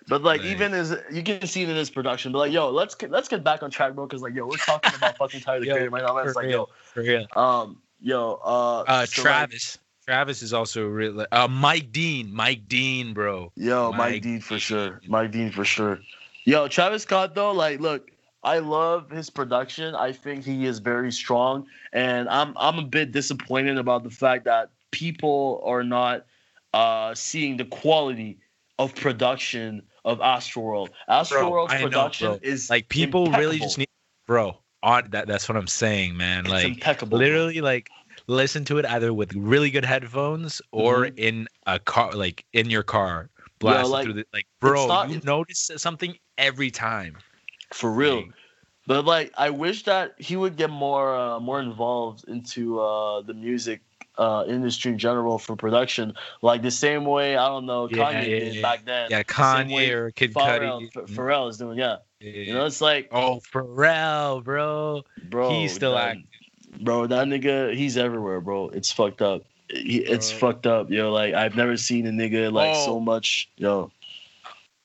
But 0.08 0.24
like 0.24 0.42
Right. 0.42 0.50
even 0.50 0.74
as 0.74 0.96
you 1.12 1.22
can 1.24 1.46
see 1.46 1.64
it 1.64 1.70
in 1.70 1.76
his 1.76 1.90
production, 1.90 2.32
but 2.32 2.40
like 2.40 2.52
yo, 2.52 2.70
let's 2.70 2.96
get, 2.96 3.10
let's 3.12 3.28
get 3.28 3.44
back 3.44 3.62
on 3.64 3.70
track, 3.72 3.94
bro. 3.94 4.06
Because 4.08 4.22
like 4.22 4.34
yo, 4.34 4.46
we're 4.48 4.58
talking 4.58 4.94
about 4.96 5.18
fucking 5.18 5.42
Tyler 5.42 5.60
the 5.60 5.66
Yo, 5.68 5.74
Creator 5.74 5.90
right 5.92 6.04
now. 6.04 6.18
It's 6.18 6.36
like 6.36 6.46
real, 6.48 6.70
for 6.82 7.02
real. 7.04 7.28
yo, 7.36 7.42
um, 7.42 7.82
yo, 8.02 8.40
uh, 8.44 8.84
Uh, 8.88 9.06
so, 9.06 9.22
like, 9.22 9.32
Travis. 9.32 9.78
Travis 10.06 10.42
is 10.42 10.54
also 10.54 10.88
really. 10.88 11.26
Uh, 11.32 11.48
Mike 11.50 11.92
Dean. 11.92 12.34
Mike 12.34 12.68
Dean, 12.68 13.14
bro. 13.14 13.52
yo, 13.56 13.92
Mike, 13.92 13.98
Mike 13.98 14.22
Dean 14.22 14.40
for 14.40 14.58
sure. 14.58 15.02
Mike 15.08 15.32
Dean 15.32 15.52
for 15.52 15.66
sure. 15.66 16.00
Yo, 16.46 16.68
Travis 16.70 17.04
Scott 17.04 17.36
though, 17.36 17.52
like, 17.52 17.82
look, 17.82 18.10
I 18.42 18.60
love 18.60 19.10
his 19.10 19.30
production. 19.30 19.96
I 19.96 20.14
think 20.14 20.46
he 20.46 20.66
is 20.66 20.80
very 20.80 21.12
strong, 21.12 21.66
and 21.92 22.30
I'm 22.30 22.54
I'm 22.56 22.80
a 22.80 22.84
bit 22.84 23.12
disappointed 23.12 23.78
about 23.78 24.04
the 24.04 24.10
fact 24.10 24.46
that 24.46 24.70
people 24.92 25.62
are 25.66 25.84
not 25.84 26.26
uh, 26.74 27.14
seeing 27.14 27.58
the 27.58 27.66
quality 27.66 28.40
of 28.80 28.96
production 28.96 29.82
of 30.06 30.20
Astroworld. 30.20 30.90
Astroworld's 31.10 31.74
know, 31.74 31.82
production 31.82 32.28
bro. 32.28 32.40
is 32.42 32.70
like 32.70 32.88
people 32.88 33.30
really 33.32 33.60
just 33.60 33.78
need, 33.78 33.90
bro. 34.26 34.58
On 34.88 35.04
that, 35.10 35.28
that's 35.28 35.50
what 35.50 35.58
I'm 35.58 35.68
saying, 35.68 36.16
man. 36.16 36.46
It's 36.46 36.50
like 36.50 36.66
impeccable. 36.66 37.18
literally, 37.18 37.60
like 37.60 37.90
listen 38.28 38.64
to 38.66 38.78
it 38.78 38.86
either 38.86 39.14
with 39.14 39.34
really 39.36 39.70
good 39.70 39.84
headphones 39.84 40.62
or 40.72 41.08
Mhm. 41.08 41.20
in 41.20 41.48
a 41.66 41.78
car, 41.78 42.14
like 42.14 42.46
in 42.54 42.70
your 42.70 42.84
car, 42.84 43.30
blasting 43.60 43.92
like, 43.92 44.04
through 44.06 44.14
the 44.14 44.26
like, 44.32 44.48
bro. 44.62 44.88
not- 44.88 45.10
you 45.10 45.20
notice 45.26 45.70
something 45.76 46.18
every 46.38 46.72
time. 46.72 47.18
for 47.74 47.92
real. 47.92 48.22
Like, 48.22 48.32
But 48.88 49.04
like, 49.04 49.34
I 49.38 49.50
wish 49.50 49.84
that 49.84 50.16
he 50.18 50.38
would 50.38 50.56
get 50.56 50.70
more 50.70 51.14
uh, 51.14 51.42
more 51.42 51.60
involved 51.60 52.24
into 52.30 52.80
uh, 52.80 53.22
the 53.24 53.34
music 53.34 53.82
uh, 54.18 54.44
industry 54.48 54.92
in 54.92 54.98
general 54.98 55.38
for 55.38 55.56
production, 55.56 56.14
like 56.42 56.62
the 56.62 56.72
same 56.72 57.06
way 57.06 57.36
I 57.38 57.48
don't 57.48 57.66
know 57.66 57.88
Yeah, 57.90 57.98
Kanye 57.98 58.14
yeah, 58.14 58.40
did 58.40 58.56
yeah. 58.56 58.62
back 58.62 58.86
then. 58.86 59.08
yeah, 59.12 59.20
the 59.20 59.24
Kanye 59.26 59.90
or 59.92 60.12
Kid 60.12 60.34
Pharrell, 60.34 60.92
Cudi. 60.92 61.08
Pharrell 61.16 61.50
is 61.50 61.58
doing, 61.58 61.78
yeah. 61.78 61.98
Yeah. 62.20 62.32
You 62.32 62.54
know, 62.54 62.66
it's 62.66 62.82
like, 62.82 63.10
Oh, 63.12 63.40
Pharrell, 63.52 64.44
bro. 64.44 65.04
bro, 65.30 65.50
He's 65.52 65.74
still 65.74 65.94
that, 65.94 66.18
active. 66.18 66.24
Bro, 66.82 67.08
that 67.08 67.28
nigga, 67.28 67.74
he's 67.76 67.98
everywhere, 67.98 68.42
bro. 68.42 68.70
It's 68.70 68.92
fucked 68.92 69.22
up. 69.22 69.44
He, 69.70 69.98
it's 70.00 70.32
Bro. 70.32 70.40
fucked 70.52 70.66
up, 70.68 70.90
yo. 70.90 71.12
Like 71.12 71.34
I've 71.34 71.56
never 71.56 71.76
seen 71.78 72.06
a 72.08 72.12
nigga 72.12 72.52
like 72.52 72.74
Oh. 72.76 72.86
so 72.86 73.00
much, 73.00 73.50
yo. 73.58 73.92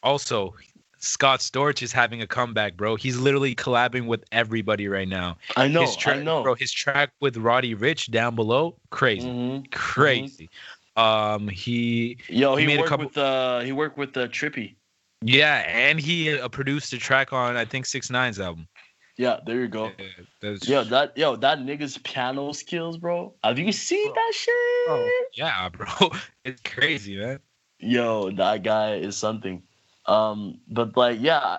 Also, 0.02 0.54
Scott 1.02 1.40
Storch 1.40 1.82
is 1.82 1.92
having 1.92 2.22
a 2.22 2.26
comeback, 2.26 2.76
bro. 2.76 2.94
He's 2.94 3.16
literally 3.18 3.54
collabing 3.56 4.06
with 4.06 4.24
everybody 4.30 4.86
right 4.86 5.08
now. 5.08 5.36
I 5.56 5.66
know, 5.66 5.82
his 5.82 5.96
track, 5.96 6.18
I 6.18 6.22
know. 6.22 6.42
bro. 6.44 6.54
His 6.54 6.70
track 6.72 7.10
with 7.20 7.36
Roddy 7.36 7.74
Ricch 7.74 8.08
down 8.10 8.36
below, 8.36 8.76
crazy, 8.90 9.28
Mhm. 9.28 9.70
crazy. 9.72 10.48
Um, 10.96 11.48
he 11.48 12.18
Yo, 12.28 12.54
He 12.54 12.62
he, 12.62 12.66
made 12.68 12.76
a 12.76 12.78
worked 12.80 12.88
couple- 12.88 13.06
with 13.06 13.18
uh, 13.18 13.60
he 13.60 13.72
worked 13.72 13.98
with 13.98 14.16
uh, 14.16 14.28
Trippie. 14.28 14.76
yeah, 15.22 15.64
and 15.66 15.98
he 15.98 16.38
uh, 16.38 16.48
produced 16.48 16.92
a 16.92 16.98
track 16.98 17.32
on 17.32 17.56
I 17.56 17.64
think 17.64 17.86
Six 17.86 18.08
Nine's 18.10 18.38
album. 18.38 18.68
Yeah, 19.16 19.40
there 19.44 19.60
you 19.60 19.68
go. 19.68 19.86
Yeah, 19.98 20.06
that's- 20.40 20.68
Yo, 20.68 20.84
that 20.84 21.18
yo, 21.18 21.34
that 21.36 21.58
nigga's 21.58 21.98
piano 21.98 22.52
skills, 22.52 22.96
bro. 22.96 23.34
Have 23.42 23.58
you 23.58 23.72
seen 23.72 24.06
Bro. 24.06 24.14
that 24.14 24.32
shit? 24.34 24.86
bro, 24.86 25.08
yeah, 25.34 25.68
bro, 25.72 26.12
it's 26.44 26.62
crazy, 26.62 27.16
man. 27.16 27.40
Yo, 27.80 28.30
that 28.30 28.62
guy 28.62 28.94
is 28.94 29.16
something. 29.16 29.62
Um, 30.06 30.58
but 30.68 30.96
like, 30.96 31.18
yeah, 31.20 31.58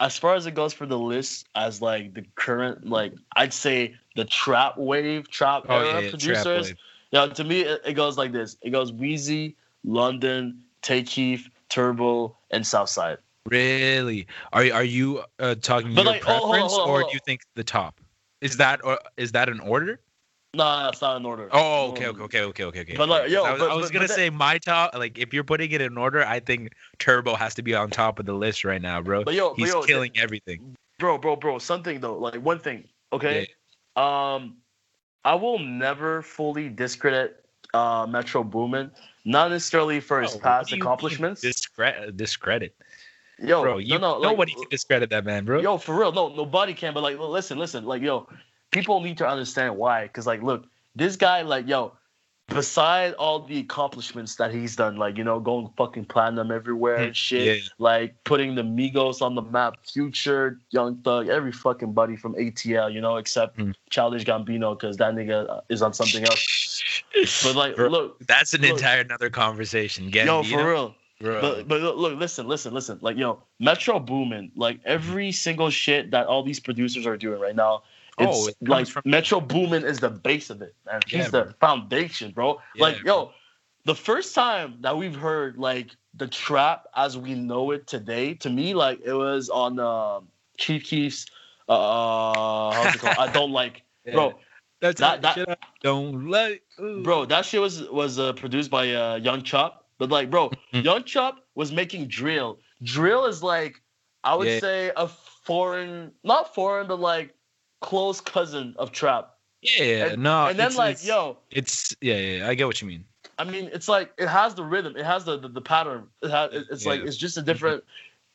as 0.00 0.18
far 0.18 0.34
as 0.34 0.46
it 0.46 0.54
goes 0.54 0.72
for 0.72 0.86
the 0.86 0.98
list, 0.98 1.46
as 1.54 1.80
like 1.80 2.14
the 2.14 2.24
current, 2.34 2.86
like 2.86 3.14
I'd 3.36 3.52
say 3.52 3.94
the 4.16 4.24
trap 4.24 4.76
wave, 4.76 5.30
trap 5.30 5.64
Oh 5.68 5.78
era 5.78 5.94
yeah, 5.94 6.00
yeah 6.00 6.10
producers. 6.10 6.74
Yeah, 7.10 7.26
to 7.26 7.44
me, 7.44 7.60
it, 7.60 7.80
it 7.86 7.92
goes 7.94 8.18
like 8.18 8.32
this. 8.32 8.56
It 8.62 8.70
goes 8.70 8.92
Wheezy, 8.92 9.56
London, 9.84 10.62
Tay 10.82 11.04
Keith, 11.04 11.48
Turbo, 11.68 12.36
and 12.50 12.66
Southside. 12.66 13.18
Really? 13.46 14.26
Are 14.52 14.64
are 14.72 14.84
you 14.84 15.22
uh, 15.38 15.54
talking 15.54 15.94
But, 15.94 16.04
your 16.04 16.12
like, 16.14 16.24
hold 16.24 16.36
on, 16.36 16.40
hold 16.40 16.54
on, 16.54 16.58
preference, 16.58 16.72
hold 16.72 16.88
on, 16.88 16.88
or 16.88 17.00
do 17.02 17.10
you 17.12 17.20
think 17.24 17.42
the 17.54 17.64
top? 17.64 18.00
Is 18.40 18.56
that 18.56 18.84
or 18.84 18.98
is 19.16 19.32
that 19.32 19.48
an 19.48 19.60
order? 19.60 20.00
No, 20.54 20.84
that's 20.84 21.00
not 21.00 21.16
in 21.16 21.26
order. 21.26 21.48
Oh, 21.52 21.90
okay, 21.90 22.06
Um, 22.06 22.20
okay, 22.22 22.24
okay, 22.24 22.42
okay, 22.42 22.64
okay, 22.64 22.80
okay. 22.80 22.96
But, 22.96 23.08
like, 23.08 23.28
yo, 23.30 23.42
I 23.44 23.52
was, 23.52 23.60
but- 23.60 23.70
I 23.70 23.74
was 23.74 23.86
but- 23.86 23.92
gonna 23.92 24.04
but 24.04 24.08
that- 24.08 24.14
say 24.16 24.30
my 24.30 24.58
top. 24.58 24.94
Like, 24.94 25.18
if 25.18 25.34
you're 25.34 25.44
putting 25.44 25.70
it 25.72 25.80
in 25.80 25.98
order, 25.98 26.24
I 26.24 26.40
think 26.40 26.72
Turbo 26.98 27.34
has 27.34 27.54
to 27.56 27.62
be 27.62 27.74
on 27.74 27.90
top 27.90 28.18
of 28.18 28.26
the 28.26 28.34
list 28.34 28.64
right 28.64 28.80
now, 28.80 29.00
bro. 29.02 29.24
But 29.24 29.34
yo, 29.34 29.54
He's 29.54 29.68
yo, 29.68 29.82
killing 29.82 30.12
everything. 30.16 30.76
bro, 30.98 31.18
bro, 31.18 31.36
bro. 31.36 31.58
Something 31.58 32.00
though, 32.00 32.16
like 32.18 32.36
one 32.40 32.58
thing. 32.60 32.84
Okay. 33.12 33.48
Um, 33.96 34.56
I 35.24 35.34
will 35.34 35.58
never 35.58 36.22
fully 36.22 36.68
discredit 36.68 37.44
uh 37.72 38.06
Metro 38.08 38.42
Boomin. 38.44 38.90
Not 39.24 39.50
necessarily 39.50 40.00
for 40.00 40.20
his 40.20 40.34
what 40.34 40.42
past 40.42 40.68
do 40.68 40.76
you 40.76 40.80
mean 40.80 40.86
accomplishments. 40.86 41.40
Discredit, 41.40 42.16
discredit, 42.16 42.74
yo, 43.38 43.62
bro. 43.62 43.78
You 43.78 43.94
no, 43.94 43.98
no, 43.98 44.12
like, 44.18 44.30
nobody 44.32 44.52
can 44.52 44.68
discredit 44.70 45.10
that 45.10 45.24
man, 45.24 45.44
bro. 45.44 45.60
Yo, 45.60 45.78
for 45.78 45.98
real, 45.98 46.12
no, 46.12 46.28
nobody 46.28 46.74
can. 46.74 46.92
But 46.92 47.02
like, 47.02 47.18
listen, 47.18 47.58
listen, 47.58 47.84
like, 47.86 48.02
yo, 48.02 48.28
people 48.74 49.00
need 49.00 49.16
to 49.18 49.26
understand 49.26 49.76
why. 49.76 50.08
Cause 50.08 50.26
like, 50.26 50.42
look, 50.42 50.66
this 50.94 51.16
guy, 51.16 51.42
like, 51.42 51.66
yo, 51.66 51.92
beside 52.48 53.14
all 53.14 53.40
the 53.40 53.58
accomplishments 53.58 54.34
that 54.36 54.52
he's 54.52 54.76
done, 54.76 54.96
like, 54.96 55.16
you 55.16 55.24
know, 55.24 55.40
going 55.40 55.70
fucking 55.78 56.04
platinum 56.04 56.50
everywhere 56.50 56.96
and 56.96 57.16
shit, 57.16 57.56
Yeah. 57.62 57.62
like 57.78 58.22
putting 58.24 58.54
the 58.54 58.62
Migos 58.62 59.22
on 59.22 59.34
the 59.34 59.40
map, 59.42 59.76
Future, 59.86 60.58
Young 60.70 60.96
Thug, 60.98 61.28
every 61.28 61.52
fucking 61.52 61.92
buddy 61.94 62.16
from 62.16 62.34
ATL, 62.34 62.92
you 62.92 63.00
know, 63.00 63.16
except 63.16 63.56
Hmm. 63.58 63.70
Childish 63.88 64.24
Gambino, 64.24 64.78
cause 64.78 64.96
that 64.98 65.14
nigga 65.14 65.48
uh, 65.48 65.60
is 65.70 65.80
on 65.80 65.94
something 65.94 66.22
else. 66.24 66.44
But 67.44 67.54
like, 67.54 67.76
Bro, 67.76 67.88
look, 67.88 68.18
That's 68.26 68.54
an 68.54 68.60
look. 68.62 68.70
entire 68.72 69.00
another 69.00 69.30
conversation. 69.30 70.10
Get 70.10 70.26
yo, 70.26 70.42
for 70.42 70.68
real. 70.68 70.94
bro. 71.20 71.40
But 71.40 71.68
but 71.68 71.80
look, 71.80 71.96
look, 71.96 72.18
listen, 72.18 72.46
listen, 72.48 72.74
listen. 72.74 72.98
Like 73.00 73.16
yo, 73.16 73.40
Metro 73.60 74.00
Boomin, 74.00 74.50
like 74.56 74.80
every 74.84 75.30
single 75.32 75.70
shit 75.70 76.10
that 76.10 76.26
all 76.26 76.42
these 76.42 76.58
producers 76.60 77.06
are 77.06 77.16
doing 77.16 77.40
right 77.40 77.54
now. 77.54 77.84
Oh, 78.18 78.46
It's 78.48 78.56
it 78.60 78.68
like 78.68 78.86
from- 78.86 79.02
Metro 79.04 79.40
Boomin 79.40 79.84
is 79.84 79.98
the 80.00 80.10
base 80.10 80.50
of 80.50 80.62
it, 80.62 80.74
man. 80.86 81.00
He's 81.06 81.24
Yeah, 81.24 81.28
the 81.28 81.54
foundation, 81.60 82.30
bro. 82.32 82.60
Yeah, 82.74 82.82
like 82.82 83.02
bro. 83.02 83.14
yo, 83.14 83.32
the 83.84 83.94
first 83.94 84.34
time 84.34 84.76
that 84.80 84.96
we've 84.96 85.16
heard 85.16 85.56
like 85.58 85.90
the 86.14 86.28
trap 86.28 86.86
as 86.94 87.18
we 87.18 87.34
know 87.34 87.72
it 87.72 87.86
today, 87.86 88.34
to 88.34 88.50
me, 88.50 88.72
like 88.74 89.00
it 89.04 89.14
was 89.14 89.48
on 89.48 89.78
uh, 89.80 90.20
Chief 90.58 90.84
Keef's. 90.84 91.26
Uh, 91.68 92.70
how's 92.72 92.94
it 92.94 92.98
called? 93.00 93.16
I 93.18 93.32
don't 93.32 93.50
like, 93.52 93.82
bro. 94.12 94.34
That's 94.80 95.00
that- 95.00 95.22
that, 95.22 95.34
that- 95.34 95.34
shit 95.34 95.48
I 95.48 95.56
don't 95.82 96.28
like. 96.30 96.62
ooh. 96.80 97.02
Bro, 97.02 97.26
that 97.26 97.44
shit 97.44 97.60
was 97.60 97.88
was 97.90 98.18
uh, 98.18 98.32
produced 98.34 98.70
by 98.70 98.92
uh, 98.92 99.16
Young 99.16 99.42
Chop. 99.42 99.86
But 99.98 100.10
like, 100.10 100.28
bro, 100.30 100.50
Mhm. 100.72 100.84
Young 100.84 101.04
Chop 101.04 101.38
was 101.54 101.72
making 101.72 102.08
drill. 102.08 102.58
Drill 102.82 103.26
is 103.26 103.42
like, 103.42 103.80
I 104.24 104.34
would 104.34 104.48
Yeah. 104.48 104.58
say 104.60 104.92
a 104.96 105.06
foreign, 105.08 106.10
not 106.24 106.54
foreign, 106.54 106.86
but 106.88 106.98
like 107.00 107.34
close 107.84 108.20
cousin 108.20 108.74
of 108.78 108.90
trap. 108.92 109.34
Yeah, 109.62 110.06
And- 110.12 110.22
no. 110.22 110.46
and 110.46 110.58
then 110.58 110.68
it's, 110.68 110.76
like, 110.76 111.04
yo, 111.04 111.36
it's 111.50 111.94
yeah, 112.00 112.14
yeah, 112.14 112.36
yeah, 112.38 112.48
I 112.48 112.54
get 112.54 112.66
what 112.66 112.80
you 112.80 112.88
mean. 112.88 113.04
I 113.38 113.44
mean, 113.44 113.68
it's 113.72 113.88
like 113.88 114.12
it 114.18 114.28
has 114.28 114.54
the 114.54 114.62
rhythm, 114.62 114.96
it 114.96 115.04
has 115.04 115.24
the 115.24 115.36
the, 115.38 115.48
the 115.48 115.60
pattern. 115.60 116.06
It 116.22 116.30
has, 116.30 116.50
it's 116.70 116.86
like 116.86 117.00
it's 117.00 117.16
just 117.16 117.36
a 117.36 117.42
different. 117.42 117.82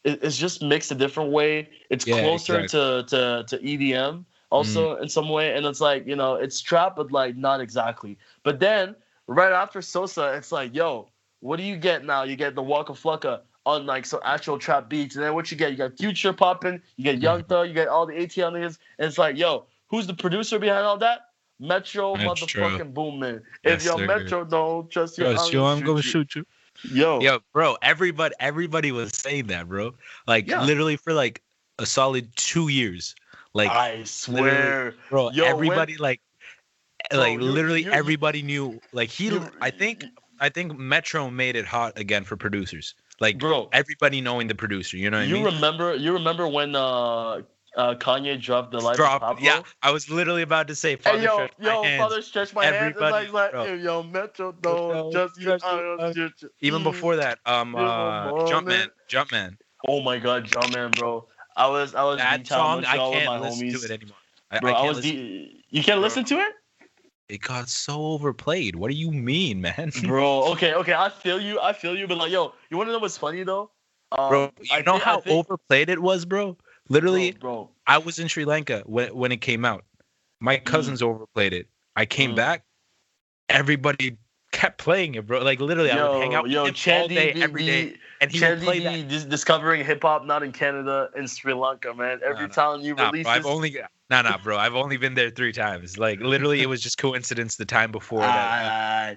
It, 0.04 0.24
it's 0.24 0.38
just 0.38 0.62
mixed 0.62 0.92
a 0.92 0.96
different 0.96 1.32
way. 1.32 1.70
It's 1.90 2.06
Yeah, 2.08 2.20
closer 2.22 2.68
to, 2.68 3.04
to 3.12 3.44
to 3.48 3.56
EDM 3.58 4.26
also 4.50 4.82
Mm-hmm. 4.94 5.04
in 5.04 5.10
some 5.10 5.30
way, 5.30 5.56
and 5.56 5.66
it's 5.66 5.82
like 5.82 6.08
you 6.08 6.16
know 6.16 6.36
it's 6.36 6.60
trap, 6.62 6.96
but 6.96 7.12
like 7.12 7.36
not 7.38 7.62
exactly. 7.62 8.18
But 8.44 8.60
then 8.60 8.96
right 9.28 9.54
after 9.54 9.82
Sosa, 9.82 10.34
it's 10.38 10.52
like 10.52 10.74
yo, 10.76 11.10
what 11.42 11.58
do 11.58 11.64
you 11.64 11.78
get 11.78 12.04
now? 12.04 12.24
You 12.24 12.36
get 12.36 12.56
the 12.56 12.64
Waka 12.64 12.94
Flocka 12.94 13.42
on 13.70 13.86
like 13.86 14.06
some 14.06 14.20
actual 14.24 14.58
trap 14.58 14.90
beats, 14.90 15.16
and 15.16 15.24
then 15.24 15.34
what 15.34 15.52
you 15.52 15.58
get? 15.58 15.72
You 15.72 15.78
got 15.78 15.98
Future 15.98 16.34
popping, 16.34 16.82
you 16.98 17.04
get 17.04 17.22
Young. 17.22 17.44
Thug, 17.44 17.68
you 17.68 17.74
get 17.74 17.88
all 17.88 18.06
the 18.06 18.14
ATL 18.14 18.52
niggas, 18.52 18.78
and 18.98 19.08
it's 19.08 19.18
like 19.18 19.38
yo, 19.38 19.66
who's 19.88 20.08
the 20.08 20.14
producer 20.14 20.60
behind 20.60 20.86
all 20.86 20.98
that? 20.98 21.22
Metro, 21.60 22.16
Metro. 22.16 22.34
motherfucking 22.36 22.94
Boomin. 22.94 23.42
Yes, 23.64 23.82
If 23.82 23.86
your 23.86 23.98
sir. 24.00 24.06
Metro 24.08 24.46
don't 24.46 24.90
trust 24.90 25.18
you, 25.18 25.26
Yo, 25.26 25.48
yo, 25.50 25.66
I'm 25.66 25.82
gonna 25.82 26.02
shoot 26.02 26.36
you. 26.36 26.46
Yo, 26.90 27.20
Yo, 27.20 27.40
bro, 27.54 27.76
everybody, 27.82 28.34
everybody 28.40 28.92
was 28.94 29.12
saying 29.14 29.48
that, 29.48 29.68
bro. 29.68 29.94
Like 30.28 30.48
Yeah. 30.48 30.64
literally 30.64 30.96
for 30.96 31.12
like 31.14 31.42
a 31.78 31.86
solid 31.86 32.34
two 32.38 32.70
years. 32.70 33.14
Like, 33.54 33.70
I 33.72 34.04
swear. 34.06 34.94
bro, 35.10 35.32
yo, 35.32 35.44
when- 35.44 35.52
everybody 35.52 35.98
like, 35.98 36.22
Bro, 37.10 37.20
like 37.20 37.34
you- 37.34 37.42
literally 37.42 37.84
you- 37.84 37.92
everybody 37.92 38.42
knew. 38.42 38.80
Like 38.94 39.10
he, 39.10 39.38
I 39.62 39.72
think, 39.72 40.06
I 40.40 40.48
think 40.48 40.78
Metro 40.78 41.30
made 41.30 41.56
it 41.58 41.66
hot 41.66 41.98
again 41.98 42.24
for 42.24 42.38
producers. 42.38 42.96
Like 43.20 43.38
bro, 43.38 43.70
everybody 43.72 44.22
knowing 44.22 44.48
the 44.48 44.56
producer. 44.56 44.98
You 44.98 45.10
know 45.10 45.18
what 45.20 45.28
you 45.28 45.38
I 45.38 45.44
mean? 45.44 45.54
remember? 45.54 45.96
You 45.96 46.14
remember 46.14 46.48
when 46.48 46.76
uh, 46.76 47.42
uh 47.76 47.96
Kanye 47.96 48.42
dropped 48.42 48.72
the 48.72 48.80
life 48.80 48.96
Drop. 48.98 49.16
of 49.16 49.22
Pablo? 49.22 49.44
Yeah, 49.46 49.62
I 49.84 49.92
was 49.92 50.10
literally 50.10 50.42
about 50.42 50.68
to 50.70 50.76
say, 50.76 50.96
Father 50.96 51.18
Hey 51.18 51.24
yo, 51.26 51.34
Stretch 51.34 51.52
My 51.60 51.66
yo, 51.66 51.84
Hands. 51.84 52.04
father 52.04 52.22
stretch 52.22 52.54
my 52.54 52.66
hands. 52.66 52.76
And 52.76 52.96
Everybody, 52.96 53.28
like, 53.30 53.54
like 53.54 53.68
hey, 53.68 53.78
yo, 53.78 54.04
Metro 54.04 54.52
don't 54.54 55.12
just 55.12 55.38
you. 55.38 55.46
just 55.46 55.66
I 55.66 55.76
you, 55.76 55.82
don't 55.82 56.02
uh, 56.02 56.14
shoot. 56.14 56.52
Even 56.62 56.84
before 56.84 57.18
that, 57.18 57.40
um, 57.46 57.76
uh, 57.76 58.32
Jumpman. 58.48 58.88
Jumpman. 59.10 59.58
Oh 59.88 60.02
my 60.02 60.18
god, 60.20 60.46
Jumpman, 60.46 60.96
bro. 60.96 61.26
I 61.56 61.68
was 61.68 61.94
I 61.96 62.04
was 62.04 62.18
That 62.18 62.48
song, 62.48 62.86
I 62.86 62.98
can't 62.98 63.26
my 63.26 63.40
listen 63.40 63.68
homies. 63.68 63.80
to 63.80 63.86
it 63.86 63.92
anymore. 63.92 64.18
I, 64.52 64.60
Bro, 64.60 64.74
I 64.74 64.80
I, 64.80 64.88
was 64.88 64.98
listen. 64.98 65.12
D- 65.16 65.64
you 65.70 65.84
can't 65.84 65.98
Bro. 65.98 66.04
listen 66.04 66.24
to 66.26 66.36
it, 66.40 66.54
It 67.30 67.42
got 67.42 67.70
so 67.70 68.02
overplayed. 68.02 68.76
What 68.76 68.90
do 68.90 68.98
you 68.98 69.12
mean, 69.12 69.62
man? 69.62 69.92
bro. 70.04 70.46
Okay, 70.54 70.74
okay, 70.74 70.94
I 70.94 71.10
feel 71.10 71.40
you. 71.40 71.60
I 71.62 71.74
feel 71.74 71.96
you. 71.96 72.08
But 72.08 72.18
like, 72.18 72.32
yo, 72.32 72.54
you 72.70 72.78
want 72.78 72.88
to 72.90 72.94
know 72.94 73.00
what's 73.00 73.18
funny 73.18 73.44
though? 73.44 73.70
Um, 74.18 74.30
bro, 74.30 74.52
you 74.62 74.68
I 74.72 74.82
know 74.82 74.96
thi- 74.98 75.02
I 75.02 75.06
how 75.06 75.20
think- 75.22 75.36
overplayed 75.48 75.90
it 75.90 76.00
was, 76.02 76.26
bro? 76.26 76.58
Literally, 76.90 77.32
bro, 77.34 77.40
bro. 77.66 77.70
I 77.86 78.00
was 78.00 78.18
in 78.18 78.28
Sri 78.28 78.46
Lanka 78.46 78.82
when 78.88 79.16
when 79.16 79.32
it 79.32 79.42
came 79.42 79.64
out. 79.64 79.86
My 80.40 80.58
cousins 80.58 81.04
overplayed 81.04 81.54
it. 81.54 81.68
I 81.96 82.06
came 82.06 82.32
Mm. 82.32 82.36
back, 82.38 82.64
everybody 83.50 84.18
kept 84.52 84.80
playing 84.80 85.14
it, 85.16 85.28
bro. 85.28 85.44
Like 85.44 85.60
literally, 85.60 85.92
I 85.92 86.10
would 86.10 86.22
hang 86.22 86.34
out 86.34 86.44
with 86.44 86.52
yo, 86.52 86.66
him 86.66 86.74
all 87.02 87.08
day, 87.08 87.34
every 87.34 87.66
day, 87.66 87.96
and 88.22 88.32
he 88.32 88.40
would 88.40 88.58
Chandy 88.60 88.64
play 88.64 88.80
be 88.80 88.84
that. 88.86 89.08
dis- 89.08 89.26
discovering 89.26 89.86
hip 89.86 90.02
hop 90.02 90.26
not 90.26 90.42
in 90.42 90.52
Canada 90.52 91.10
in 91.16 91.28
Sri 91.28 91.54
Lanka, 91.54 91.94
man. 91.94 92.20
Every 92.24 92.42
No, 92.44 92.48
no. 92.48 92.54
time 92.54 92.82
you 92.82 92.96
release 92.96 93.26
bro, 93.26 93.34
I've 93.34 93.46
only 93.46 93.78
nah, 94.10 94.22
nah, 94.22 94.38
bro. 94.38 94.58
I've 94.58 94.76
only 94.76 94.98
been 94.98 95.14
there 95.14 95.30
three 95.30 95.52
times. 95.52 95.98
Like 95.98 96.20
literally, 96.20 96.62
it 96.62 96.70
was 96.70 96.82
just 96.82 96.98
coincidence. 96.98 97.56
The 97.56 97.66
time 97.66 97.92
before 97.92 98.22
that, 98.22 98.34
Ah, 98.34 99.16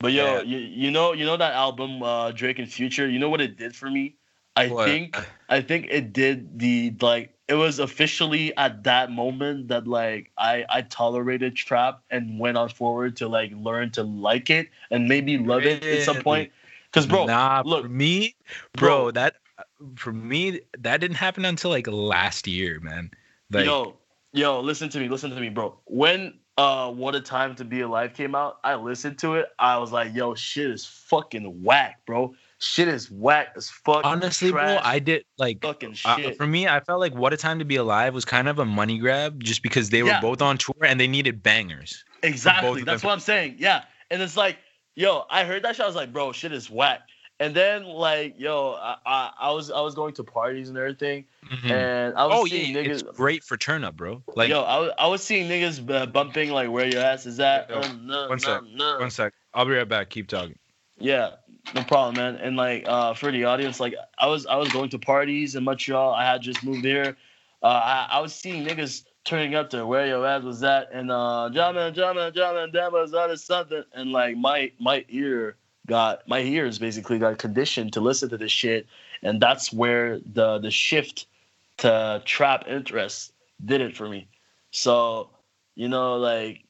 But 0.00 0.12
yo, 0.12 0.36
Yeah. 0.36 0.42
you, 0.42 0.58
you 0.58 0.90
know 0.90 1.12
you 1.12 1.24
know 1.24 1.36
that 1.36 1.52
album 1.54 2.02
uh, 2.02 2.30
Drake 2.32 2.58
and 2.58 2.70
Future. 2.70 3.08
You 3.08 3.18
know 3.18 3.28
what 3.28 3.40
it 3.40 3.56
did 3.56 3.74
for 3.74 3.90
me? 3.90 4.16
I 4.56 4.68
What? 4.68 4.84
think 4.86 5.16
I 5.48 5.60
think 5.60 5.86
it 5.90 6.12
did 6.12 6.58
the 6.58 6.94
like 7.00 7.34
it 7.48 7.54
was 7.54 7.78
officially 7.78 8.56
at 8.56 8.84
that 8.84 9.10
moment 9.10 9.68
that 9.68 9.86
like 9.86 10.30
I 10.38 10.64
I 10.68 10.82
tolerated 10.82 11.56
trap 11.56 12.02
and 12.10 12.38
went 12.38 12.56
on 12.56 12.68
forward 12.68 13.16
to 13.16 13.28
like 13.28 13.52
learn 13.54 13.90
to 13.92 14.02
like 14.02 14.50
it 14.50 14.68
and 14.90 15.08
maybe 15.08 15.38
love 15.38 15.64
it 15.64 15.84
at 15.84 16.02
some 16.02 16.18
point. 16.18 16.52
Cause 16.92 17.06
bro, 17.06 17.26
nah, 17.26 17.62
look, 17.64 17.82
for 17.82 17.88
me, 17.88 18.34
bro, 18.74 19.04
bro. 19.04 19.10
that 19.12 19.36
for 19.96 20.12
me 20.12 20.60
that 20.78 21.00
didn't 21.00 21.16
happen 21.16 21.44
until 21.44 21.70
like 21.70 21.86
last 21.86 22.46
year, 22.46 22.80
man. 22.80 23.10
Like, 23.50 23.66
yo, 23.66 23.97
yo, 24.32 24.60
listen 24.60 24.88
to 24.90 24.98
me, 24.98 25.08
listen 25.08 25.30
to 25.30 25.40
me, 25.40 25.48
bro. 25.48 25.78
When 25.86 26.34
uh 26.56 26.90
What 26.90 27.14
a 27.14 27.20
Time 27.20 27.54
to 27.56 27.64
Be 27.64 27.80
Alive 27.82 28.14
came 28.14 28.34
out, 28.34 28.58
I 28.64 28.74
listened 28.74 29.18
to 29.20 29.34
it. 29.34 29.46
I 29.58 29.78
was 29.78 29.92
like, 29.92 30.14
yo, 30.14 30.34
shit 30.34 30.70
is 30.70 30.84
fucking 30.86 31.62
whack, 31.62 32.00
bro. 32.06 32.34
Shit 32.60 32.88
is 32.88 33.08
whack 33.10 33.48
as 33.56 33.70
fuck. 33.70 34.04
honestly, 34.04 34.50
bro, 34.50 34.78
I 34.82 34.98
did 34.98 35.24
like 35.38 35.62
fucking 35.62 35.96
uh, 36.04 36.16
shit. 36.16 36.36
for 36.36 36.46
me, 36.46 36.66
I 36.66 36.80
felt 36.80 36.98
like 36.98 37.14
"What 37.14 37.32
a 37.32 37.36
Time 37.36 37.60
to 37.60 37.64
Be 37.64 37.76
Alive" 37.76 38.12
was 38.14 38.24
kind 38.24 38.48
of 38.48 38.58
a 38.58 38.64
money 38.64 38.98
grab, 38.98 39.42
just 39.44 39.62
because 39.62 39.90
they 39.90 40.02
were 40.02 40.08
Yeah. 40.08 40.20
both 40.20 40.42
on 40.42 40.58
tour 40.58 40.74
and 40.84 40.98
they 40.98 41.06
needed 41.06 41.40
bangers. 41.42 42.04
Exactly. 42.24 42.82
That's 42.82 43.04
what 43.04 43.12
I'm 43.12 43.20
saying. 43.20 43.56
Yeah. 43.58 43.84
And 44.10 44.20
it's 44.20 44.36
like, 44.36 44.58
yo, 44.96 45.24
I 45.30 45.44
heard 45.44 45.62
that 45.62 45.76
shit. 45.76 45.84
I 45.84 45.86
was 45.86 45.94
like, 45.94 46.12
bro, 46.12 46.32
shit 46.32 46.50
is 46.52 46.68
whack. 46.68 47.02
And 47.40 47.54
then 47.54 47.84
like, 47.84 48.38
yo, 48.38 48.72
I, 48.72 48.96
I, 49.06 49.30
I 49.38 49.50
was 49.52 49.70
I 49.70 49.80
was 49.80 49.94
going 49.94 50.14
to 50.14 50.24
parties 50.24 50.68
and 50.68 50.76
everything, 50.76 51.24
and 51.64 52.16
I 52.16 52.26
was 52.26 52.40
Oh 52.40 52.44
seeing 52.46 52.74
yeah, 52.74 52.82
niggas. 52.82 53.02
it's 53.08 53.16
great 53.16 53.44
for 53.44 53.56
turn 53.56 53.84
up, 53.84 53.96
bro. 53.96 54.22
Like, 54.34 54.48
yo, 54.50 54.62
I 54.62 54.78
was, 54.78 54.92
I 54.98 55.06
was 55.06 55.22
seeing 55.22 55.48
niggas 55.48 55.88
uh, 55.88 56.06
bumping 56.06 56.50
like 56.50 56.68
where 56.70 56.86
your 56.86 57.00
ass 57.02 57.26
is 57.26 57.38
at. 57.38 57.70
Yo, 57.70 57.78
Uh, 57.78 57.88
no, 58.02 58.28
one 58.28 58.28
no, 58.30 58.36
sec, 58.38 58.62
no. 58.72 58.98
one 58.98 59.10
sec, 59.10 59.34
I'll 59.54 59.64
be 59.66 59.72
right 59.72 59.88
back. 59.88 60.10
Keep 60.10 60.28
talking. 60.28 60.58
Yeah, 60.98 61.36
no 61.74 61.84
problem, 61.84 62.16
man. 62.16 62.36
And 62.36 62.56
like 62.56 62.84
uh, 62.88 63.14
for 63.14 63.30
the 63.30 63.44
audience, 63.44 63.78
like 63.78 63.94
I 64.18 64.26
was 64.26 64.44
I 64.46 64.56
was 64.56 64.72
going 64.72 64.90
to 64.90 64.98
parties 64.98 65.54
in 65.54 65.62
Montreal. 65.62 66.12
I 66.12 66.24
had 66.24 66.42
just 66.42 66.64
moved 66.64 66.84
here. 66.84 67.16
Uh, 67.62 67.66
I, 67.66 68.08
I 68.12 68.20
was 68.20 68.34
seeing 68.34 68.64
niggas 68.64 69.04
turning 69.24 69.54
up 69.54 69.70
to 69.70 69.86
where 69.86 70.06
your 70.06 70.26
ass 70.26 70.42
was 70.42 70.62
at, 70.64 70.90
and 70.92 71.10
uh, 71.12 71.50
Jama, 71.52 71.92
Jama, 71.92 72.32
Jama, 72.32 72.68
that 72.72 72.90
was 72.90 73.14
on 73.14 73.36
something, 73.36 73.84
and 73.94 74.10
like 74.10 74.36
my 74.36 74.72
my 74.80 75.04
ear 75.08 75.56
got 75.88 76.28
my 76.28 76.40
ears 76.40 76.78
basically 76.78 77.18
got 77.18 77.38
conditioned 77.38 77.92
to 77.94 78.00
listen 78.00 78.28
to 78.30 78.36
this 78.36 78.52
shit, 78.52 78.86
and 79.22 79.40
that's 79.40 79.72
where 79.72 80.20
the 80.20 80.58
the 80.58 80.70
shift 80.70 81.26
to 81.78 82.22
trap 82.24 82.64
interest 82.68 83.32
did 83.64 83.80
it 83.80 83.96
for 83.96 84.08
me. 84.08 84.28
So 84.70 85.30
you 85.74 85.88
know, 85.88 86.16
like 86.16 86.64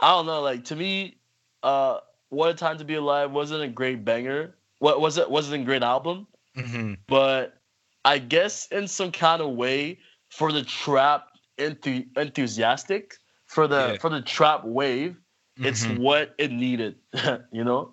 I 0.00 0.10
don't 0.10 0.26
know, 0.26 0.40
like 0.40 0.64
to 0.66 0.76
me, 0.76 1.16
uh, 1.62 1.98
what 2.30 2.50
a 2.50 2.54
time 2.54 2.78
to 2.78 2.84
be 2.84 2.94
alive 2.94 3.32
wasn't 3.32 3.62
a 3.62 3.68
great 3.68 4.04
banger. 4.04 4.54
What 4.78 5.00
was 5.00 5.18
it? 5.18 5.30
Wasn't 5.30 5.60
a 5.60 5.64
great 5.64 5.82
album, 5.82 6.26
Mm-hmm. 6.56 6.94
but 7.06 7.58
I 8.04 8.18
guess 8.18 8.66
in 8.68 8.88
some 8.88 9.12
kind 9.12 9.42
of 9.42 9.50
way 9.50 9.98
for 10.30 10.52
the 10.52 10.62
trap 10.62 11.26
enthu- 11.58 12.06
enthusiastic 12.16 13.16
for 13.46 13.66
the 13.68 13.92
Yeah. 13.92 13.98
for 13.98 14.08
the 14.10 14.22
trap 14.22 14.64
wave, 14.64 15.16
it's 15.56 15.84
Mhm. 15.84 15.98
what 15.98 16.34
it 16.38 16.50
needed. 16.52 16.96
you 17.52 17.64
know, 17.64 17.92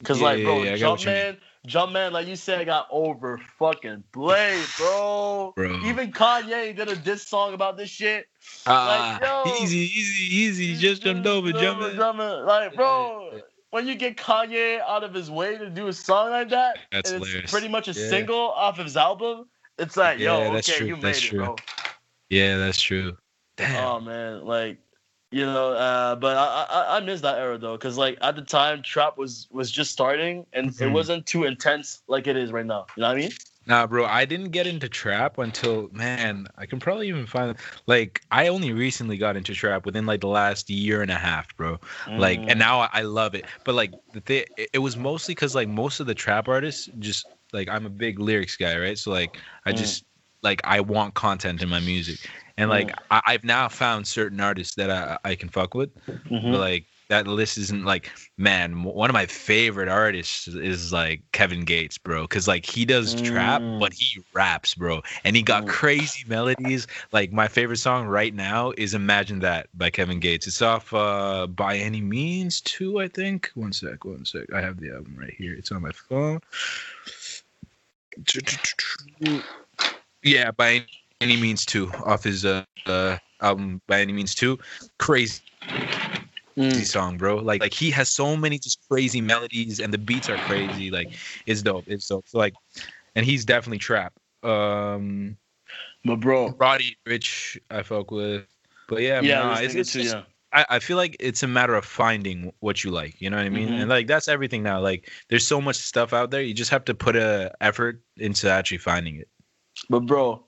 because 0.00 0.18
Yeah, 0.20 0.26
like 0.26 0.44
bro, 0.44 0.62
yeah, 0.64 0.72
I 0.72 0.76
get 0.78 0.90
what 0.90 1.04
you 1.04 1.10
mean. 1.12 1.16
Jumpman, 1.16 1.36
Jumpman, 1.68 2.12
like 2.12 2.26
you 2.26 2.36
said, 2.36 2.66
got 2.66 2.88
over 2.90 3.38
fucking 3.58 4.02
played, 4.12 4.64
bro. 4.78 5.52
Bro. 5.54 5.80
Even 5.84 6.10
Kanye 6.10 6.74
did 6.74 6.88
a 6.88 6.96
diss 6.96 7.26
song 7.26 7.54
about 7.54 7.76
this 7.76 7.90
shit. 7.90 8.26
Ah, 8.66 9.18
yo, 9.22 9.52
easy, 9.62 9.76
easy, 9.78 10.34
easy. 10.36 10.76
Just 10.76 11.02
jumped 11.02 11.26
over, 11.26 11.52
jumping. 11.52 11.96
Jumping. 11.96 12.44
Like, 12.46 12.74
bro, 12.74 13.40
when 13.70 13.86
you 13.86 13.94
get 13.94 14.16
Kanye 14.16 14.80
out 14.80 15.04
of 15.04 15.12
his 15.14 15.30
way 15.30 15.58
to 15.58 15.68
do 15.68 15.88
a 15.88 15.92
song 15.92 16.30
like 16.30 16.48
that, 16.48 16.78
That's 16.90 17.10
and 17.10 17.20
it's 17.22 17.28
hilarious. 17.30 17.50
pretty 17.50 17.68
much 17.68 17.88
a 17.88 17.92
Yeah. 17.92 18.08
single 18.08 18.50
off 18.52 18.78
of 18.78 18.86
his 18.86 18.96
album, 18.96 19.48
it's 19.78 19.96
like, 19.96 20.18
yo, 20.18 20.38
Yeah, 20.38 20.50
that's 20.52 20.68
okay, 20.68 20.78
true, 20.78 20.86
you 20.88 20.96
made 20.96 21.02
that's 21.04 21.18
it, 21.18 21.28
true. 21.28 21.38
bro. 21.44 21.56
Yeah, 22.30 22.56
that's 22.56 22.80
true. 22.80 23.16
Damn. 23.56 23.84
Oh 23.84 24.00
man, 24.00 24.44
like, 24.46 24.78
you 25.30 25.44
know, 25.46 25.72
uh, 25.72 26.16
but 26.16 26.36
I, 26.36 26.66
I 26.70 26.96
I 26.96 27.00
miss 27.00 27.20
that 27.22 27.38
era 27.38 27.58
though, 27.58 27.76
cause 27.78 27.96
like 27.96 28.18
at 28.20 28.36
the 28.36 28.42
time, 28.42 28.82
trap 28.82 29.16
was 29.18 29.48
was 29.50 29.70
just 29.70 29.90
starting, 29.92 30.46
and 30.52 30.74
it 30.78 30.86
Mhm. 30.86 30.88
wasn't 30.88 31.26
too 31.26 31.44
intense 31.44 32.02
like 32.08 32.26
it 32.26 32.36
is 32.36 32.52
right 32.52 32.66
now. 32.66 32.86
You 32.96 33.02
know 33.02 33.08
what 33.08 33.16
I 33.16 33.20
mean? 33.20 33.36
Nah, 33.66 33.86
bro, 33.86 34.06
I 34.06 34.24
didn't 34.24 34.50
get 34.50 34.66
into 34.66 34.88
trap 34.88 35.38
until 35.38 35.90
man, 35.92 36.38
I 36.48 36.56
can 36.56 36.70
probably 36.72 36.98
even 36.98 37.18
find 37.18 37.46
like 37.76 38.14
I 38.24 38.40
only 38.40 38.66
recently 38.66 39.16
got 39.16 39.36
into 39.36 39.52
trap 39.52 39.84
within 39.84 40.06
like 40.06 40.20
the 40.20 40.26
last 40.28 40.68
year 40.70 41.02
and 41.02 41.10
a 41.10 41.14
half, 41.14 41.54
bro. 41.56 41.78
Like, 42.16 42.44
Mm. 42.44 42.48
and 42.48 42.58
now 42.58 42.80
I, 42.80 42.88
I 42.92 43.02
love 43.02 43.34
it. 43.34 43.46
But 43.64 43.74
like 43.74 43.92
the 44.12 44.20
thing, 44.20 44.44
it, 44.56 44.70
it 44.74 44.78
was 44.78 44.96
mostly 44.96 45.34
because 45.34 45.54
like 45.54 45.68
most 45.68 46.00
of 46.00 46.06
the 46.06 46.14
trap 46.14 46.48
artists 46.48 46.88
just 46.98 47.28
like 47.52 47.68
I'm 47.68 47.86
a 47.86 47.90
big 47.90 48.18
lyrics 48.18 48.56
guy, 48.56 48.78
right? 48.78 48.98
So 48.98 49.10
like 49.10 49.38
I 49.66 49.72
Mm. 49.72 49.72
just 49.72 50.04
like 50.42 50.60
I 50.64 50.80
want 50.80 51.14
content 51.14 51.62
in 51.62 51.68
my 51.68 51.80
music, 51.80 52.18
and 52.60 52.70
like 52.70 52.92
I, 53.10 53.22
I've 53.26 53.44
now 53.44 53.68
found 53.68 54.06
certain 54.08 54.40
artists 54.40 54.76
that 54.76 54.90
I 54.90 55.18
I 55.30 55.36
can 55.36 55.48
fuck 55.50 55.74
with. 55.74 55.90
Mhm. 56.30 56.50
But 56.50 56.60
like 56.60 56.86
that 57.10 57.26
list 57.26 57.58
isn't 57.58 57.84
like 57.84 58.10
man 58.38 58.84
one 58.84 59.10
of 59.10 59.14
my 59.14 59.26
favorite 59.26 59.88
artists 59.88 60.48
is 60.48 60.92
like 60.92 61.22
kevin 61.32 61.64
gates 61.64 61.98
bro 61.98 62.22
because 62.22 62.48
like 62.48 62.64
he 62.66 62.84
does 62.86 63.14
trap 63.14 63.64
Mm. 63.64 63.80
but 63.80 63.92
he 63.94 64.20
raps 64.32 64.74
bro 64.74 65.02
and 65.24 65.36
he 65.36 65.42
got 65.42 65.66
Mm. 65.66 65.68
crazy 65.68 66.24
melodies 66.28 66.86
like 67.12 67.32
my 67.32 67.48
favorite 67.48 67.78
song 67.78 68.06
right 68.06 68.34
now 68.34 68.72
is 68.78 68.94
imagine 68.94 69.40
that 69.40 69.68
by 69.76 69.90
kevin 69.90 70.20
gates 70.20 70.46
it's 70.46 70.62
off 70.62 70.94
uh 70.94 71.46
by 71.48 71.76
any 71.76 72.00
means 72.00 72.60
too 72.60 73.00
i 73.00 73.08
think 73.08 73.50
one 73.54 73.72
sec 73.72 74.04
one 74.04 74.24
sec 74.24 74.52
i 74.54 74.60
have 74.60 74.80
the 74.80 74.90
album 74.90 75.16
right 75.18 75.34
here 75.36 75.54
it's 75.54 75.72
on 75.72 75.82
my 75.82 75.92
phone 75.92 76.40
yeah 80.22 80.50
by 80.52 80.84
any 81.20 81.36
means 81.36 81.64
too 81.64 81.90
off 82.06 82.24
his 82.24 82.44
uh, 82.44 82.64
uh 82.86 83.16
album 83.40 83.80
by 83.86 84.00
any 84.00 84.12
means 84.12 84.34
too 84.34 84.58
crazy 84.98 85.40
Mm. 86.56 86.84
song, 86.84 87.16
bro. 87.16 87.36
Like 87.36 87.60
like 87.60 87.72
he 87.72 87.90
has 87.92 88.08
so 88.10 88.36
many 88.36 88.58
just 88.58 88.80
crazy 88.90 89.20
melodies 89.20 89.80
and 89.80 89.94
the 89.94 89.98
beats 89.98 90.28
are 90.28 90.36
crazy. 90.36 90.90
Like 90.90 91.08
it's 91.46 91.62
dope. 91.62 91.84
It's 91.86 92.06
dope. 92.06 92.28
So 92.28 92.38
like 92.38 92.54
and 93.14 93.24
he's 93.24 93.44
definitely 93.44 93.78
trap. 93.78 94.12
Um 94.42 95.36
But 96.04 96.16
bro, 96.16 96.50
Roddy 96.58 96.96
Ricch 97.08 97.58
I 97.70 97.82
fuck 97.82 98.10
with. 98.10 98.46
But 98.88 99.02
yeah, 99.02 99.20
yeah, 99.20 99.42
nah, 99.42 99.58
it's, 99.60 99.74
it's 99.74 99.92
too, 99.92 100.02
just, 100.02 100.16
yeah. 100.16 100.22
I, 100.52 100.76
I 100.76 100.78
feel 100.80 100.96
like 100.96 101.16
it's 101.20 101.44
a 101.44 101.46
matter 101.46 101.76
of 101.76 101.84
finding 101.84 102.52
what 102.58 102.82
you 102.82 102.90
like. 102.90 103.20
You 103.20 103.30
know 103.30 103.36
what 103.36 103.46
I 103.46 103.50
mean? 103.50 103.68
Mhm. 103.68 103.82
And 103.82 103.88
like 103.88 104.08
that's 104.08 104.26
everything 104.26 104.64
now. 104.64 104.80
Like 104.80 105.08
there's 105.28 105.46
so 105.46 105.60
much 105.60 105.76
stuff 105.76 106.12
out 106.12 106.30
there. 106.32 106.42
You 106.42 106.52
just 106.52 106.72
have 106.72 106.84
to 106.86 106.94
put 106.94 107.14
a 107.14 107.52
effort 107.60 108.02
into 108.16 108.50
actually 108.50 108.78
finding 108.78 109.16
it. 109.16 109.28
But 109.88 110.00
bro, 110.00 110.44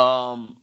um, 0.00 0.56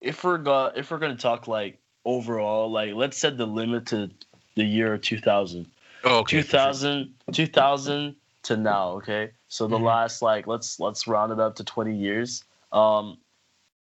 if 0.00 0.22
we're 0.24 0.38
go- 0.38 0.72
if 0.74 0.90
we're 0.90 0.98
gonna 0.98 1.16
talk 1.16 1.48
like 1.48 1.78
overall, 2.04 2.70
like 2.70 2.94
let's 2.94 3.16
set 3.18 3.36
the 3.38 3.46
limit 3.46 3.86
to 3.86 4.10
the 4.54 4.64
year 4.64 4.96
2000. 4.98 5.66
Oh, 6.04 6.22
2000, 6.24 7.14
2000 7.32 8.16
to 8.44 8.56
now. 8.56 8.90
Okay, 8.90 9.30
so 9.48 9.66
the 9.66 9.78
Mhm. 9.78 9.84
last 9.84 10.22
like 10.22 10.46
let's 10.46 10.78
let's 10.78 11.06
round 11.06 11.32
it 11.32 11.40
up 11.40 11.56
to 11.56 11.64
20 11.64 11.96
years. 11.96 12.44
Um, 12.72 13.18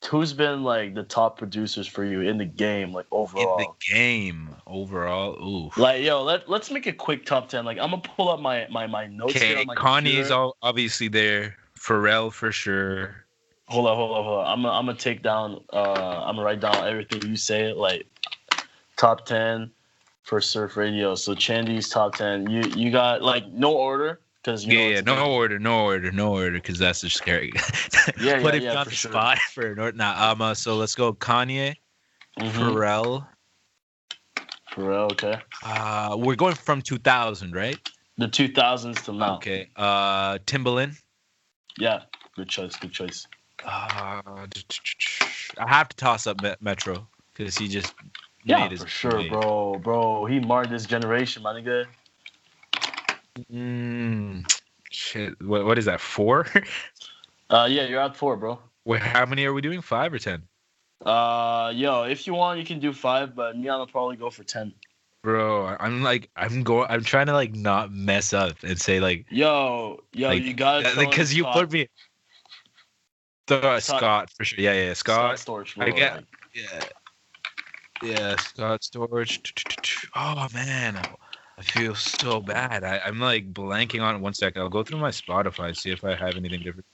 who's 0.08 0.32
been 0.32 0.64
like 0.64 0.94
the 0.94 1.02
top 1.04 1.38
producers 1.38 1.86
for 1.86 2.04
you 2.04 2.22
in 2.22 2.38
the 2.38 2.44
game, 2.46 2.92
like 2.92 3.06
In 3.10 3.18
overall? 3.18 3.56
the 3.58 3.94
game 3.94 4.56
overall, 4.66 5.34
ooh. 5.40 5.70
Like 5.80 6.02
yo, 6.02 6.22
let 6.22 6.48
let's 6.48 6.70
make 6.70 6.86
a 6.86 6.92
quick 6.92 7.24
top 7.24 7.48
ten. 7.48 7.64
Like 7.64 7.78
I'm 7.78 7.90
gonna 7.90 8.02
pull 8.02 8.28
up 8.28 8.40
my 8.40 8.66
my 8.70 8.86
my 8.86 9.06
notes 9.06 9.36
Okay, 9.36 9.64
Kanye's 9.76 10.30
all 10.30 10.56
obviously 10.62 11.08
there. 11.08 11.56
Pharrell 11.78 12.32
for 12.32 12.50
sure. 12.52 13.19
Hold 13.70 13.86
on, 13.86 13.96
hold 13.96 14.10
on, 14.16 14.24
hold 14.24 14.38
on. 14.40 14.46
I'm 14.48 14.62
gonna 14.62 14.74
I'm 14.74 14.86
gonna 14.86 14.98
take 14.98 15.22
down. 15.22 15.62
Uh, 15.72 16.24
I'm 16.24 16.34
gonna 16.34 16.42
write 16.42 16.58
down 16.60 16.74
everything 16.88 17.22
you 17.28 17.36
say. 17.36 17.72
Like 17.72 18.04
top 18.96 19.26
ten 19.26 19.70
for 20.24 20.40
Surf 20.40 20.76
Radio. 20.76 21.14
So 21.14 21.36
Chandy's 21.36 21.88
top 21.88 22.16
ten. 22.16 22.50
You 22.50 22.62
you 22.74 22.90
got 22.90 23.22
like 23.22 23.46
no 23.52 23.72
order 23.72 24.20
because 24.42 24.66
you 24.66 24.74
know 24.74 24.88
yeah, 24.88 24.94
yeah, 24.96 25.00
no 25.02 25.32
order, 25.32 25.60
no 25.60 25.84
order, 25.84 26.10
no 26.10 26.32
order, 26.32 26.56
because 26.56 26.80
that's 26.80 27.00
just 27.02 27.16
scary. 27.16 27.52
Yeah, 28.18 28.40
Put 28.40 28.54
yeah, 28.54 28.60
yeah, 28.60 28.78
on 28.78 28.84
for 28.84 28.90
the 28.90 28.96
sure. 28.96 29.12
spot 29.12 29.38
for 29.54 29.74
North. 29.74 29.94
Nah, 29.94 30.32
um, 30.32 30.42
uh, 30.42 30.54
so 30.54 30.74
let's 30.76 30.94
go 30.96 31.12
Kanye, 31.12 31.76
Mhm. 32.38 32.52
Pharrell. 32.52 33.26
Pharrell, 34.72 35.12
okay. 35.12 35.36
Uh, 35.62 36.16
we're 36.18 36.34
going 36.34 36.54
from 36.56 36.82
2000, 36.82 37.54
right? 37.54 37.78
The 38.18 38.26
2000s 38.26 39.04
to 39.04 39.12
now. 39.12 39.36
Okay. 39.36 39.70
Uh, 39.76 40.38
Timbaland. 40.38 41.00
Yeah, 41.78 42.02
good 42.36 42.48
choice. 42.48 42.74
Good 42.76 42.92
choice. 42.92 43.26
Uh, 43.64 44.46
I 45.58 45.68
have 45.68 45.88
to 45.88 45.96
toss 45.96 46.26
up 46.26 46.40
Metro 46.60 47.06
because 47.32 47.56
he 47.56 47.68
just 47.68 47.94
Yeah, 48.44 48.68
his 48.68 48.80
for 48.82 48.88
sure, 48.88 49.22
bro. 49.24 49.80
Bro, 49.82 50.26
he 50.26 50.40
marked 50.40 50.70
this 50.70 50.86
generation, 50.86 51.42
my 51.42 51.60
nigga. 51.60 51.86
Mm, 53.52 54.50
shit. 54.90 55.40
What, 55.42 55.64
what 55.64 55.78
is 55.78 55.84
that? 55.86 56.00
Four? 56.00 56.46
Uh, 57.50 57.66
yeah, 57.68 57.84
you're 57.84 58.00
at 58.00 58.14
four, 58.16 58.36
bro. 58.36 58.60
Wait, 58.84 59.02
how 59.02 59.26
many 59.26 59.44
are 59.44 59.52
we 59.52 59.60
doing? 59.60 59.80
Five 59.80 60.12
or 60.12 60.20
ten? 60.20 60.44
Uh, 61.04 61.72
yo, 61.74 62.04
if 62.04 62.24
you 62.24 62.32
want, 62.32 62.60
you 62.60 62.64
can 62.64 62.78
do 62.78 62.92
five, 62.92 63.34
but 63.34 63.56
me, 63.58 63.64
gonna 63.64 63.88
probably 63.88 64.14
go 64.14 64.30
for 64.30 64.44
ten. 64.44 64.72
bro. 65.24 65.76
I'm 65.80 66.02
like, 66.02 66.30
I'm 66.36 66.62
going. 66.62 66.86
I'm 66.88 67.02
trying 67.02 67.26
to 67.26 67.32
like 67.32 67.54
not 67.54 67.92
mess 67.92 68.32
up 68.32 68.62
and 68.62 68.80
say 68.80 69.00
like, 69.00 69.26
Yo, 69.30 70.04
yo, 70.12 70.28
like, 70.28 70.44
you 70.44 70.54
got 70.54 70.86
uh, 70.86 70.94
like, 70.96 71.10
cause 71.10 71.32
you 71.34 71.44
put 71.44 71.72
me. 71.72 71.88
The, 73.50 73.80
Scott 73.80 74.30
for 74.30 74.44
sure. 74.44 74.60
Yeah, 74.62 74.74
yeah, 74.74 74.92
Scott. 74.94 75.36
Storch, 75.36 75.80
I 75.82 75.90
get- 75.90 76.24
Yeah. 76.54 76.80
Yeah, 78.02 78.36
Scott 78.36 78.80
Storch. 78.82 80.06
Oh 80.14 80.46
man, 80.54 80.96
I- 80.96 81.62
feel 81.62 81.94
so 81.94 82.40
bad. 82.40 82.84
I, 82.84 83.00
I'm 83.04 83.18
like 83.18 83.52
blanking 83.52 84.02
on 84.02 84.14
it. 84.14 84.20
one 84.20 84.32
sec. 84.34 84.56
I'll 84.56 84.68
go 84.70 84.82
through 84.82 84.98
my 85.00 85.10
Spotify 85.10 85.76
see 85.76 85.90
if 85.90 86.04
I 86.04 86.14
have 86.14 86.36
anything 86.36 86.62
different. 86.62 86.86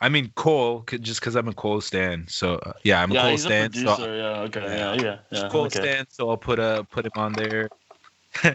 I 0.00 0.08
mean 0.08 0.32
Cole, 0.36 0.84
just 1.00 1.20
because 1.20 1.34
I'm 1.34 1.48
a 1.48 1.52
Cole 1.52 1.80
stan. 1.80 2.26
So 2.28 2.54
uh, 2.54 2.72
yeah, 2.84 3.02
I'm 3.02 3.10
a 3.10 3.14
yeah, 3.14 3.22
Cole 3.22 3.30
he's 3.32 3.44
a 3.44 3.48
stan. 3.48 3.70
producer. 3.70 3.96
So 3.96 4.14
yeah, 4.14 4.40
okay, 4.46 4.60
Yeah. 4.62 4.94
yeah, 4.94 5.02
yeah, 5.02 5.18
yeah. 5.30 5.48
Cole 5.48 5.64
okay. 5.66 5.80
stan. 5.80 6.06
So 6.08 6.30
I'll 6.30 6.36
put 6.36 6.58
uh 6.58 6.84
put 6.84 7.04
him 7.06 7.12
on 7.16 7.32
there. 7.32 7.68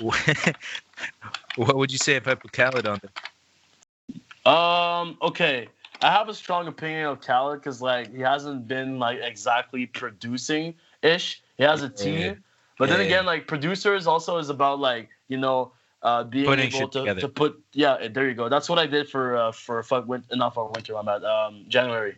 what 0.00 1.76
would 1.76 1.92
you 1.92 1.98
say 1.98 2.16
if 2.16 2.26
I 2.26 2.34
put 2.34 2.52
Khaled 2.52 2.86
on 2.86 3.00
there? 3.02 4.52
Um, 4.52 5.16
okay. 5.22 5.68
I 6.02 6.10
have 6.10 6.28
a 6.28 6.34
strong 6.34 6.66
opinion 6.66 7.06
of 7.06 7.20
Khaled 7.20 7.60
because 7.60 7.82
like 7.82 8.14
he 8.14 8.20
hasn't 8.22 8.66
been 8.66 8.98
like 8.98 9.18
exactly 9.22 9.86
producing 9.86 10.74
ish. 11.02 11.42
He 11.58 11.64
has 11.64 11.82
a 11.82 11.88
team, 11.88 12.18
Yeah. 12.20 12.34
but 12.78 12.88
then 12.88 13.00
again, 13.00 13.26
like 13.26 13.46
producers 13.46 14.06
also 14.06 14.38
is 14.38 14.48
about 14.50 14.78
like 14.80 15.08
you 15.28 15.36
know 15.36 15.72
uh 16.02 16.24
being 16.24 16.46
Putting 16.46 16.74
able 16.74 16.88
to, 16.88 17.00
together. 17.00 17.20
to 17.20 17.28
put 17.28 17.60
yeah. 17.72 18.08
There 18.08 18.26
you 18.28 18.34
go. 18.34 18.48
That's 18.48 18.68
what 18.68 18.78
I 18.78 18.86
did 18.86 19.08
for 19.08 19.36
uh 19.36 19.52
for 19.52 19.82
fuck 19.82 20.08
win- 20.08 20.24
not 20.32 20.54
for 20.54 20.70
winter. 20.74 20.96
I'm 20.96 21.08
at 21.08 21.22
um 21.24 21.64
January. 21.68 22.16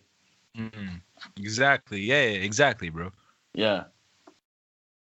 Mm-hmm. 0.57 0.97
Exactly. 1.38 2.01
Yeah, 2.03 2.23
yeah, 2.23 2.38
exactly, 2.38 2.90
bro. 2.90 3.11
Yeah. 3.55 3.85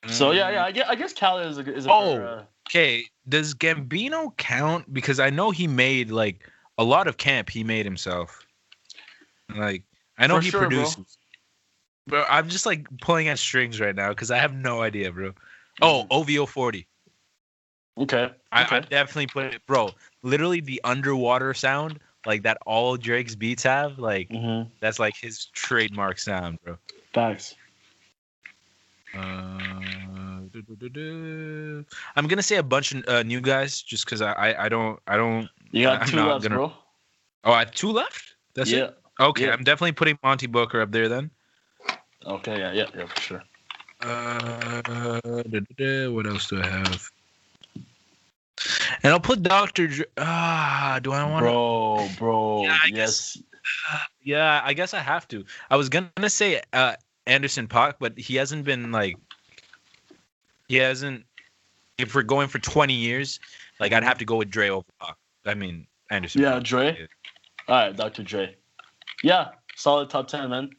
So 0.07 0.31
yeah, 0.31 0.49
yeah. 0.49 0.63
I 0.65 0.71
guess, 0.71 0.85
I 0.89 0.95
guess 0.95 1.13
Khaled 1.13 1.47
is 1.47 1.57
a 1.57 1.73
is 1.75 1.85
a 1.85 1.91
Oh. 1.91 2.15
fair, 2.15 2.27
uh, 2.27 2.43
Okay, 2.69 3.03
does 3.27 3.53
Gambino 3.53 4.35
count? 4.37 4.91
Because 4.93 5.19
I 5.19 5.29
know 5.29 5.51
he 5.51 5.67
made 5.67 6.11
like 6.11 6.49
a 6.77 6.83
lot 6.83 7.07
of 7.07 7.17
camp. 7.17 7.49
He 7.49 7.63
made 7.63 7.85
himself. 7.85 8.42
Like 9.55 9.83
I 10.17 10.27
know 10.27 10.35
For 10.37 10.41
he 10.41 10.49
sure, 10.51 10.59
produces. 10.61 11.17
Bro, 12.07 12.25
I'm 12.29 12.49
just 12.49 12.65
like 12.65 12.87
pulling 13.01 13.27
at 13.29 13.39
strings 13.39 13.79
right 13.79 13.95
now 13.95 14.09
because 14.09 14.29
I 14.31 14.37
have 14.37 14.53
no 14.53 14.81
idea, 14.81 15.11
bro. 15.11 15.33
Oh, 15.81 16.05
OVO 16.11 16.45
40. 16.45 16.85
okay. 17.99 18.29
I, 18.51 18.67
I 18.69 18.79
definitely 18.81 19.27
put 19.27 19.45
it, 19.53 19.61
bro. 19.65 19.91
Literally 20.21 20.59
the 20.61 20.79
underwater 20.83 21.53
sound, 21.53 21.99
like 22.25 22.43
that 22.43 22.57
all 22.65 22.97
Drake's 22.97 23.35
beats 23.35 23.63
have, 23.63 23.97
like 23.99 24.29
Mm-hmm. 24.29 24.69
that's 24.81 24.99
like 24.99 25.15
his 25.15 25.45
trademark 25.53 26.19
sound, 26.19 26.59
bro. 26.63 26.77
Thanks. 27.13 27.55
Uh. 29.15 29.79
I'm 32.15 32.27
gonna 32.27 32.43
say 32.43 32.57
a 32.57 32.63
bunch 32.63 32.93
of 32.93 33.03
uh, 33.07 33.23
new 33.23 33.41
guys 33.41 33.81
just 33.81 34.05
because 34.05 34.21
I, 34.21 34.31
I 34.33 34.65
I 34.65 34.69
don't 34.69 34.99
I 35.07 35.17
don't 35.17 35.49
You 35.71 35.83
got 35.83 36.01
I'm 36.01 36.07
two 36.07 36.17
left, 36.17 36.43
gonna- 36.43 36.55
bro. 36.55 36.73
Oh, 37.45 37.51
I 37.51 37.59
have 37.59 37.71
two 37.71 37.91
left. 37.91 38.35
That's 38.55 38.69
yeah. 38.71 38.85
it. 38.85 38.97
Okay, 39.19 39.45
Yeah. 39.45 39.53
I'm 39.53 39.63
definitely 39.63 39.91
putting 39.93 40.17
Monte 40.23 40.47
Booker 40.47 40.81
up 40.81 40.91
there 40.91 41.07
then. 41.07 41.29
Okay. 42.25 42.57
Yeah. 42.59 42.71
Yeah. 42.71 42.85
Yeah. 42.95 43.05
For 43.07 43.21
sure. 43.21 43.43
Uh, 44.01 44.81
da, 44.81 45.41
da, 45.43 45.59
da, 45.77 46.09
what 46.09 46.25
else 46.25 46.49
do 46.49 46.61
I 46.61 46.67
have? 46.67 47.09
And 49.03 49.11
I'll 49.11 49.19
put 49.19 49.43
Doctor. 49.43 49.87
Dr- 49.87 50.09
ah, 50.17 50.99
do 51.01 51.11
I 51.11 51.23
want? 51.23 51.45
to 51.45 51.51
Bro, 51.51 52.09
bro. 52.17 52.63
Yeah, 52.63 52.77
I 52.83 52.87
yes. 52.93 53.37
Yeah, 54.23 54.61
I 54.63 54.73
guess 54.73 54.93
I 54.93 54.99
have 54.99 55.27
to. 55.29 55.43
I 55.69 55.75
was 55.75 55.89
gonna 55.89 56.29
say 56.29 56.61
uh, 56.71 56.95
Anderson 57.27 57.67
Paak, 57.67 57.95
but 57.99 58.17
he 58.17 58.35
hasn't 58.35 58.63
been 58.63 58.91
like. 58.91 59.15
He 60.67 60.77
hasn't. 60.77 61.25
If 61.97 62.15
we're 62.15 62.23
going 62.23 62.47
for 62.47 62.59
20 62.59 62.93
years, 62.93 63.39
like 63.79 63.93
I'd 63.93 64.03
have 64.03 64.17
to 64.17 64.25
go 64.25 64.37
with 64.37 64.49
Dre 64.49 64.69
over 64.69 64.85
Pac. 64.99 65.15
I 65.45 65.53
mean 65.53 65.87
Anderson. 66.09 66.41
Yeah, 66.41 66.59
Paak. 66.59 66.63
Dre. 66.63 67.07
All 67.67 67.75
right, 67.75 67.95
Dr. 67.95 68.23
Dre. 68.23 68.55
Yeah, 69.23 69.49
solid 69.75 70.09
top 70.09 70.27
ten, 70.27 70.49
man. 70.49 70.69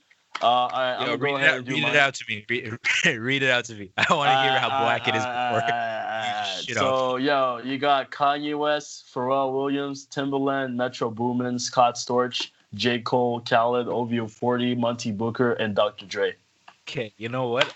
Uh, 0.42 0.68
I'm 0.72 1.06
Yo, 1.06 1.16
read, 1.16 1.42
it 1.42 1.48
out, 1.48 1.58
and 1.58 1.68
read 1.68 1.82
it 1.82 1.96
out 1.96 2.14
to 2.14 2.24
me. 2.28 2.44
Read, 2.48 2.78
read 3.18 3.42
it 3.42 3.50
out 3.50 3.64
to 3.66 3.74
me. 3.74 3.90
I 3.96 4.14
want 4.14 4.30
to 4.30 4.42
hear 4.42 4.60
how 4.60 4.68
black 4.68 5.08
it 5.08 5.14
is 5.16 5.24
before. 5.24 5.32
alright, 5.62 5.72
alright, 5.72 6.64
So, 6.68 7.16
yo, 7.16 7.60
you 7.64 7.78
got 7.78 8.10
Kanye 8.10 8.56
West, 8.58 9.06
Pharrell 9.14 9.54
Williams, 9.54 10.06
Timbaland, 10.08 10.74
Metro 10.74 11.08
Boomin, 11.08 11.58
Scott 11.58 11.94
Storch, 11.94 12.50
J. 12.74 12.98
Cole, 12.98 13.40
Khaled, 13.40 13.88
OVO 13.88 14.26
40, 14.26 14.74
Monte 14.74 15.12
Booker, 15.12 15.54
and 15.54 15.74
Dr. 15.74 16.04
Dre. 16.04 16.34
Okay, 16.86 17.14
you 17.16 17.30
know 17.30 17.48
what? 17.48 17.72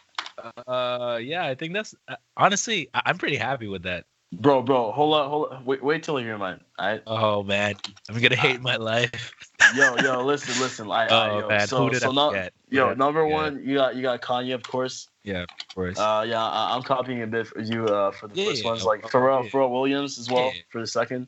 Uh, 0.66 1.18
yeah, 1.22 1.46
I 1.46 1.54
think 1.54 1.72
that's 1.72 1.94
uh, 2.08 2.16
honestly, 2.36 2.90
I- 2.92 3.02
I'm 3.06 3.16
pretty 3.16 3.36
happy 3.36 3.68
with 3.68 3.84
that. 3.84 4.04
Bro, 4.30 4.62
bro, 4.62 4.92
hold 4.92 5.14
on, 5.14 5.30
hold 5.30 5.52
on. 5.52 5.64
Wait, 5.64 5.82
wait 5.82 6.02
till 6.02 6.20
you 6.20 6.26
hear 6.26 6.36
mine. 6.36 6.60
I, 6.78 7.00
Oh 7.06 7.42
man, 7.42 7.76
I'm 8.10 8.20
gonna 8.20 8.36
hate 8.36 8.60
my 8.60 8.76
life. 8.76 9.32
yo, 9.76 9.96
yo, 9.96 10.24
listen, 10.24 10.60
listen. 10.62 10.90
I, 10.90 11.06
I, 11.06 11.30
Oh 11.36 11.38
yo, 11.40 11.48
man, 11.48 11.66
so, 11.68 11.84
who 11.84 11.90
did 11.90 12.02
so 12.02 12.10
I 12.10 12.14
now, 12.14 12.28
forget? 12.30 12.52
yo, 12.70 12.88
Yeah, 12.88 12.94
number 12.94 13.26
yeah. 13.26 13.34
one, 13.34 13.62
you 13.64 13.74
got 13.76 13.96
you 13.96 14.02
got 14.02 14.20
Kanye, 14.22 14.54
of 14.54 14.62
course. 14.62 15.08
Yeah, 15.24 15.42
of 15.42 15.48
course. 15.74 15.98
Uh, 15.98 16.24
yeah, 16.28 16.42
I, 16.42 16.74
I'm 16.74 16.82
copying 16.82 17.22
a 17.22 17.26
bit 17.26 17.46
for 17.46 17.60
you 17.60 17.86
uh, 17.86 18.10
for 18.12 18.28
the 18.28 18.34
Yeah, 18.36 18.46
first 18.46 18.64
yeah, 18.64 18.70
ones, 18.70 18.82
no 18.82 18.88
like 18.88 19.02
Pharrell, 19.02 19.44
yeah. 19.44 19.50
Pharrell 19.50 19.70
Williams 19.70 20.18
as 20.18 20.30
well 20.30 20.52
Yeah. 20.54 20.60
for 20.70 20.80
the 20.80 20.86
second. 20.86 21.26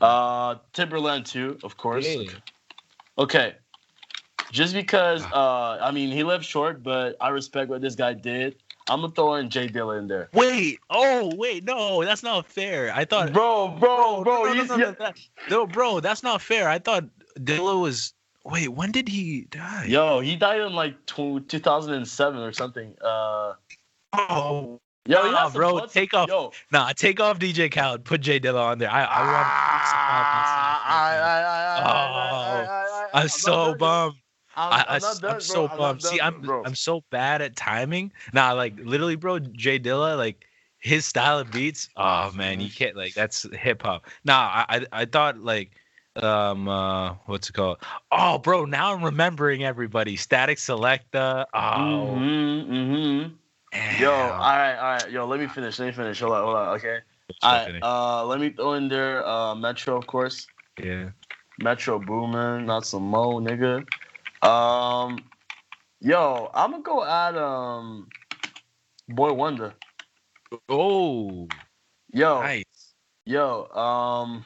Uh, 0.00 0.56
Timbaland 0.74 1.26
too, 1.26 1.58
of 1.62 1.76
course. 1.76 2.06
Yeah. 2.06 2.32
Okay, 3.18 3.54
just 4.50 4.74
because 4.74 5.22
Ah. 5.32 5.76
uh, 5.80 5.84
I 5.84 5.90
mean 5.90 6.10
he 6.10 6.22
lived 6.24 6.44
short, 6.44 6.82
but 6.82 7.16
I 7.20 7.28
respect 7.30 7.70
what 7.70 7.80
this 7.80 7.94
guy 7.94 8.12
did. 8.12 8.56
I'm 8.88 9.00
gonna 9.00 9.12
throw 9.12 9.34
in 9.34 9.50
J 9.50 9.68
Dilla 9.68 9.98
in 9.98 10.06
there. 10.06 10.28
Wait, 10.32 10.78
oh 10.90 11.34
wait, 11.34 11.64
no, 11.64 12.04
that's 12.04 12.22
not 12.22 12.46
fair. 12.46 12.92
I 12.94 13.04
thought, 13.04 13.32
Bro, 13.32 13.76
bro, 13.80 14.22
bro, 14.22 14.44
no, 14.44 14.44
no, 14.44 14.52
you- 14.52 14.66
no, 14.68 14.76
no, 14.76 14.84
yeah. 14.86 14.94
no, 15.00 15.12
no, 15.50 15.66
bro, 15.66 16.00
that's 16.00 16.22
not 16.22 16.40
fair. 16.42 16.68
I 16.68 16.78
thought 16.78 17.04
Dilla 17.38 17.80
was. 17.80 18.12
Wait, 18.44 18.68
when 18.68 18.92
did 18.92 19.08
he 19.08 19.46
die? 19.50 19.86
Yo, 19.88 20.20
he 20.20 20.36
died 20.36 20.60
in 20.60 20.72
like 20.72 20.94
tw 21.06 21.46
2007 21.48 22.40
or 22.40 22.52
something. 22.52 22.94
Uh, 23.02 23.54
Oh, 24.12 24.80
yo, 25.06 25.30
Nah, 25.30 25.50
bro, 25.50 25.86
take 25.86 26.14
off- 26.14 26.28
Yo, 26.28 26.52
nah, 26.70 26.92
take 26.92 27.20
off 27.20 27.38
DJ 27.38 27.70
Khaled, 27.70 28.04
put 28.04 28.20
J 28.20 28.40
Dilla 28.40 28.64
on 28.66 28.78
there. 28.78 28.90
I, 28.90 29.04
I 29.04 29.20
want. 29.32 29.46
I, 31.88 33.20
I'm 33.22 33.28
so 33.28 33.74
bummed. 33.74 34.14
I'm, 34.56 34.72
I, 34.72 34.84
I'm 34.88 35.00
done, 35.00 35.34
am 35.34 35.40
so 35.40 35.54
bro. 35.68 35.68
I'm 35.68 35.78
bummed. 35.78 36.02
See, 36.02 36.20
I'm 36.20 36.40
bro. 36.40 36.62
I'm 36.64 36.74
so 36.74 37.04
bad 37.10 37.42
at 37.42 37.56
timing. 37.56 38.12
Nah, 38.32 38.52
like 38.52 38.78
literally, 38.82 39.16
bro. 39.16 39.38
J 39.38 39.78
Dilla, 39.78 40.16
like 40.16 40.46
his 40.78 41.04
style 41.04 41.38
of 41.38 41.50
beats. 41.50 41.88
Oh 41.96 42.30
man, 42.32 42.60
you 42.60 42.70
can't 42.70 42.96
like 42.96 43.12
that's 43.14 43.46
hip 43.54 43.82
hop. 43.82 44.06
Nah, 44.24 44.64
I, 44.66 44.66
I 44.68 44.86
I 45.02 45.04
thought 45.04 45.38
like 45.38 45.72
um 46.22 46.68
uh 46.68 47.14
what's 47.26 47.48
it 47.48 47.52
called? 47.52 47.78
Oh, 48.10 48.38
bro. 48.38 48.64
Now 48.64 48.94
I'm 48.94 49.02
remembering 49.04 49.64
everybody. 49.64 50.16
Statik 50.16 50.56
Selektah. 50.58 51.46
Oh, 51.54 52.16
Mm-hmm, 52.16 52.72
mm-hmm. 52.72 54.02
Yo, 54.02 54.10
all 54.12 54.38
right, 54.38 54.76
all 54.76 54.92
right. 54.94 55.10
Yo, 55.10 55.26
let 55.26 55.40
me 55.40 55.46
finish. 55.46 55.78
Let 55.78 55.86
me 55.86 55.92
finish. 55.92 56.20
Hold 56.20 56.32
on, 56.32 56.42
hold 56.44 56.56
on. 56.56 56.68
Okay. 56.76 56.98
All 57.42 57.52
right. 57.52 57.82
Uh, 57.82 58.24
let 58.24 58.40
me 58.40 58.50
throw 58.50 58.74
in 58.74 58.88
there. 58.88 59.26
Uh, 59.26 59.54
Metro, 59.54 59.96
of 59.96 60.06
course. 60.06 60.46
yeah. 60.82 61.10
Metro 61.58 61.98
Boomin, 61.98 62.66
not 62.66 62.84
some 62.86 63.04
mo, 63.04 63.40
nigga. 63.40 63.86
Um, 64.46 65.24
yo, 66.00 66.50
I'm 66.54 66.70
gonna 66.72 66.82
go 66.82 67.04
add 67.04 67.36
um, 67.36 68.08
Boy 69.08 69.32
Wonder. 69.32 69.74
Oh, 70.68 71.48
Yo, 72.12 72.40
nice. 72.40 72.94
yo, 73.24 73.66
um, 73.74 74.44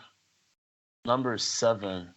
number 1.05 1.39
seven. 1.39 2.15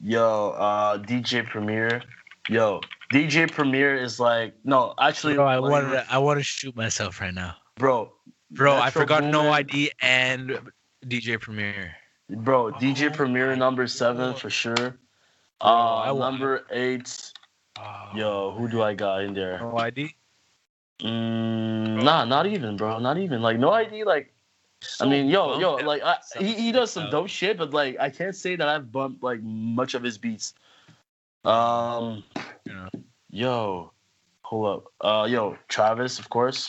Yo, 0.00 0.50
uh, 0.50 0.98
DJ 0.98 1.46
Premier. 1.46 2.02
Yo, 2.48 2.80
DJ 3.12 3.50
Premier 3.50 3.96
is 3.96 4.20
like 4.20 4.54
no, 4.64 4.94
actually, 5.00 5.34
Bro, 5.34 5.46
I 5.46 5.58
let 5.58 5.68
me 5.68 5.70
want 5.72 5.92
to 5.92 6.12
I 6.12 6.18
want 6.18 6.38
to 6.38 6.44
shoot 6.44 6.76
myself 6.76 7.20
right 7.20 7.34
now. 7.34 7.56
bro. 7.76 8.12
Bro, 8.50 8.74
I 8.74 8.84
Metro 8.84 9.02
forgot 9.02 9.24
No 9.24 9.50
ID 9.50 9.90
and 10.00 10.60
DJ 11.06 11.40
Premier. 11.40 11.94
Bro, 12.30 12.72
DJ 12.72 13.10
Oh 13.10 13.14
Premier 13.14 13.56
number 13.56 13.86
seven 13.86 14.32
God. 14.32 14.40
for 14.40 14.50
sure. 14.50 14.74
Bro, 14.74 14.96
Uh, 15.60 16.02
I 16.04 16.12
number 16.12 16.66
eight. 16.70 17.32
Oh, 17.78 18.10
Yo, 18.14 18.54
who 18.56 18.68
do 18.68 18.82
I 18.82 18.94
got 18.94 19.22
in 19.22 19.34
there? 19.34 19.58
No 19.58 19.76
ID. 19.78 20.14
Mm, 21.02 22.04
nah, 22.04 22.24
not 22.24 22.46
even, 22.46 22.76
bro. 22.76 22.98
Not 22.98 23.18
even. 23.18 23.42
Like 23.42 23.58
no 23.58 23.70
ID. 23.70 24.04
Like 24.04 24.33
I 25.00 25.06
mean, 25.06 25.28
yo, 25.28 25.58
yo, 25.60 25.76
like 25.76 26.02
I, 26.02 26.16
he 26.38 26.54
he 26.54 26.72
does 26.72 26.90
some 26.92 27.10
dope 27.10 27.28
shit, 27.28 27.56
but 27.58 27.72
like 27.72 27.96
I 28.00 28.10
can't 28.10 28.34
say 28.34 28.56
that 28.56 28.68
I've 28.68 28.90
bumped 28.92 29.22
like 29.22 29.42
much 29.42 29.94
of 29.94 30.02
his 30.02 30.18
beats. 30.18 30.54
Um, 31.44 32.24
Yeah. 32.64 32.88
yo, 33.30 33.92
hold 34.42 34.66
up. 34.68 34.92
Uh, 35.00 35.26
yo, 35.26 35.56
Travis, 35.68 36.18
of 36.18 36.28
course. 36.30 36.68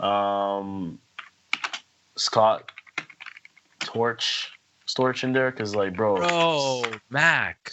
Um, 0.00 0.98
Scott, 2.16 2.70
Torch, 3.80 4.52
Storch 4.86 5.24
in 5.24 5.32
there, 5.32 5.50
cause 5.52 5.74
like, 5.74 5.94
bro, 5.96 6.16
Bro, 6.16 6.84
Mac. 7.10 7.70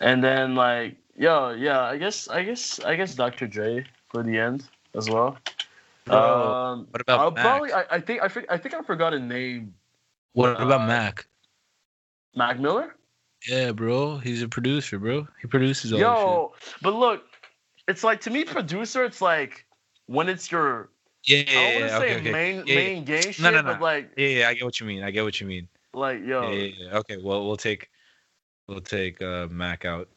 and 0.00 0.22
then 0.22 0.54
like, 0.54 0.96
yo, 1.16 1.50
yeah, 1.50 1.80
I 1.82 1.96
guess, 1.96 2.28
I 2.28 2.42
guess, 2.44 2.80
I 2.80 2.96
guess 2.96 3.14
Dr. 3.14 3.46
Dre 3.46 3.84
for 4.08 4.22
the 4.22 4.38
end 4.38 4.64
as 4.94 5.08
well. 5.10 5.36
Um, 6.08 6.86
what 6.90 7.00
about 7.00 7.20
I'll 7.20 7.30
Mac? 7.30 7.42
probably. 7.44 7.72
I, 7.72 7.84
I 7.90 8.00
think 8.00 8.22
I, 8.22 8.28
think 8.28 8.46
I 8.50 8.58
think 8.58 8.74
I 8.74 8.82
forgot 8.82 9.14
a 9.14 9.18
name. 9.18 9.74
what 10.32 10.60
about 10.60 10.82
uh, 10.82 10.86
Mac? 10.86 11.26
Mac 12.34 12.58
Miller. 12.60 12.94
Yeah, 13.48 13.72
bro. 13.72 14.18
He's 14.18 14.42
a 14.42 14.48
producer, 14.48 14.98
bro. 14.98 15.26
He 15.40 15.46
produces 15.48 15.92
all 15.92 15.98
Yo, 15.98 16.52
but 16.82 16.94
look, 16.94 17.24
it's 17.88 18.02
like 18.04 18.20
to 18.22 18.30
me, 18.30 18.44
producer. 18.44 19.04
It's 19.04 19.20
like 19.20 19.66
when 20.06 20.28
it's 20.28 20.50
your. 20.50 20.90
Yeah, 21.24 21.38
I 21.38 21.40
yeah, 21.40 21.54
don't 21.54 21.64
want 21.64 21.84
yeah. 21.84 21.88
to 21.88 21.96
Okay, 21.96 22.08
say 22.14 22.20
okay. 22.20 22.32
main 22.32 22.56
Yeah, 22.56 22.62
yeah. 22.66 22.74
main 22.74 23.04
gang 23.04 23.22
shit, 23.22 23.40
No, 23.40 23.50
no, 23.50 23.62
no. 23.62 23.72
but 23.72 23.80
like 23.80 24.10
Yeah, 24.16 24.28
yeah, 24.28 24.48
I 24.48 24.54
get 24.54 24.64
what 24.64 24.78
you 24.80 24.86
mean. 24.86 25.02
I 25.02 25.10
get 25.10 25.24
what 25.24 25.40
you 25.40 25.46
mean. 25.46 25.68
like 25.94 26.20
yo. 26.24 26.50
Yeah, 26.50 26.50
yeah, 26.50 26.72
yeah. 26.76 26.98
Okay, 26.98 27.16
well, 27.16 27.46
we'll 27.46 27.56
take 27.56 27.88
we'll 28.68 28.80
take 28.80 29.22
uh, 29.22 29.46
Mac 29.50 29.84
out. 29.86 30.08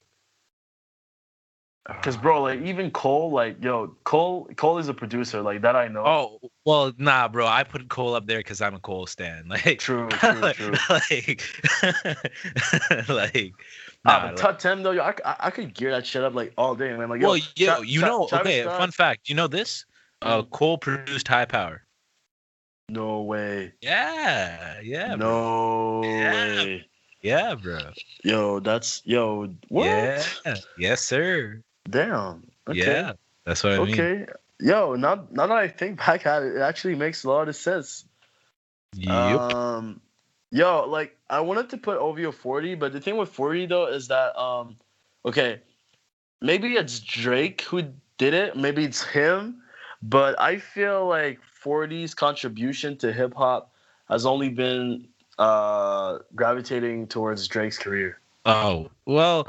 Cause 2.02 2.18
bro, 2.18 2.42
like 2.42 2.62
even 2.62 2.92
Cole, 2.92 3.32
like 3.32 3.64
yo, 3.64 3.96
Cole, 4.04 4.50
Cole 4.56 4.78
is 4.78 4.88
a 4.90 4.94
producer, 4.94 5.42
like 5.42 5.62
that 5.62 5.76
I 5.76 5.88
know. 5.88 6.04
Oh 6.06 6.40
well, 6.66 6.94
nah, 6.98 7.28
bro. 7.28 7.48
I 7.48 7.64
put 7.64 7.88
Cole 7.90 8.14
up 8.14 8.28
there 8.28 8.40
because 8.40 8.62
I'm 8.62 8.76
a 8.76 8.80
Cole 8.80 9.08
stan. 9.08 9.46
Like, 9.50 9.80
true, 9.80 10.10
true, 10.10 10.42
like, 10.42 10.56
true. 10.56 10.74
like, 10.90 11.42
like, 13.10 13.54
Ah, 14.06 14.22
nah, 14.24 14.28
but 14.28 14.38
top 14.38 14.60
ten 14.60 14.84
though, 14.84 14.92
yo, 14.92 15.02
I, 15.02 15.14
I, 15.26 15.36
I 15.40 15.52
could 15.52 15.74
gear 15.74 15.92
that 15.92 16.06
shit 16.06 16.24
up 16.24 16.34
like 16.34 16.54
all 16.58 16.76
day, 16.76 16.96
man. 16.96 17.10
Like, 17.10 17.22
yo, 17.22 17.30
well, 17.30 17.42
yo, 17.56 17.76
Tra- 17.76 17.86
you 17.86 18.00
Tra- 18.00 18.10
know, 18.10 18.28
Travis 18.28 18.66
okay. 18.66 18.78
Fun 18.78 18.92
fact, 18.92 19.28
you 19.30 19.36
know 19.36 19.48
this? 19.48 19.86
Uh, 20.22 20.42
Mm. 20.42 20.50
Cole 20.52 20.78
produced 20.78 21.28
High 21.28 21.46
Power. 21.46 21.84
No 22.90 23.22
way. 23.24 23.74
Yeah, 23.82 24.80
yeah, 24.82 25.16
bro. 25.16 25.28
No 25.28 26.02
Yeah. 26.04 26.34
way. 26.34 26.86
yeah, 27.22 27.56
bro. 27.56 27.80
Yo, 28.24 28.60
that's 28.62 29.02
yo. 29.06 29.54
What? 29.68 29.86
Yeah, 30.46 30.56
yes, 30.78 31.02
sir. 31.02 31.62
Damn. 31.90 32.48
Okay. 32.68 32.80
Yeah, 32.80 33.14
that's 33.46 33.64
what 33.64 33.74
I 33.74 33.84
mean. 33.84 33.94
Okay. 33.94 34.26
Yo, 34.60 34.96
now 34.96 35.28
now 35.32 35.48
that 35.48 35.58
I 35.58 35.68
think 35.68 35.98
back 35.98 36.26
at 36.26 36.44
it, 36.44 36.56
it 36.56 36.62
actually 36.62 36.96
makes 36.96 37.24
a 37.24 37.30
lot 37.30 37.48
of 37.48 37.56
sense. 37.56 38.06
Yep. 38.96 39.40
Um, 39.40 40.02
yo, 40.52 40.86
like 40.88 41.16
I 41.30 41.40
wanted 41.42 41.70
to 41.70 41.78
put 41.78 41.98
OVO 41.98 42.32
40, 42.32 42.76
but 42.76 42.94
the 42.94 43.00
thing 43.00 43.18
with 43.18 43.30
40 43.30 43.68
though 43.68 43.88
is 43.88 44.08
that 44.08 44.36
um, 44.40 44.76
okay, 45.26 45.62
maybe 46.42 46.74
it's 46.74 47.00
Drake 47.00 47.62
who 47.62 47.84
did 48.18 48.34
it, 48.34 48.56
maybe 48.56 48.84
it's 48.84 49.04
him, 49.04 49.62
but 50.02 50.40
I 50.40 50.58
feel 50.58 51.08
like 51.08 51.40
40's 51.64 52.14
contribution 52.14 52.98
to 52.98 53.14
hip 53.14 53.34
hop 53.34 53.72
has 54.10 54.26
only 54.26 54.50
been 54.50 55.08
uh 55.38 56.18
gravitating 56.34 57.08
towards 57.08 57.48
Drake's 57.48 57.78
career. 57.78 58.20
oh 58.46 58.90
well, 59.06 59.48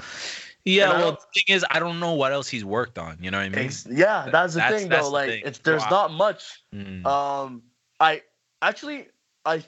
yeah. 0.68 0.90
And 0.92 1.00
Well, 1.02 1.12
the 1.12 1.18
thing 1.40 1.54
is, 1.56 1.64
I 1.70 1.78
don't 1.78 1.98
know 2.00 2.12
what 2.14 2.32
else 2.32 2.48
he's 2.48 2.64
worked 2.64 2.98
on. 2.98 3.16
You 3.20 3.30
know 3.30 3.38
what 3.38 3.44
I 3.46 3.48
mean? 3.48 3.64
Ex- 3.66 3.86
yeah, 3.90 4.28
that's 4.30 4.54
the 4.54 4.60
That's- 4.60 4.80
thing 4.80 4.88
that's 4.88 5.02
though. 5.06 5.10
the 5.10 5.14
Like 5.14 5.30
thing. 5.30 5.42
it's 5.44 5.58
there's 5.60 5.82
Wow. 5.82 5.88
not 5.90 6.12
much. 6.12 6.62
Mm. 6.74 7.04
Um, 7.06 7.62
I 8.00 8.22
actually 8.62 9.08
I 9.44 9.64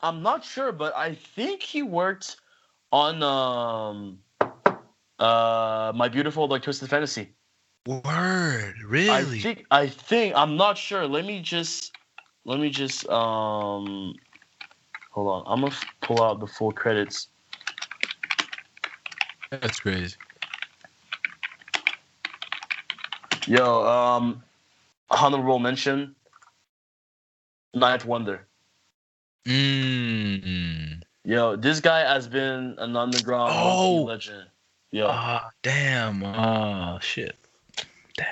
I'm 0.00 0.22
not 0.22 0.44
sure, 0.44 0.72
but 0.72 0.94
I 0.96 1.14
think 1.14 1.62
he 1.62 1.82
worked 1.82 2.36
on 2.92 3.22
um 3.22 4.18
uh 5.18 5.92
my 5.94 6.08
beautiful 6.08 6.46
like 6.48 6.62
twisted 6.62 6.88
fantasy. 6.88 7.34
Word, 7.86 8.74
really? 8.86 9.10
I 9.10 9.24
think 9.24 9.64
I 9.70 9.86
think 9.88 10.34
I'm 10.36 10.56
not 10.56 10.76
sure. 10.78 11.06
Let 11.06 11.24
me 11.24 11.40
just 11.40 11.96
let 12.44 12.60
me 12.60 12.70
just 12.70 13.08
um 13.08 14.14
hold 15.10 15.28
on. 15.28 15.42
I'm 15.46 15.60
gonna 15.62 15.74
pull 16.02 16.22
out 16.22 16.40
the 16.40 16.46
full 16.46 16.72
credits. 16.72 17.28
That's 19.50 19.80
crazy. 19.80 20.16
Yo, 23.46 23.86
um 23.86 24.42
honorable 25.10 25.58
mention 25.58 26.14
9th 27.74 28.04
Wonder. 28.04 28.46
Mm. 29.46 31.02
Yo, 31.24 31.56
this 31.56 31.80
guy 31.80 32.00
has 32.00 32.28
been 32.28 32.74
an 32.78 32.96
underground 32.96 33.52
Oh. 33.54 34.02
legend. 34.04 34.48
Yo. 34.90 35.06
Ah, 35.08 35.50
damn. 35.62 36.22
Oh, 36.22 36.98
shit. 37.00 37.36
Damn. 38.16 38.26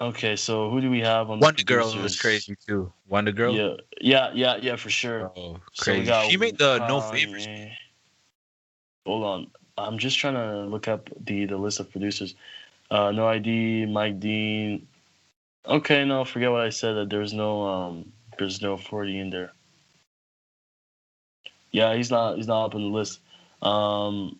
Okay, 0.00 0.36
so 0.36 0.70
who 0.70 0.80
do 0.80 0.90
we 0.90 1.00
have 1.00 1.30
on 1.30 1.40
the 1.40 1.46
WondaGurl 1.46 2.02
was 2.02 2.18
crazy 2.20 2.56
too. 2.66 2.92
WondaGurl. 3.10 3.54
Yeah, 3.54 3.76
yeah, 4.00 4.30
yeah, 4.34 4.56
yeah, 4.56 4.76
for 4.76 4.90
sure. 4.90 5.30
Oh, 5.36 5.60
So 5.72 5.92
crazy. 5.92 6.06
got 6.06 6.30
she 6.30 6.36
made 6.36 6.58
the 6.58 6.78
no 6.88 7.00
Kanye. 7.00 7.10
favors. 7.12 7.46
Hold 9.06 9.24
on, 9.24 9.50
I'm 9.78 9.98
just 9.98 10.18
trying 10.18 10.34
to 10.34 10.64
look 10.66 10.88
up 10.88 11.10
the 11.24 11.46
the 11.46 11.56
list 11.56 11.80
of 11.80 11.90
producers. 11.90 12.34
Uh, 12.90 13.10
no 13.10 13.26
ID, 13.26 13.86
Mike 13.86 14.20
Dean. 14.20 14.86
Okay, 15.66 16.04
no, 16.04 16.24
forget 16.24 16.50
what 16.50 16.60
I 16.60 16.70
said. 16.70 16.94
That 16.94 17.10
there's 17.10 17.32
no 17.32 17.62
um, 17.62 18.12
there's 18.38 18.60
no 18.60 18.76
40 18.76 19.18
in 19.18 19.30
there. 19.30 19.52
Yeah, 21.70 21.94
he's 21.94 22.10
not 22.10 22.36
he's 22.36 22.46
not 22.48 22.66
up 22.66 22.74
on 22.74 22.82
the 22.82 22.88
list. 22.88 23.20
Um, 23.62 24.38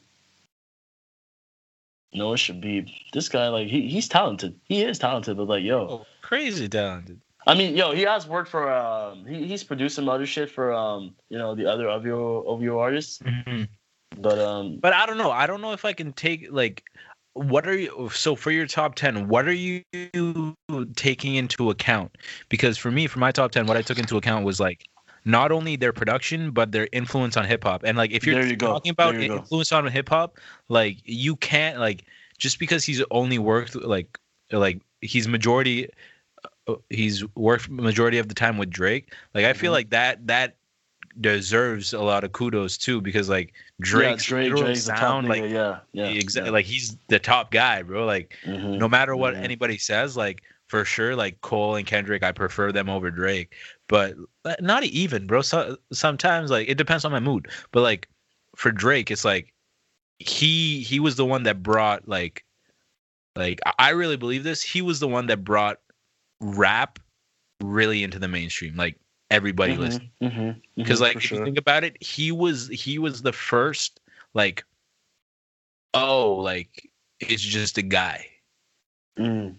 no, 2.13 2.35
it 2.35 2.39
should 2.39 2.61
be 2.61 2.93
this 3.13 3.29
guy. 3.29 3.49
Like 3.49 3.69
he 3.69 3.89
he's 3.89 4.09
talented. 4.09 4.55
He 4.65 4.83
is 4.83 4.99
talented, 4.99 5.37
but 5.37 5.49
like 5.49 5.65
yo, 5.65 5.89
Oh, 5.89 6.07
crazy 6.21 6.69
talented. 6.69 7.21
I 7.47 7.55
mean, 7.55 7.77
yo, 7.77 7.93
he 7.93 8.03
has 8.03 8.27
worked 8.29 8.51
for 8.51 8.71
um 8.71 9.25
he, 9.25 9.47
he's 9.47 9.65
produced 9.65 9.97
some 9.97 10.09
other 10.09 10.27
shit 10.27 10.51
for 10.51 10.73
um 10.75 11.15
you 11.31 11.39
know 11.39 11.55
the 11.55 11.67
other 11.67 11.89
OVO 11.89 12.45
OVO 12.45 12.79
artists, 12.79 13.21
but 14.19 14.39
um 14.39 14.79
But 14.81 14.93
I 14.93 15.07
don't 15.07 15.19
know. 15.19 15.31
I 15.31 15.47
don't 15.47 15.61
know 15.61 15.73
if 15.73 15.85
I 15.85 15.93
can 15.93 16.13
take 16.13 16.49
like 16.51 16.85
what 17.35 17.67
are 17.67 17.77
you 17.77 18.11
so 18.13 18.37
for 18.37 18.51
your 18.51 18.67
top 18.67 18.95
10 18.95 19.27
what 19.29 19.49
are 19.49 19.53
you 19.55 19.83
taking 20.95 21.35
into 21.35 21.71
account 21.71 22.17
because 22.51 22.77
for 22.77 22.91
me 22.91 23.07
for 23.07 23.21
my 23.21 23.31
top 23.33 23.51
10 23.53 23.67
what 23.67 23.77
i 23.77 23.81
took 23.83 23.99
into 23.99 24.19
account 24.19 24.45
was 24.45 24.61
like 24.61 24.85
not 25.25 25.51
only 25.51 25.75
their 25.77 25.93
production 25.95 26.51
but 26.51 26.73
their 26.73 26.89
influence 26.93 27.37
on 27.37 27.47
hip 27.47 27.65
hop 27.65 27.85
and 27.85 27.97
like 27.97 28.11
if 28.11 28.27
you're 28.27 28.39
you 28.47 28.57
go. 28.57 28.75
talking 28.75 28.91
about 28.91 29.15
you 29.19 29.29
go. 29.29 29.37
influence 29.37 29.73
on 29.73 29.87
hip 29.87 30.11
hop 30.11 30.39
like 30.69 30.99
you 31.05 31.35
can't 31.37 31.79
like 31.79 32.05
just 32.37 32.59
because 32.59 32.85
he's 32.85 33.03
only 33.11 33.39
worked 33.39 33.75
like 33.77 34.19
like 34.51 34.83
he's 35.01 35.27
majority 35.27 35.89
uh, 36.69 36.75
he's 36.91 37.25
worked 37.35 37.71
majority 37.71 38.19
of 38.19 38.29
the 38.29 38.35
time 38.35 38.59
with 38.59 38.69
drake 38.69 39.15
like 39.35 39.45
i 39.47 39.55
feel 39.55 39.71
Mhm. 39.71 39.75
like 39.77 39.91
that 39.91 40.27
that 40.27 40.57
deserves 41.21 41.93
a 41.93 42.01
lot 42.01 42.25
of 42.25 42.33
kudos 42.33 42.79
too 42.79 43.01
because 43.01 43.29
like 43.29 43.53
Drake's 43.81 44.29
yeah, 44.29 44.37
Drake, 44.49 44.57
Drake's 44.57 44.85
sound 44.85 45.29
like 45.29 45.43
yeah, 45.51 45.81
yeah, 45.93 46.07
exactly 46.07 46.49
yeah. 46.49 46.53
like 46.53 46.65
he's 46.65 46.97
the 47.09 47.19
top 47.19 47.51
guy 47.51 47.83
bro 47.83 48.05
like 48.07 48.37
Mhm. 48.47 48.79
no 48.79 48.89
matter 48.89 49.15
what 49.15 49.35
Mhm. 49.35 49.45
anybody 49.45 49.79
says 49.79 50.17
like 50.17 50.43
for 50.69 50.85
sure 50.87 51.15
like 51.15 51.39
cole 51.43 51.75
and 51.77 51.87
kendrick 51.87 52.23
i 52.23 52.33
prefer 52.33 52.73
them 52.73 52.89
over 52.89 53.11
drake 53.11 53.55
but 53.89 54.15
not 54.61 54.85
even 54.85 55.27
bro 55.27 55.43
so, 55.43 55.77
sometimes 55.93 56.51
like 56.51 56.67
it 56.69 56.79
depends 56.79 57.05
on 57.05 57.13
my 57.13 57.21
mood 57.21 57.47
but 57.73 57.83
like 57.83 58.09
for 58.57 58.73
drake 58.73 59.11
it's 59.11 59.25
like 59.25 59.53
he 60.19 60.81
he 60.81 60.99
was 60.99 61.17
the 61.17 61.27
one 61.27 61.43
that 61.43 61.63
brought 61.63 62.09
like 62.09 62.45
like 63.37 63.61
i 63.79 63.91
really 63.91 64.17
believe 64.17 64.45
this 64.45 64.63
he 64.63 64.81
was 64.81 64.99
the 64.99 65.09
one 65.09 65.27
that 65.27 65.45
brought 65.45 65.79
rap 66.41 66.99
really 67.61 68.03
into 68.03 68.19
the 68.19 68.29
mainstream 68.29 68.75
like 68.77 68.99
everybody 69.33 69.79
Mhm, 69.81 69.91
listened 69.91 70.13
mhm, 70.23 70.63
because 70.83 71.01
mhm, 71.01 71.03
like 71.03 71.19
for 71.19 71.23
if 71.25 71.33
you 71.33 71.39
think 71.39 71.59
about 71.59 71.85
it 71.85 72.03
he 72.03 72.33
was 72.33 72.69
he 72.69 72.99
was 72.99 73.23
the 73.23 73.33
first 73.33 74.01
like 74.35 74.65
oh 75.95 76.35
like 76.35 76.91
it's 77.21 77.43
just 77.43 77.79
a 77.79 77.83
guy. 77.83 78.27
Mm, 79.19 79.59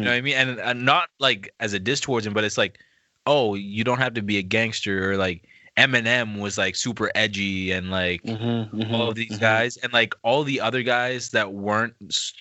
you 0.00 0.06
mm, 0.06 0.08
know 0.08 0.12
what 0.12 0.18
i 0.18 0.22
mean? 0.22 0.36
And, 0.36 0.60
and 0.60 0.84
not 0.84 1.08
like 1.18 1.50
as 1.60 1.74
a 1.74 1.80
diss 1.80 2.00
towards 2.00 2.26
him 2.26 2.34
but 2.34 2.44
it's 2.44 2.58
like 2.58 2.78
oh 3.26 3.54
you 3.54 3.84
don't 3.84 3.98
have 3.98 4.14
to 4.14 4.22
be 4.22 4.38
a 4.38 4.42
gangster 4.42 5.12
or 5.12 5.16
like 5.16 5.44
eminem 5.76 6.38
was 6.38 6.56
like 6.58 6.74
super 6.74 7.10
edgy 7.14 7.70
and 7.70 7.90
like 7.90 8.22
mhm, 8.24 8.70
mhm, 8.72 8.94
all 8.94 9.08
of 9.08 9.14
these 9.14 9.36
mhm. 9.36 9.40
guys 9.40 9.76
and 9.78 9.92
like 9.92 10.14
all 10.22 10.42
the 10.44 10.60
other 10.60 10.82
guys 10.82 11.30
that 11.30 11.52
weren't 11.52 11.94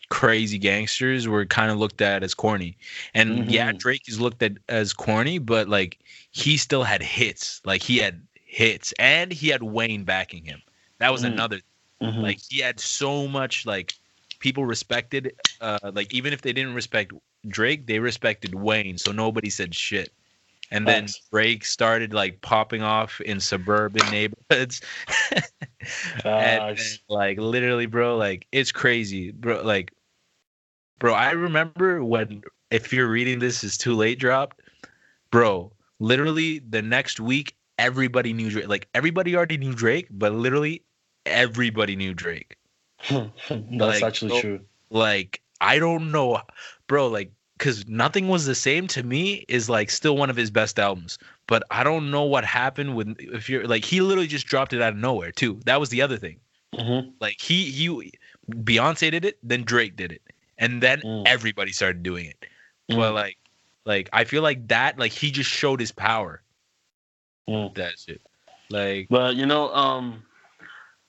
crazy 0.09 0.57
gangsters 0.57 1.27
were 1.27 1.45
kind 1.45 1.71
of 1.71 1.77
looked 1.77 2.01
at 2.01 2.23
as 2.23 2.33
corny 2.33 2.77
and 3.13 3.49
yeah 3.49 3.71
Mhm. 3.71 3.77
drake 3.77 4.03
is 4.07 4.19
looked 4.19 4.41
at 4.41 4.53
as 4.69 4.93
corny 4.93 5.37
but 5.37 5.67
like 5.67 5.99
he 6.31 6.57
still 6.57 6.83
had 6.83 7.01
hits 7.01 7.61
like 7.65 7.81
he 7.81 7.97
had 7.97 8.21
hits 8.35 8.93
and 8.99 9.31
he 9.31 9.49
had 9.49 9.63
wayne 9.63 10.03
backing 10.03 10.43
him 10.45 10.61
that 10.99 11.11
was 11.11 11.23
Mhm. 11.23 11.27
another 11.33 11.59
Mhm. 12.01 12.21
like 12.21 12.39
he 12.49 12.59
had 12.59 12.79
so 12.79 13.27
much 13.27 13.65
like 13.65 13.93
people 14.39 14.65
respected 14.65 15.33
uh 15.61 15.91
like 15.93 16.13
even 16.13 16.33
if 16.33 16.41
they 16.41 16.53
didn't 16.53 16.73
respect 16.73 17.11
drake 17.47 17.85
they 17.87 17.99
respected 17.99 18.55
wayne 18.55 18.97
so 18.97 19.11
nobody 19.11 19.49
said 19.49 19.73
shit 19.75 20.11
and 20.71 20.87
then 20.87 21.07
drake 21.31 21.65
started 21.65 22.13
like 22.13 22.41
popping 22.41 22.81
off 22.81 23.21
in 23.21 23.39
suburban 23.39 24.09
neighborhoods 24.09 24.81
and, 25.31 25.41
Facts. 26.21 26.99
like 27.09 27.37
literally 27.39 27.85
bro 27.85 28.17
like 28.17 28.47
it's 28.51 28.71
crazy 28.71 29.31
bro 29.31 29.61
like 29.63 29.93
bro 30.99 31.13
i 31.13 31.31
remember 31.31 32.03
when 32.03 32.41
if 32.71 32.91
you're 32.91 33.09
reading 33.09 33.39
this 33.39 33.63
is 33.63 33.77
too 33.77 33.93
late 33.93 34.19
dropped 34.19 34.61
bro 35.31 35.71
literally 35.99 36.59
the 36.59 36.81
next 36.81 37.19
week 37.19 37.55
everybody 37.77 38.33
knew 38.33 38.49
drake 38.49 38.67
like 38.67 38.87
everybody 38.93 39.35
already 39.35 39.57
knew 39.57 39.73
drake 39.73 40.07
but 40.11 40.33
literally 40.33 40.83
everybody 41.25 41.95
knew 41.95 42.13
drake 42.13 42.57
That's 43.09 43.31
like, 43.49 44.03
actually 44.03 44.31
so- 44.31 44.41
true. 44.41 44.59
like 44.89 45.41
i 45.61 45.77
don't 45.79 46.11
know 46.11 46.41
bro 46.87 47.07
like 47.07 47.31
because 47.57 47.87
nothing 47.87 48.27
was 48.27 48.45
the 48.45 48.55
same 48.55 48.87
to 48.87 49.03
me 49.03 49.45
is 49.47 49.69
like 49.69 49.89
still 49.89 50.17
one 50.17 50.29
of 50.29 50.35
his 50.35 50.51
best 50.51 50.79
albums. 50.79 51.17
But 51.47 51.63
I 51.71 51.83
don't 51.83 52.11
know 52.11 52.23
what 52.23 52.43
happened 52.43 52.95
with 52.95 53.15
if 53.19 53.49
you're 53.49 53.67
like 53.67 53.85
he 53.85 54.01
literally 54.01 54.27
just 54.27 54.47
dropped 54.47 54.73
it 54.73 54.81
out 54.81 54.93
of 54.93 54.99
nowhere 54.99 55.31
too. 55.31 55.59
That 55.65 55.79
was 55.79 55.89
the 55.89 56.01
other 56.01 56.17
thing. 56.17 56.39
Mm-hmm. 56.73 57.09
Like 57.19 57.39
he 57.39 57.65
he 57.71 58.13
Beyonce 58.49 59.11
did 59.11 59.25
it, 59.25 59.37
then 59.41 59.63
Drake 59.63 59.95
did 59.95 60.11
it, 60.11 60.21
and 60.57 60.81
then 60.81 61.01
Mm. 61.01 61.23
everybody 61.25 61.71
started 61.71 62.03
doing 62.03 62.25
it. 62.25 62.45
Mm. 62.91 62.97
But 62.97 63.13
like 63.13 63.37
like 63.85 64.09
I 64.11 64.23
feel 64.25 64.41
like 64.43 64.67
that 64.67 64.99
like 64.99 65.11
he 65.11 65.31
just 65.31 65.49
showed 65.49 65.79
his 65.79 65.91
power. 65.91 66.41
Mm. 67.47 67.73
That's 67.75 68.07
it. 68.07 68.21
Like 68.69 69.07
But 69.09 69.35
you 69.35 69.45
know, 69.45 69.73
um, 69.73 70.23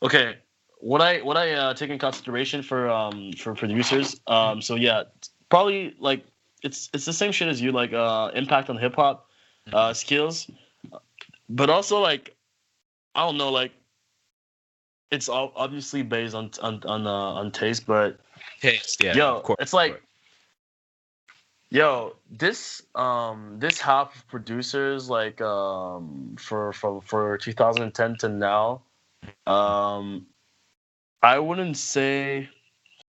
okay, 0.03 0.37
what 0.79 1.01
I 1.01 1.23
what 1.23 1.37
I 1.37 1.53
uh, 1.53 1.75
take 1.75 1.91
in 1.91 1.99
consideration 1.99 2.63
for 2.63 2.89
um 2.89 3.33
for 3.33 3.55
producers, 3.55 4.21
um, 4.27 4.61
so 4.61 4.75
yeah, 4.77 5.05
probably 5.49 5.95
like 5.99 6.25
it's 6.67 6.91
it's 6.93 7.05
the 7.05 7.13
same 7.13 7.33
shit 7.33 7.49
as 7.49 7.63
you, 7.63 7.71
like 7.71 7.93
uh, 7.93 8.31
impact 8.35 8.69
on 8.69 8.77
hip 8.77 8.97
hop, 8.97 9.31
uh, 9.73 9.95
skills, 9.95 10.51
but 11.49 11.71
also 11.71 12.01
like 12.01 12.35
I 13.15 13.25
don't 13.25 13.39
know, 13.39 13.51
like 13.51 13.73
it's 15.13 15.29
all 15.29 15.53
obviously 15.55 16.03
based 16.03 16.35
on 16.35 16.51
on 16.61 16.83
on 16.85 17.07
uh, 17.07 17.41
on 17.41 17.53
taste, 17.53 17.87
but 17.87 18.19
taste, 18.61 19.03
yeah. 19.03 19.15
yo, 19.15 19.37
of 19.37 19.45
course, 19.45 19.59
it's 19.61 19.73
like, 19.73 20.03
yo, 21.71 22.17
this 22.31 22.83
um 22.97 23.57
this 23.61 23.81
half 23.81 24.17
of 24.17 24.27
producers 24.27 25.09
like 25.09 25.41
um 25.41 26.35
for 26.37 26.73
from 26.73 27.01
for 27.01 27.39
2010 27.39 28.17
to 28.17 28.29
now, 28.29 28.83
um, 29.47 30.27
I 31.23 31.39
wouldn't 31.39 31.77
say, 31.77 32.49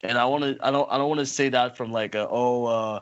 and 0.04 0.18
I 0.18 0.24
want 0.24 0.43
to 0.45 0.58
I 0.66 0.72
don't 0.72 0.89
I 0.89 0.97
don't 0.97 1.10
want 1.10 1.20
to 1.20 1.26
say 1.26 1.49
that 1.49 1.76
from 1.76 1.91
like 1.91 2.16
a, 2.16 2.30
oh 2.30 2.66
uh 2.66 2.99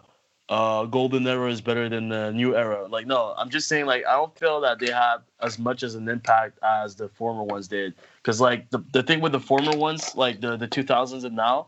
uh 0.50 0.86
golden 0.86 1.28
era 1.28 1.50
is 1.52 1.62
better 1.62 1.88
than 1.88 2.10
the 2.10 2.32
new 2.32 2.56
era. 2.56 2.88
Like 2.88 3.06
no, 3.06 3.34
I'm 3.38 3.50
just 3.50 3.68
saying 3.68 3.86
like 3.86 4.06
I 4.06 4.14
don't 4.14 4.38
feel 4.38 4.62
that 4.62 4.80
they 4.80 4.92
have 4.92 5.22
as 5.42 5.60
much 5.60 5.84
as 5.84 5.96
an 5.96 6.10
impact 6.10 6.58
as 6.64 6.96
the 6.96 7.08
former 7.08 7.44
ones 7.44 7.68
did. 7.68 7.94
Cause 8.24 8.42
like 8.42 8.70
the 8.72 8.80
the 8.92 9.04
thing 9.04 9.22
with 9.22 9.32
the 9.32 9.40
former 9.40 9.76
ones, 9.78 10.16
like 10.16 10.42
the 10.42 10.58
the 10.58 10.68
2000s 10.68 11.24
and 11.24 11.36
now, 11.36 11.68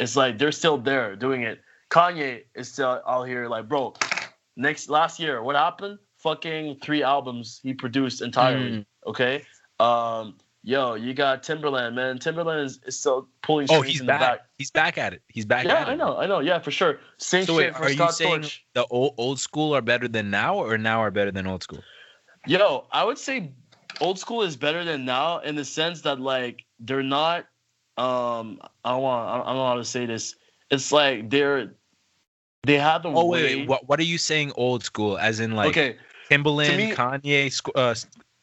it's 0.00 0.16
like 0.16 0.38
they're 0.38 0.52
still 0.52 0.78
there 0.78 1.14
doing 1.14 1.42
it. 1.42 1.60
Kanye 1.90 2.44
is 2.54 2.72
still 2.72 3.02
out 3.06 3.24
here 3.24 3.48
like, 3.48 3.68
bro, 3.68 3.92
next 4.56 4.88
last 4.88 5.20
year, 5.20 5.42
what 5.42 5.54
happened? 5.56 5.98
Fucking 6.16 6.78
three 6.82 7.02
albums 7.02 7.60
he 7.62 7.74
produced 7.74 8.22
entirely. 8.22 8.70
Mm. 8.70 8.86
Okay. 9.06 9.44
Um, 9.78 10.36
yo, 10.62 10.94
you 10.94 11.14
got 11.14 11.42
Timbaland, 11.42 11.94
man. 11.94 12.18
Timbaland 12.18 12.64
is, 12.64 12.80
is 12.86 12.98
still 12.98 13.28
pulling 13.42 13.66
Oh, 13.68 13.76
strings 13.76 13.86
he's 13.86 14.00
in 14.00 14.06
back. 14.06 14.20
the 14.20 14.24
back. 14.26 14.40
He's 14.58 14.70
back 14.70 14.98
at 14.98 15.12
it. 15.12 15.22
He's 15.28 15.44
back 15.44 15.66
Yeah, 15.66 15.74
at 15.74 15.88
it. 15.88 15.92
I 15.92 15.94
know, 15.94 16.16
I 16.16 16.26
know. 16.26 16.40
Yeah, 16.40 16.58
for 16.58 16.70
sure. 16.70 16.98
Same 17.18 17.44
So 17.46 17.56
shit 17.56 17.66
wait, 17.66 17.76
for 17.76 17.82
are 17.84 17.88
you 17.90 17.94
Scott 17.96 18.14
saying 18.14 18.40
Storch. 18.42 18.58
the 18.74 18.86
old 18.86 19.14
old 19.18 19.40
school 19.40 19.74
are 19.74 19.82
better 19.82 20.08
than 20.08 20.30
now, 20.30 20.56
or 20.56 20.78
now 20.78 21.00
are 21.00 21.10
better 21.10 21.30
than 21.30 21.46
old 21.46 21.62
school? 21.62 21.82
Yo, 22.46 22.86
I 22.90 23.04
would 23.04 23.18
say 23.18 23.52
old 24.00 24.18
school 24.18 24.42
is 24.42 24.56
better 24.56 24.84
than 24.84 25.04
now 25.04 25.38
in 25.38 25.54
the 25.54 25.64
sense 25.64 26.02
that 26.02 26.20
like 26.20 26.64
they're 26.80 27.02
not 27.02 27.46
um 27.98 28.58
I 28.84 28.90
don't 28.92 29.02
want 29.02 29.28
I 29.28 29.36
don't 29.46 29.56
know 29.56 29.66
how 29.66 29.74
to 29.74 29.84
say 29.84 30.06
this. 30.06 30.34
It's 30.70 30.90
like 30.90 31.30
they're 31.30 31.74
they 32.64 32.78
have 32.78 33.02
the 33.02 33.10
Oh 33.10 33.26
way 33.26 33.42
wait, 33.42 33.56
wait, 33.58 33.68
what 33.68 33.88
what 33.88 34.00
are 34.00 34.04
you 34.04 34.18
saying? 34.18 34.52
Old 34.56 34.84
school, 34.84 35.18
as 35.18 35.40
in 35.40 35.52
like 35.52 35.68
okay. 35.70 35.96
Timbaland, 36.30 36.76
me- 36.78 36.92
Kanye, 36.92 37.70
uh, 37.74 37.94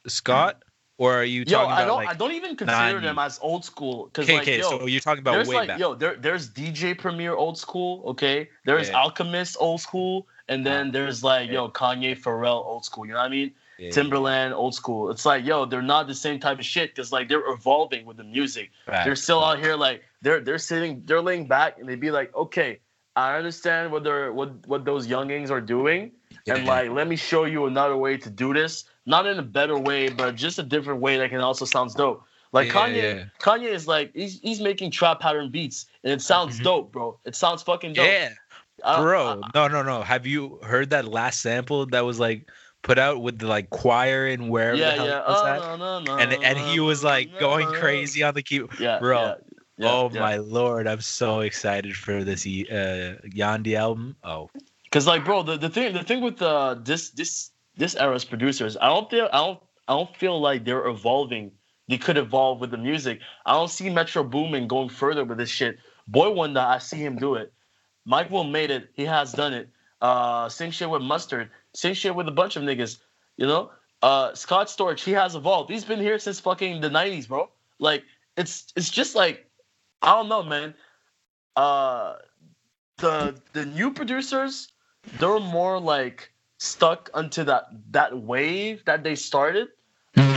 Scott, 0.07 0.63
or 0.99 1.13
are 1.15 1.23
you 1.23 1.45
Yo, 1.47 1.57
talking 1.57 1.71
I 1.71 1.75
about 1.75 1.87
don't 1.87 1.95
like? 1.95 2.09
I 2.09 2.13
don't 2.13 2.33
even 2.33 2.55
consider 2.55 2.99
90s? 2.99 3.01
them 3.01 3.19
as 3.19 3.39
old 3.41 3.63
school 3.65 4.05
because 4.05 4.25
okay, 4.25 4.33
like 4.37 4.41
okay, 4.43 4.59
yo, 4.59 4.69
so 4.69 4.85
you're 4.85 4.99
talking 4.99 5.21
about 5.21 5.31
there's 5.31 5.47
way 5.47 5.55
like 5.55 5.67
back. 5.69 5.79
yo 5.79 5.95
there 5.95 6.15
there's 6.15 6.49
DJ 6.49 6.95
Premier 6.95 7.33
old 7.33 7.57
school, 7.57 8.03
okay? 8.05 8.49
There's 8.65 8.89
Yeah. 8.89 8.99
Alchemist 8.99 9.55
old 9.59 9.79
school, 9.81 10.27
and 10.49 10.65
then 10.65 10.91
there's 10.91 11.23
like 11.23 11.47
Yeah. 11.47 11.53
yo 11.53 11.69
Kanye 11.69 12.19
Pharrell 12.19 12.63
old 12.65 12.83
school. 12.85 13.05
You 13.05 13.13
know 13.13 13.19
what 13.19 13.25
I 13.25 13.29
mean? 13.29 13.51
Yeah, 13.79 13.91
Timbaland 13.91 14.51
old 14.51 14.75
school. 14.75 15.09
It's 15.09 15.25
like 15.25 15.45
yo, 15.45 15.65
they're 15.65 15.81
not 15.81 16.07
the 16.07 16.13
same 16.15 16.37
type 16.37 16.59
of 16.59 16.65
shit 16.65 16.91
because 16.93 17.13
like 17.13 17.29
they're 17.29 17.49
evolving 17.49 18.05
with 18.05 18.17
the 18.17 18.25
music. 18.25 18.69
facts, 18.85 19.05
they're 19.05 19.15
still 19.15 19.41
out 19.41 19.57
here 19.59 19.75
like 19.77 20.03
they're 20.21 20.41
they're 20.41 20.57
sitting 20.59 21.01
they're 21.05 21.21
laying 21.21 21.47
back 21.47 21.79
and 21.79 21.87
they'd 21.87 22.01
be 22.01 22.11
like 22.11 22.35
okay 22.35 22.79
i 23.15 23.37
understand 23.37 23.89
what 23.91 24.03
they're 24.03 24.31
what 24.33 24.67
what 24.67 24.83
those 24.83 25.07
youngings 25.07 25.49
are 25.49 25.61
doing 25.61 26.11
and 26.49 26.65
like 26.65 26.89
let 26.91 27.07
me 27.07 27.15
show 27.15 27.45
you 27.45 27.65
another 27.65 27.95
way 27.97 28.17
to 28.17 28.29
do 28.29 28.53
this 28.53 28.83
not 29.05 29.25
in 29.25 29.39
a 29.39 29.43
better 29.43 29.77
way 29.77 30.09
but 30.09 30.35
just 30.35 30.59
a 30.59 30.63
different 30.63 31.01
way 31.01 31.17
that 31.17 31.29
can 31.29 31.41
also 31.41 31.65
sounds 31.65 31.93
dope 31.95 32.23
like 32.51 32.67
Yeah, 32.67 32.73
kanye 32.73 33.15
yeah. 33.17 33.23
kanye 33.39 33.69
is 33.71 33.87
like 33.87 34.11
he's, 34.13 34.39
he's 34.41 34.59
making 34.61 34.91
trap 34.91 35.19
pattern 35.19 35.51
beats 35.51 35.85
and 36.03 36.11
it 36.13 36.21
sounds 36.21 36.59
Mhm. 36.59 36.63
dope 36.63 36.91
bro 36.91 37.19
it 37.25 37.35
sounds 37.35 37.61
fucking 37.63 37.93
dope 37.93 38.05
Yeah, 38.05 38.29
bro. 38.81 39.41
I- 39.43 39.49
no, 39.53 39.67
no, 39.67 39.83
no. 39.83 40.01
Have 40.01 40.25
you 40.25 40.59
heard 40.63 40.89
that 40.91 41.05
last 41.05 41.41
sample 41.41 41.85
that 41.87 42.05
was 42.05 42.19
like 42.19 42.49
put 42.81 42.97
out 42.97 43.21
with 43.21 43.39
the 43.39 43.47
like 43.47 43.69
choir 43.71 44.27
and 44.27 44.49
wherever 44.49 44.77
yeah 44.77 44.91
the 44.91 44.95
hell 44.95 45.07
yeah 45.07 45.27
was 45.27 45.41
Oh, 45.43 45.47
at? 45.47 45.59
no, 45.59 45.75
no, 45.77 45.99
no, 45.99 46.17
and 46.17 46.33
and 46.43 46.57
he 46.57 46.79
was 46.79 47.03
like 47.03 47.37
going 47.39 47.67
crazy 47.73 48.23
on 48.23 48.33
the 48.33 48.41
keyboard. 48.41 48.79
yeah 48.79 48.99
Bro. 48.99 49.35
yeah, 49.77 49.87
oh 49.89 50.09
my 50.09 50.37
lord, 50.37 50.87
I'm 50.87 51.01
so 51.01 51.39
excited 51.41 51.95
for 51.95 52.23
this 52.23 52.45
uh, 52.45 53.15
Yandhi 53.27 53.75
album. 53.75 54.15
Oh, 54.23 54.49
Cause 54.91 55.05
like, 55.05 55.23
bro, 55.23 55.43
the, 55.43 55.57
the 55.57 55.69
thing 55.69 55.93
the 55.93 56.03
thing 56.03 56.21
with 56.21 56.41
uh, 56.41 56.75
this 56.81 57.11
this 57.11 57.51
this 57.77 57.95
era's 57.95 58.25
producers, 58.25 58.75
I 58.77 58.87
don't 58.87 59.09
feel 59.09 59.29
I 59.31 59.37
don't 59.37 59.59
I 59.87 59.93
don't 59.93 60.15
feel 60.15 60.39
like 60.41 60.65
they're 60.65 60.87
evolving. 60.87 61.51
They 61.87 61.97
could 61.97 62.17
evolve 62.17 62.59
with 62.59 62.71
the 62.71 62.77
music. 62.77 63.19
I 63.45 63.53
don't 63.53 63.69
see 63.69 63.89
Metro 63.89 64.23
Boomin 64.23 64.67
going 64.67 64.89
further 64.89 65.25
with 65.25 65.39
this 65.39 65.49
shit. 65.49 65.77
Boi-1da, 66.07 66.57
I 66.57 66.77
see 66.77 66.97
him 66.97 67.17
do 67.17 67.35
it. 67.35 67.51
Mike 68.05 68.29
Will 68.29 68.43
made 68.43 68.71
it. 68.71 68.89
He 68.93 69.05
has 69.05 69.31
done 69.33 69.53
it. 69.53 69.69
Uh, 70.01 70.49
same 70.49 70.71
shit 70.71 70.89
with 70.89 71.01
Mustard. 71.01 71.49
Same 71.73 71.93
shit 71.93 72.15
with 72.15 72.27
a 72.27 72.31
bunch 72.31 72.55
of 72.55 72.63
niggas. 72.63 72.99
You 73.37 73.47
know, 73.47 73.71
uh, 74.01 74.33
Scott 74.33 74.67
Storch, 74.67 75.03
he 75.03 75.11
has 75.11 75.35
evolved. 75.35 75.69
He's 75.69 75.83
been 75.83 75.99
here 75.99 76.19
since 76.19 76.39
fucking 76.39 76.81
the 76.81 76.89
'90s, 76.89 77.27
bro. 77.27 77.49
Like, 77.79 78.03
it's 78.37 78.71
it's 78.75 78.89
just 78.89 79.15
like, 79.15 79.45
I 80.01 80.15
don't 80.15 80.29
know, 80.29 80.43
man. 80.43 80.73
Uh, 81.55 82.15
the 82.97 83.35
the 83.53 83.65
new 83.65 83.91
producers 83.91 84.69
they're 85.13 85.39
more 85.39 85.79
like 85.79 86.31
stuck 86.57 87.09
onto 87.13 87.43
that 87.43 87.65
that 87.91 88.21
wave 88.21 88.83
that 88.85 89.03
they 89.03 89.15
started. 89.15 89.69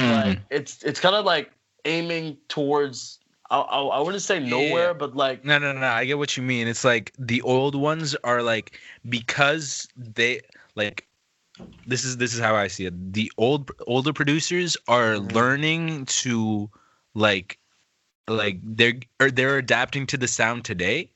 Like 0.00 0.40
it's 0.50 0.82
it's 0.82 1.00
kind 1.00 1.14
of 1.14 1.24
like 1.24 1.52
aiming 1.84 2.38
towards 2.48 3.20
I, 3.50 3.58
I, 3.60 3.80
I 3.82 4.00
wouldn't 4.00 4.22
say 4.22 4.38
nowhere, 4.40 4.92
Yeah. 4.92 4.92
but 4.94 5.16
like 5.16 5.44
No, 5.44 5.58
no, 5.58 5.72
no. 5.72 5.86
I 5.86 6.04
get 6.04 6.18
what 6.18 6.36
you 6.36 6.42
mean. 6.42 6.66
It's 6.68 6.84
like 6.84 7.12
the 7.18 7.40
old 7.42 7.74
ones 7.74 8.14
are 8.24 8.42
like 8.42 8.78
because 9.08 9.88
they 9.96 10.40
like 10.74 11.06
this 11.86 12.04
is 12.04 12.16
this 12.18 12.34
is 12.34 12.40
how 12.40 12.54
I 12.56 12.68
see 12.68 12.86
it. 12.86 13.12
The 13.12 13.30
old 13.38 13.70
older 13.86 14.12
producers 14.12 14.76
are 14.88 15.16
Mhm. 15.16 15.32
learning 15.32 16.06
to 16.06 16.70
like 17.14 17.58
like 18.28 18.58
they're 18.62 18.94
or 19.20 19.30
they're 19.30 19.58
adapting 19.58 20.06
to 20.08 20.16
the 20.16 20.28
sound 20.28 20.64
today, 20.64 21.10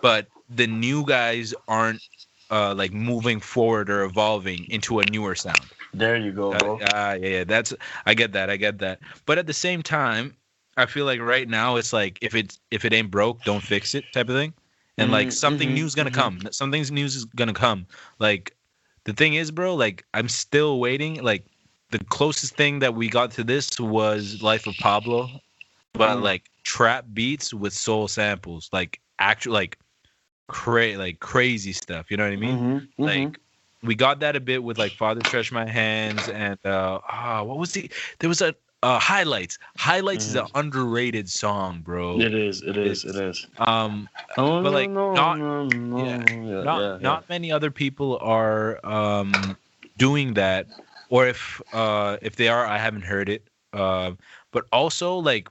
but 0.00 0.28
the 0.48 0.66
new 0.66 1.04
guys 1.04 1.54
aren't 1.68 2.02
uh 2.50 2.74
like 2.74 2.92
moving 2.92 3.40
forward 3.40 3.90
or 3.90 4.02
evolving 4.04 4.66
into 4.68 5.00
a 5.00 5.04
newer 5.04 5.34
sound. 5.34 5.74
there 5.92 6.16
you 6.16 6.32
go, 6.32 6.54
bro. 6.54 6.82
Ah, 6.82 7.12
yeah, 7.14 7.28
yeah. 7.28 7.44
That's 7.44 7.74
I 8.06 8.14
get 8.14 8.32
that. 8.32 8.50
I 8.50 8.56
get 8.56 8.78
that. 8.78 9.00
But 9.26 9.38
at 9.38 9.46
the 9.46 9.52
same 9.52 9.82
time, 9.82 10.36
I 10.76 10.86
feel 10.86 11.04
like 11.04 11.20
right 11.20 11.48
now 11.48 11.76
it's 11.76 11.92
like 11.92 12.18
if 12.22 12.34
it's 12.34 12.58
if 12.70 12.84
it 12.84 12.92
ain't 12.92 13.10
broke, 13.10 13.44
don't 13.44 13.62
fix 13.62 13.94
it 13.94 14.12
type 14.12 14.28
of 14.28 14.34
thing. 14.34 14.54
And 14.98 15.10
like 15.10 15.30
Mhm, 15.30 15.32
something 15.32 15.72
mhm, 15.72 15.74
new's 15.74 15.94
gonna 15.94 16.10
mhm. 16.10 16.12
come. 16.12 16.40
Something's 16.50 16.90
news 16.90 17.16
is 17.16 17.24
gonna 17.24 17.54
come. 17.54 17.86
Like 18.18 18.56
the 19.04 19.12
thing 19.12 19.34
is, 19.34 19.50
bro, 19.50 19.74
like 19.74 20.04
I'm 20.14 20.28
still 20.28 20.78
waiting. 20.80 21.22
Like 21.22 21.46
the 21.90 21.98
closest 21.98 22.56
thing 22.56 22.80
that 22.80 22.94
we 22.94 23.08
got 23.08 23.30
to 23.32 23.44
this 23.44 23.78
was 23.80 24.42
Life 24.42 24.66
of 24.66 24.76
Pablo, 24.78 25.42
but 25.94 26.18
Mm. 26.18 26.20
like 26.20 26.50
trap 26.64 27.06
beats 27.12 27.52
with 27.54 27.72
soul 27.72 28.08
samples, 28.08 28.68
like 28.72 29.00
actual 29.18 29.52
like 29.54 29.78
cra- 30.48 30.96
like 30.96 31.20
crazy 31.20 31.72
stuff. 31.72 32.10
You 32.10 32.16
know 32.16 32.24
what 32.24 32.32
I 32.32 32.36
mean? 32.36 32.60
Mhm, 32.60 32.88
mhm. 32.98 33.04
like 33.06 33.40
we 33.82 33.94
got 33.94 34.20
that 34.20 34.36
a 34.36 34.40
bit 34.40 34.62
with 34.62 34.78
like 34.78 34.94
father 34.94 35.22
stretch 35.24 35.52
my 35.52 35.68
hands 35.68 36.28
and 36.28 36.58
uh 36.64 37.00
ah 37.08 37.42
what 37.42 37.58
was 37.58 37.72
the 37.72 37.90
there 38.18 38.28
was 38.28 38.40
a 38.40 38.54
uh 38.82 38.98
highlights 38.98 39.58
highlights 39.76 40.26
is 40.26 40.34
an 40.34 40.46
underrated 40.54 41.28
song 41.28 41.80
bro 41.82 42.20
it 42.20 42.34
is, 42.34 42.62
it 42.62 42.76
is, 42.76 43.04
it 43.04 43.16
is. 43.16 43.46
um 43.58 44.08
Oh, 44.36 44.60
But, 44.62 44.72
like, 44.72 44.90
no, 44.90 45.14
not- 45.14 45.38
no, 45.38 45.64
no, 45.64 45.98
yeah, 45.98 46.18
yeah, 46.44 46.64
not 46.64 46.80
yeah, 46.80 46.98
not 46.98 47.28
many 47.28 47.52
other 47.52 47.70
people 47.70 48.18
are 48.20 48.84
um 48.86 49.56
doing 49.96 50.34
that 50.34 50.66
or 51.08 51.26
if 51.26 51.60
uh 51.72 52.16
if 52.22 52.36
they 52.36 52.48
are 52.48 52.64
i 52.66 52.78
haven't 52.78 53.02
heard 53.02 53.28
it 53.28 53.48
uh, 53.72 54.12
but 54.52 54.64
also 54.72 55.16
like 55.16 55.48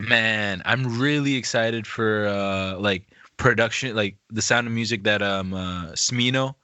man 0.00 0.62
i'm 0.64 0.98
really 1.00 1.34
excited 1.36 1.86
for 1.86 2.26
uh 2.26 2.76
like 2.78 3.06
production 3.36 3.94
like 3.94 4.16
the 4.30 4.42
sound 4.42 4.66
of 4.66 4.72
music 4.72 5.04
that 5.04 5.22
um 5.22 5.52
uh 5.54 5.86
smino 5.92 6.54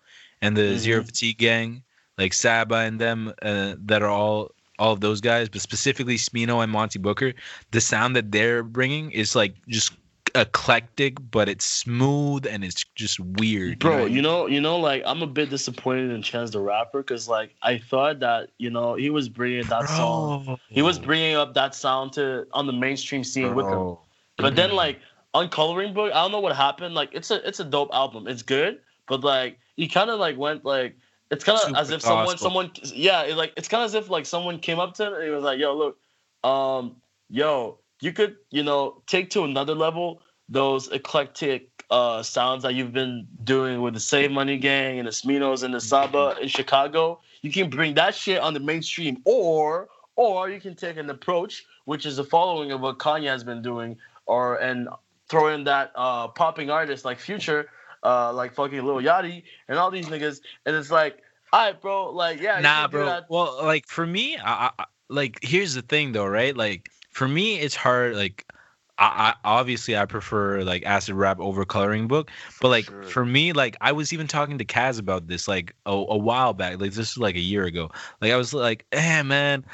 and 0.40 0.56
the 0.56 0.76
zero 0.76 1.02
Mhm. 1.02 1.06
fatigue 1.06 1.38
gang 1.38 1.82
like 2.18 2.32
saba 2.32 2.76
and 2.76 3.00
them 3.00 3.32
uh, 3.42 3.74
that 3.78 4.02
are 4.02 4.10
all 4.10 4.50
all 4.78 4.92
of 4.92 5.00
those 5.00 5.20
guys 5.20 5.48
but 5.48 5.60
specifically 5.60 6.16
smino 6.16 6.62
and 6.62 6.70
monte 6.72 6.98
booker 6.98 7.32
the 7.70 7.80
sound 7.80 8.16
that 8.16 8.30
they're 8.32 8.62
bringing 8.62 9.10
is 9.10 9.34
like 9.34 9.54
just 9.68 9.92
eclectic, 10.34 11.18
but 11.30 11.48
it's 11.48 11.64
smooth 11.64 12.46
and 12.46 12.64
it's 12.64 12.84
just 12.94 13.18
weird. 13.20 13.78
Bro, 13.78 14.06
you 14.06 14.06
know, 14.06 14.06
you 14.06 14.22
know, 14.22 14.46
you 14.46 14.60
know, 14.60 14.78
like 14.78 15.02
I'm 15.06 15.22
a 15.22 15.26
bit 15.26 15.50
disappointed 15.50 16.10
in 16.10 16.22
Chance 16.22 16.50
the 16.50 16.60
Rapper 16.60 17.00
because, 17.02 17.28
like, 17.28 17.54
I 17.62 17.78
thought 17.78 18.20
that 18.20 18.50
you 18.58 18.70
know 18.70 18.94
he 18.94 19.10
was 19.10 19.28
bringing 19.28 19.68
that 19.68 19.88
song, 19.88 20.34
he 20.72 20.82
was 20.82 20.98
bringing 20.98 21.36
up 21.36 21.54
that 21.54 21.74
sound 21.74 22.12
to 22.14 22.46
on 22.52 22.66
the 22.66 22.72
mainstream 22.72 23.24
scene 23.24 23.54
with 23.54 23.70
him. 23.70 23.88
But 24.38 24.56
then, 24.56 24.72
like, 24.72 25.00
on 25.34 25.48
Coloring 25.48 25.94
Book, 25.94 26.12
I 26.12 26.22
don't 26.22 26.32
know 26.32 26.40
what 26.40 26.54
happened. 26.54 26.94
Like, 26.94 27.10
it's 27.12 27.30
a 27.30 27.46
it's 27.46 27.60
a 27.60 27.64
dope 27.64 27.90
album. 27.92 28.26
It's 28.28 28.42
good, 28.42 28.80
but 29.06 29.24
like, 29.24 29.58
he 29.76 29.88
kind 29.88 30.10
of 30.10 30.20
like 30.20 30.36
went 30.36 30.64
like 30.64 30.96
it's 31.30 31.44
kind 31.44 31.58
of 31.58 31.74
as 31.76 31.90
if 31.90 32.02
someone 32.02 32.26
gospel. 32.26 32.50
someone 32.50 32.70
yeah, 32.94 33.22
it, 33.22 33.36
like 33.36 33.52
it's 33.56 33.68
kind 33.68 33.82
of 33.82 33.86
as 33.86 33.94
if 33.94 34.10
like 34.10 34.26
someone 34.26 34.58
came 34.58 34.78
up 34.78 34.94
to 34.94 35.06
him 35.06 35.14
and 35.14 35.24
he 35.24 35.30
was 35.30 35.42
like, 35.42 35.58
"Yo, 35.58 35.74
look, 35.74 35.98
um, 36.44 36.96
yo, 37.30 37.78
you 38.00 38.12
could 38.12 38.36
you 38.50 38.62
know 38.62 39.02
take 39.06 39.30
to 39.30 39.44
another 39.44 39.74
level 39.74 40.20
those 40.48 40.88
eclectic 40.88 41.84
uh, 41.90 42.22
sounds 42.22 42.62
that 42.64 42.74
you've 42.74 42.92
been 42.92 43.26
doing 43.44 43.80
with 43.80 43.94
the 43.94 44.00
Save 44.00 44.30
Money 44.30 44.58
Gang 44.58 44.98
and 44.98 45.08
the 45.08 45.12
Sminos 45.12 45.62
and 45.62 45.72
the 45.72 45.80
Saba 45.80 46.36
in 46.42 46.48
Chicago. 46.48 47.20
You 47.40 47.50
can 47.50 47.70
bring 47.70 47.94
that 47.94 48.14
shit 48.14 48.38
on 48.38 48.52
the 48.52 48.60
mainstream, 48.60 49.22
or 49.24 49.88
or 50.16 50.50
you 50.50 50.60
can 50.60 50.74
take 50.74 50.98
an 50.98 51.08
approach 51.08 51.64
which 51.84 52.06
is 52.06 52.16
the 52.16 52.24
following 52.24 52.70
of 52.70 52.80
what 52.80 52.98
Kanye 52.98 53.26
has 53.26 53.42
been 53.42 53.62
doing, 53.62 53.96
or 54.26 54.56
and 54.56 54.88
throw 55.32 55.48
in 55.48 55.64
that 55.64 55.90
uh, 55.96 56.28
popping 56.28 56.70
artist 56.70 57.04
like 57.04 57.18
Future, 57.18 57.70
uh, 58.04 58.32
like 58.32 58.54
fucking 58.54 58.84
Lil 58.84 58.96
Yachty 58.96 59.42
and 59.66 59.78
all 59.78 59.90
these 59.90 60.06
niggas, 60.06 60.40
and 60.66 60.76
it's 60.76 60.90
like, 60.90 61.18
all 61.52 61.66
right, 61.66 61.80
bro, 61.80 62.10
like 62.10 62.40
yeah, 62.40 62.60
nah, 62.60 62.86
bro. 62.86 63.22
Well, 63.28 63.58
like 63.62 63.86
for 63.86 64.06
me, 64.06 64.36
I, 64.36 64.70
I, 64.78 64.84
like 65.08 65.38
here's 65.42 65.74
the 65.74 65.82
thing 65.82 66.12
though, 66.12 66.26
right? 66.26 66.54
Like 66.56 66.90
for 67.10 67.26
me, 67.26 67.58
it's 67.58 67.74
hard. 67.74 68.14
Like 68.14 68.46
I, 68.98 69.06
I, 69.06 69.34
obviously 69.44 69.96
I 69.96 70.04
prefer 70.04 70.62
like 70.64 70.84
acid 70.84 71.14
rap 71.14 71.40
over 71.40 71.64
coloring 71.64 72.08
book, 72.08 72.30
but 72.60 72.68
like 72.68 72.84
sure. 72.84 73.02
for 73.04 73.24
me, 73.24 73.54
like 73.54 73.76
I 73.80 73.92
was 73.92 74.12
even 74.12 74.26
talking 74.26 74.58
to 74.58 74.64
Kaz 74.66 75.00
about 75.00 75.28
this 75.28 75.48
like 75.48 75.74
a, 75.86 75.92
a 75.92 76.16
while 76.16 76.52
back. 76.52 76.78
Like 76.78 76.92
this 76.92 77.12
is 77.12 77.18
like 77.18 77.36
a 77.36 77.40
year 77.40 77.64
ago. 77.64 77.90
Like 78.20 78.32
I 78.32 78.36
was 78.36 78.52
like, 78.52 78.84
eh, 78.92 79.22
man, 79.22 79.64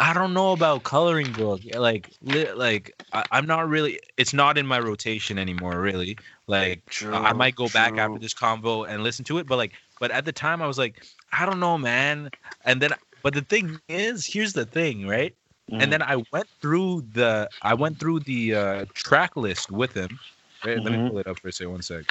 I 0.00 0.14
don't 0.14 0.32
know 0.32 0.52
about 0.52 0.84
coloring 0.84 1.32
book. 1.32 1.60
Like 1.74 2.10
li- 2.22 2.52
like 2.52 3.02
I, 3.12 3.24
am 3.32 3.46
not 3.46 3.68
really. 3.68 3.98
It's 4.16 4.32
not 4.32 4.56
in 4.56 4.66
my 4.66 4.78
rotation 4.78 5.38
anymore. 5.38 5.80
Really. 5.80 6.16
Like 6.46 6.84
true, 6.86 7.14
I 7.14 7.32
might 7.32 7.56
go 7.56 7.66
true. 7.66 7.74
back 7.74 7.98
after 7.98 8.18
this 8.18 8.32
convo 8.32 8.88
and 8.88 9.02
listen 9.02 9.24
to 9.26 9.38
it, 9.38 9.46
but 9.46 9.56
like, 9.56 9.72
but 10.00 10.10
at 10.10 10.24
the 10.24 10.32
time 10.32 10.62
I 10.62 10.66
was 10.66 10.78
like, 10.78 11.04
I 11.32 11.44
don't 11.44 11.60
know, 11.60 11.76
man. 11.76 12.30
And 12.64 12.80
then, 12.80 12.92
but 13.22 13.34
the 13.34 13.42
thing 13.42 13.78
is, 13.88 14.24
here's 14.24 14.52
the 14.52 14.64
thing, 14.64 15.06
right? 15.06 15.34
Mm. 15.70 15.82
And 15.82 15.92
then 15.92 16.02
I 16.02 16.22
went 16.32 16.48
through 16.60 17.04
the 17.12 17.50
I 17.62 17.74
went 17.74 17.98
through 17.98 18.20
the 18.20 18.54
uh, 18.54 18.84
track 18.94 19.36
list 19.36 19.70
with 19.70 19.94
him. 19.94 20.18
Wait, 20.64 20.76
mm-hmm. 20.76 20.84
Let 20.84 20.92
me 20.92 20.98
mm-hmm. 20.98 21.08
pull 21.08 21.18
it 21.18 21.26
up 21.26 21.38
for 21.40 21.48
a 21.48 21.52
second. 21.52 21.72
One 21.72 21.82
sec. 21.82 22.04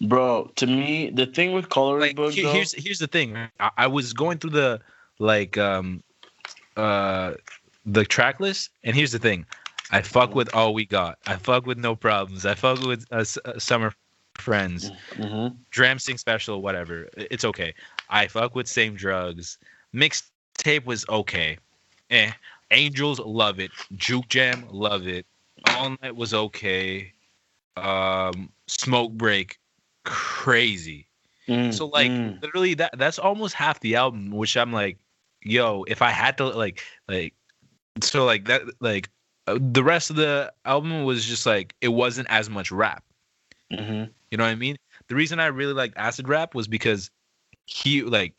Bro, 0.00 0.52
to 0.56 0.66
me, 0.66 1.10
the 1.10 1.26
thing 1.26 1.52
with 1.52 1.68
coloring 1.68 2.00
like, 2.00 2.16
book, 2.16 2.32
here, 2.32 2.50
here's 2.50 2.72
here's 2.72 2.98
the 2.98 3.06
thing. 3.06 3.36
I, 3.36 3.70
I, 3.76 3.86
was 3.86 4.14
going 4.14 4.38
through 4.38 4.50
the 4.50 4.80
like 5.18 5.58
um 5.58 6.02
uh 6.76 7.34
the 7.86 8.04
track 8.04 8.40
list, 8.40 8.70
and 8.84 8.94
here's 8.94 9.12
the 9.12 9.18
thing. 9.18 9.46
I 9.90 10.02
fuck 10.02 10.34
with 10.34 10.54
all 10.54 10.72
we 10.72 10.86
got. 10.86 11.18
I 11.26 11.36
fuck 11.36 11.66
with 11.66 11.78
no 11.78 11.96
problems. 11.96 12.46
I 12.46 12.54
fuck 12.54 12.80
with 12.80 13.06
uh, 13.10 13.24
uh 13.44 13.58
summer 13.58 13.92
friends. 14.34 14.90
Mm-hmm. 15.14 15.56
Dram 15.70 15.98
sing 15.98 16.18
special, 16.18 16.62
whatever. 16.62 17.08
It's 17.16 17.44
okay. 17.44 17.74
I 18.08 18.28
fuck 18.28 18.54
with 18.54 18.68
same 18.68 18.94
drugs. 18.94 19.58
Mixtape 19.94 20.84
was 20.84 21.04
okay 21.08 21.58
eh. 22.10 22.32
Angels 22.70 23.18
love 23.20 23.58
it. 23.58 23.70
Juke 23.96 24.28
Jam 24.28 24.64
love 24.70 25.06
it. 25.06 25.26
All 25.70 25.96
Night 26.02 26.14
was 26.16 26.34
okay. 26.34 27.12
Um, 27.76 28.50
Smoke 28.66 29.12
Break, 29.12 29.58
crazy. 30.04 31.06
Mm, 31.48 31.74
so 31.74 31.86
like 31.86 32.10
mm. 32.10 32.40
literally 32.40 32.74
that 32.74 32.96
that's 32.96 33.18
almost 33.18 33.54
half 33.54 33.80
the 33.80 33.96
album, 33.96 34.30
which 34.30 34.56
I'm 34.56 34.72
like, 34.72 34.98
yo, 35.42 35.84
if 35.88 36.02
I 36.02 36.10
had 36.10 36.36
to 36.38 36.46
like 36.46 36.82
like 37.08 37.34
so 38.02 38.24
like 38.24 38.46
that 38.46 38.62
like 38.80 39.08
uh, 39.46 39.58
the 39.60 39.84
rest 39.84 40.10
of 40.10 40.16
the 40.16 40.52
album 40.64 41.04
was 41.04 41.24
just 41.24 41.46
like 41.46 41.74
it 41.80 41.88
wasn't 41.88 42.28
as 42.30 42.50
much 42.50 42.70
rap. 42.70 43.04
Mm-hmm. 43.72 44.10
You 44.30 44.38
know 44.38 44.44
what 44.44 44.50
I 44.50 44.56
mean? 44.56 44.76
The 45.08 45.14
reason 45.14 45.40
I 45.40 45.46
really 45.46 45.72
liked 45.72 45.96
acid 45.96 46.28
rap 46.28 46.54
was 46.54 46.68
because 46.68 47.10
he 47.66 48.02
like, 48.02 48.34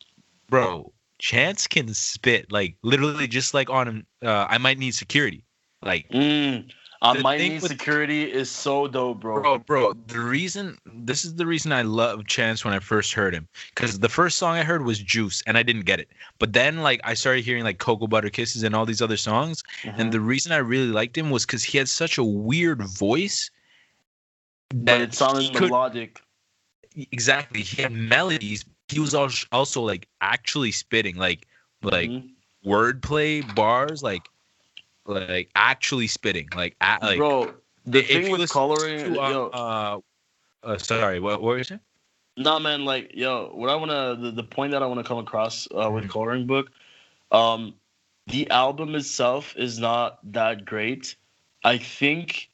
bro, 0.49 0.91
Chance 1.19 1.67
can 1.67 1.93
spit 1.93 2.51
like 2.51 2.75
literally 2.83 3.27
just 3.27 3.53
like 3.53 3.69
on 3.69 4.05
uh, 4.23 4.45
I 4.49 4.57
might 4.57 4.79
need 4.79 4.95
security. 4.95 5.43
Like 5.81 6.09
mm, 6.09 6.69
I 7.03 7.19
might 7.19 7.39
need 7.39 7.61
with, 7.63 7.81
is 7.81 8.51
so 8.51 8.87
dope, 8.87 9.21
bro. 9.21 9.41
Bro, 9.41 9.59
bro, 9.59 9.93
the 10.05 10.19
reason 10.19 10.77
this 10.85 11.25
is 11.25 11.33
the 11.35 11.47
reason 11.47 11.71
I 11.71 11.81
love 11.81 12.27
Chance 12.27 12.63
when 12.63 12.75
I 12.75 12.79
first 12.79 13.13
heard 13.13 13.33
him 13.33 13.47
cuz 13.73 13.97
the 13.99 14.09
first 14.09 14.37
song 14.37 14.55
I 14.55 14.63
heard 14.63 14.85
was 14.85 14.99
Juice 14.99 15.41
and 15.47 15.57
I 15.57 15.63
didn't 15.63 15.85
get 15.85 15.99
it. 15.99 16.09
But 16.37 16.53
then 16.53 16.81
like 16.83 17.01
I 17.03 17.15
started 17.15 17.43
hearing 17.43 17.63
like 17.63 17.79
Cocoa 17.79 18.05
Butter 18.05 18.29
Kisses 18.29 18.61
and 18.61 18.75
all 18.75 18.85
these 18.85 19.01
other 19.01 19.17
songs 19.17 19.63
mm-hmm. 19.81 19.99
and 19.99 20.11
the 20.11 20.19
reason 20.19 20.51
I 20.51 20.57
really 20.57 20.91
liked 20.91 21.17
him 21.17 21.31
was 21.31 21.43
cuz 21.43 21.63
he 21.63 21.79
had 21.79 21.89
such 21.89 22.19
a 22.19 22.23
weird 22.23 22.83
voice 22.83 23.49
that 24.75 25.01
it 25.01 25.13
sounded 25.15 25.51
melodic. 25.59 26.21
Exactly. 26.95 27.63
He 27.63 27.81
had 27.81 27.93
melodies, 27.93 28.63
he 28.89 28.99
was 28.99 29.15
also 29.15 29.81
like 29.81 30.07
actually 30.21 30.71
spitting 30.71 31.15
like 31.15 31.47
like 31.81 32.11
mm-hmm. 32.11 32.69
wordplay 32.69 33.55
bars 33.55 34.03
like 34.03 34.29
like 35.05 35.49
actually 35.55 36.07
spitting 36.07 36.47
like 36.55 36.75
at, 36.81 37.01
like 37.01 37.17
bro 37.17 37.53
the 37.85 38.01
thing 38.01 38.31
with 38.31 38.49
coloring 38.49 39.13
to, 39.13 39.21
uh, 39.21 39.29
yo, 39.29 39.47
uh, 39.47 39.99
uh, 40.63 40.77
sorry 40.77 41.19
what, 41.19 41.41
what 41.41 41.49
were 41.49 41.57
you 41.57 41.63
saying 41.63 41.79
nah 42.37 42.59
man 42.59 42.85
like 42.85 43.11
yo 43.13 43.51
what 43.53 43.69
i 43.69 43.75
want 43.75 43.91
to 43.91 44.21
the, 44.21 44.31
the 44.31 44.43
point 44.43 44.71
that 44.71 44.83
i 44.83 44.85
want 44.85 44.99
to 44.99 45.03
come 45.03 45.17
across 45.17 45.67
uh, 45.71 45.89
with 45.91 46.03
mm-hmm. 46.03 46.11
coloring 46.11 46.47
book 46.47 46.71
um 47.31 47.73
the 48.27 48.49
album 48.51 48.95
itself 48.95 49.55
is 49.57 49.79
not 49.79 50.19
that 50.31 50.65
great 50.65 51.15
i 51.63 51.77
think 51.77 52.49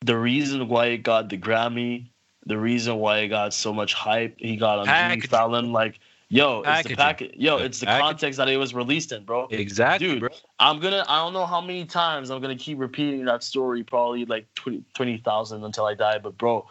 the 0.00 0.16
reason 0.16 0.68
why 0.68 0.86
it 0.86 0.98
got 0.98 1.28
the 1.28 1.38
grammy 1.38 2.06
the 2.46 2.58
reason 2.58 2.96
why 2.96 3.18
it 3.18 3.28
got 3.28 3.54
so 3.54 3.72
much 3.72 3.94
hype. 3.94 4.36
He 4.38 4.56
got 4.56 4.80
on 4.80 4.86
Jimmy 4.86 5.20
Fallon. 5.26 5.72
Like, 5.72 5.98
yo, 6.34 6.58
it's 6.60 6.66
Packaging. 6.68 6.90
the 6.90 6.96
packet. 6.96 7.34
Yo, 7.36 7.56
it's 7.58 7.80
the 7.80 7.86
Packaging. 7.86 8.06
context 8.06 8.36
that 8.38 8.48
it 8.48 8.56
was 8.56 8.74
released 8.74 9.12
in, 9.12 9.24
bro. 9.24 9.46
Exactly, 9.50 10.08
dude. 10.08 10.20
Bro. 10.20 10.28
I'm 10.58 10.80
gonna. 10.80 11.04
I 11.08 11.18
don't 11.18 11.32
know 11.32 11.46
how 11.46 11.60
many 11.60 11.84
times 11.84 12.30
I'm 12.30 12.40
gonna 12.40 12.56
keep 12.56 12.78
repeating 12.78 13.24
that 13.26 13.42
story. 13.42 13.82
Probably 13.82 14.24
like 14.24 14.46
20,000 14.54 15.58
20, 15.58 15.66
until 15.66 15.86
I 15.86 15.94
die. 15.94 16.18
But 16.18 16.36
bro, 16.38 16.66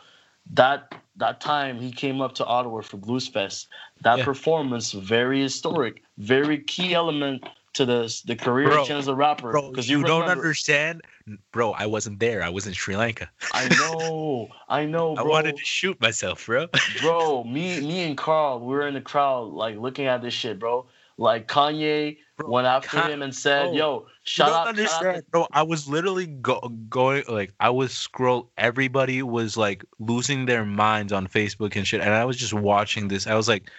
that 0.54 0.94
that 1.18 1.40
time 1.40 1.80
he 1.80 1.92
came 1.92 2.22
up 2.22 2.34
to 2.36 2.46
Ottawa 2.46 2.82
for 2.82 2.98
Blues 2.98 3.28
Fest. 3.28 3.68
That 4.02 4.20
yeah. 4.20 4.26
performance 4.26 4.92
very 4.92 5.42
historic, 5.42 6.04
very 6.18 6.60
key 6.60 6.94
element 6.94 7.44
to 7.74 7.86
the 7.86 8.22
the 8.26 8.36
career 8.36 8.70
bro, 8.70 8.86
chance 8.86 9.08
of 9.08 9.18
rapper. 9.18 9.52
Because 9.52 9.90
you, 9.90 10.00
you 10.00 10.04
don't 10.04 10.30
understand, 10.30 11.02
bro. 11.52 11.72
I 11.72 11.86
wasn't 11.86 12.20
there. 12.20 12.44
I 12.44 12.50
was 12.50 12.68
in 12.68 12.74
Sri 12.74 12.96
Lanka. 12.96 13.30
I 13.52 13.68
know, 13.78 14.50
I 14.70 14.86
know. 14.86 15.16
Bro. 15.16 15.24
I 15.24 15.28
wanted 15.28 15.58
to 15.58 15.66
shoot 15.66 16.00
myself, 16.00 16.46
bro. 16.46 16.68
bro, 17.02 17.44
me, 17.44 17.82
me 17.82 18.04
and 18.04 18.18
Carl, 18.18 18.60
we 18.60 18.74
were 18.74 18.88
in 18.88 18.94
the 18.94 19.02
crowd, 19.02 19.52
like 19.52 19.78
looking 19.78 20.06
at 20.06 20.22
this 20.22 20.34
shit, 20.34 20.60
bro. 20.60 20.88
Like 21.18 21.48
Kanye 21.48 22.18
bro, 22.38 22.50
went 22.50 22.66
after 22.66 22.98
Con- 22.98 23.12
him 23.12 23.22
and 23.22 23.36
said, 23.36 23.66
bro, 23.66 23.74
"Yo, 23.74 24.08
shut 24.24 24.50
up, 24.50 24.68
understand, 24.68 25.18
shut 25.18 25.32
bro." 25.32 25.48
I 25.52 25.62
was 25.62 25.88
literally 25.88 26.26
go- 26.26 26.72
going 26.90 27.24
like 27.28 27.54
I 27.60 27.70
was 27.70 27.92
scroll. 27.92 28.52
Everybody 28.58 29.22
was 29.22 29.56
like 29.56 29.86
losing 30.00 30.46
their 30.46 30.66
minds 30.66 31.14
on 31.14 31.28
Facebook 31.28 31.76
and 31.76 31.86
shit, 31.88 32.02
and 32.02 32.14
I 32.14 32.26
was 32.26 32.38
just 32.38 32.54
watching 32.54 33.10
this. 33.10 33.28
I 33.28 33.36
was 33.36 33.48
like, 33.48 33.70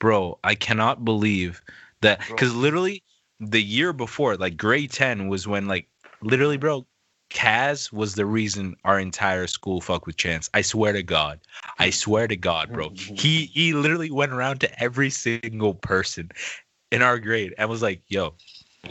"Bro, 0.00 0.38
I 0.44 0.54
cannot 0.54 1.02
believe 1.02 1.62
that," 2.02 2.20
because 2.28 2.54
literally 2.54 3.02
the 3.50 3.62
year 3.62 3.92
before, 3.92 4.36
like 4.36 4.56
grade 4.56 4.92
10 4.92 5.28
was 5.28 5.46
when 5.46 5.66
like 5.66 5.88
literally, 6.22 6.56
bro, 6.56 6.86
Kaz 7.30 7.92
was 7.92 8.14
the 8.14 8.26
reason 8.26 8.76
our 8.84 9.00
entire 9.00 9.46
school 9.46 9.80
fuck 9.80 10.06
with 10.06 10.16
Chance. 10.16 10.50
I 10.54 10.62
swear 10.62 10.92
to 10.92 11.02
God. 11.02 11.40
I 11.78 11.90
swear 11.90 12.28
to 12.28 12.36
God, 12.36 12.72
bro. 12.72 12.90
He 12.94 13.46
he 13.54 13.72
literally 13.72 14.10
went 14.10 14.32
around 14.32 14.60
to 14.60 14.82
every 14.82 15.10
single 15.10 15.74
person 15.74 16.30
in 16.90 17.02
our 17.02 17.18
grade 17.18 17.54
and 17.56 17.70
was 17.70 17.80
like, 17.80 18.02
"Yo, 18.08 18.34